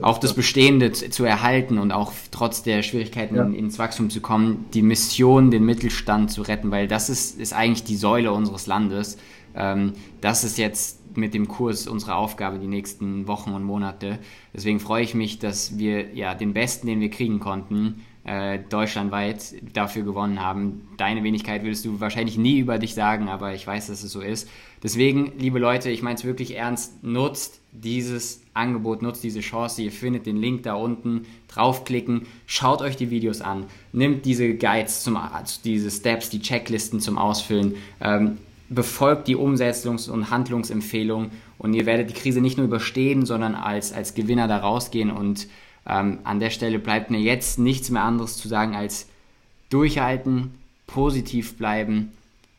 auch 0.00 0.18
das 0.18 0.34
Bestehende 0.34 0.92
zu 0.92 1.24
erhalten 1.24 1.78
und 1.78 1.92
auch 1.92 2.12
trotz 2.30 2.62
der 2.62 2.82
Schwierigkeiten 2.82 3.36
ja. 3.36 3.44
ins 3.44 3.78
Wachstum 3.78 4.10
zu 4.10 4.20
kommen, 4.20 4.66
die 4.74 4.82
Mission, 4.82 5.50
den 5.50 5.64
Mittelstand 5.64 6.30
zu 6.30 6.42
retten, 6.42 6.70
weil 6.70 6.88
das 6.88 7.10
ist, 7.10 7.38
ist 7.38 7.52
eigentlich 7.52 7.84
die 7.84 7.96
Säule 7.96 8.32
unseres 8.32 8.66
Landes. 8.66 9.18
Ähm, 9.54 9.92
das 10.20 10.44
ist 10.44 10.58
jetzt 10.58 10.97
mit 11.14 11.34
dem 11.34 11.48
Kurs 11.48 11.86
unsere 11.86 12.14
Aufgabe 12.14 12.58
die 12.58 12.66
nächsten 12.66 13.26
Wochen 13.26 13.52
und 13.52 13.64
Monate. 13.64 14.18
Deswegen 14.54 14.80
freue 14.80 15.02
ich 15.02 15.14
mich, 15.14 15.38
dass 15.38 15.78
wir 15.78 16.14
ja 16.14 16.34
den 16.34 16.52
Besten, 16.52 16.86
den 16.86 17.00
wir 17.00 17.10
kriegen 17.10 17.40
konnten, 17.40 18.04
äh, 18.24 18.58
deutschlandweit 18.68 19.54
dafür 19.72 20.02
gewonnen 20.02 20.42
haben. 20.42 20.88
Deine 20.98 21.24
Wenigkeit 21.24 21.62
würdest 21.62 21.84
du 21.84 21.98
wahrscheinlich 21.98 22.36
nie 22.36 22.58
über 22.58 22.78
dich 22.78 22.94
sagen, 22.94 23.28
aber 23.28 23.54
ich 23.54 23.66
weiß, 23.66 23.86
dass 23.86 24.02
es 24.02 24.12
so 24.12 24.20
ist. 24.20 24.48
Deswegen, 24.82 25.32
liebe 25.38 25.58
Leute, 25.58 25.90
ich 25.90 26.02
meine 26.02 26.16
es 26.16 26.24
wirklich 26.24 26.54
ernst, 26.54 27.02
nutzt 27.02 27.60
dieses 27.72 28.42
Angebot, 28.54 29.02
nutzt 29.02 29.24
diese 29.24 29.40
Chance. 29.40 29.82
Ihr 29.82 29.92
findet 29.92 30.26
den 30.26 30.36
Link 30.36 30.64
da 30.64 30.74
unten, 30.74 31.26
draufklicken, 31.48 32.26
schaut 32.46 32.82
euch 32.82 32.96
die 32.96 33.10
Videos 33.10 33.40
an, 33.40 33.64
nimmt 33.92 34.26
diese 34.26 34.54
Guides, 34.54 35.02
zum, 35.02 35.18
diese 35.64 35.90
Steps, 35.90 36.28
die 36.28 36.40
Checklisten 36.40 37.00
zum 37.00 37.16
Ausfüllen. 37.16 37.76
Ähm, 38.00 38.38
befolgt 38.68 39.28
die 39.28 39.36
Umsetzungs- 39.36 40.10
und 40.10 40.30
Handlungsempfehlung 40.30 41.30
und 41.58 41.74
ihr 41.74 41.86
werdet 41.86 42.10
die 42.10 42.14
Krise 42.14 42.40
nicht 42.40 42.58
nur 42.58 42.66
überstehen, 42.66 43.24
sondern 43.24 43.54
als, 43.54 43.92
als 43.92 44.14
Gewinner 44.14 44.46
da 44.48 44.58
rausgehen. 44.58 45.10
Und 45.10 45.48
ähm, 45.86 46.18
an 46.24 46.40
der 46.40 46.50
Stelle 46.50 46.78
bleibt 46.78 47.10
mir 47.10 47.20
jetzt 47.20 47.58
nichts 47.58 47.90
mehr 47.90 48.02
anderes 48.02 48.36
zu 48.36 48.48
sagen 48.48 48.74
als 48.74 49.08
durchhalten, 49.70 50.54
positiv 50.86 51.56
bleiben, 51.56 52.12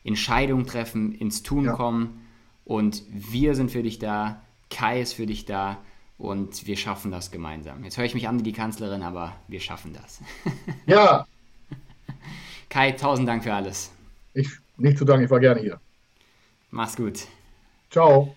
Entscheidungen 0.03 0.65
treffen, 0.65 1.13
ins 1.13 1.43
Tun 1.43 1.65
ja. 1.65 1.73
kommen. 1.73 2.21
Und 2.65 3.03
wir 3.09 3.55
sind 3.55 3.71
für 3.71 3.83
dich 3.83 3.99
da, 3.99 4.41
Kai 4.69 5.01
ist 5.01 5.13
für 5.13 5.25
dich 5.25 5.45
da 5.45 5.77
und 6.17 6.67
wir 6.67 6.77
schaffen 6.77 7.11
das 7.11 7.31
gemeinsam. 7.31 7.83
Jetzt 7.83 7.97
höre 7.97 8.05
ich 8.05 8.13
mich 8.13 8.27
an 8.27 8.39
wie 8.39 8.43
die 8.43 8.53
Kanzlerin, 8.53 9.01
aber 9.01 9.35
wir 9.47 9.59
schaffen 9.59 9.93
das. 9.93 10.21
Ja. 10.85 11.25
Kai, 12.69 12.91
tausend 12.91 13.27
Dank 13.27 13.43
für 13.43 13.53
alles. 13.53 13.91
Ich 14.33 14.49
nicht 14.77 14.97
zu 14.97 15.05
danken, 15.05 15.25
ich 15.25 15.31
war 15.31 15.39
gerne 15.39 15.61
hier. 15.61 15.79
Mach's 16.71 16.95
gut. 16.95 17.27
Ciao. 17.89 18.35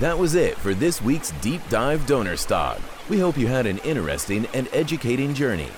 That 0.00 0.18
was 0.18 0.34
it 0.34 0.58
for 0.58 0.74
this 0.74 1.00
week's 1.00 1.30
Deep 1.40 1.62
Dive 1.70 2.06
Donor 2.06 2.36
Stock. 2.36 2.78
We 3.08 3.18
hope 3.18 3.38
you 3.38 3.46
had 3.46 3.64
an 3.64 3.78
interesting 3.78 4.46
and 4.52 4.68
educating 4.72 5.32
journey. 5.32 5.70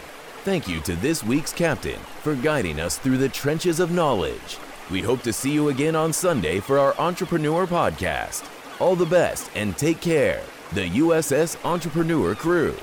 Thank 0.42 0.66
you 0.66 0.80
to 0.80 0.96
this 0.96 1.22
week's 1.22 1.52
captain 1.52 2.00
for 2.22 2.34
guiding 2.34 2.80
us 2.80 2.98
through 2.98 3.18
the 3.18 3.28
trenches 3.28 3.78
of 3.78 3.92
knowledge. 3.92 4.58
We 4.90 5.02
hope 5.02 5.22
to 5.22 5.32
see 5.32 5.52
you 5.52 5.68
again 5.68 5.94
on 5.94 6.12
Sunday 6.12 6.58
for 6.58 6.80
our 6.80 6.98
Entrepreneur 6.98 7.66
Podcast. 7.66 8.48
All 8.80 8.96
the 8.96 9.06
best 9.06 9.50
and 9.54 9.76
take 9.76 10.00
care. 10.00 10.42
The 10.72 10.88
USS 10.88 11.56
Entrepreneur 11.64 12.34
Crew. 12.34 12.74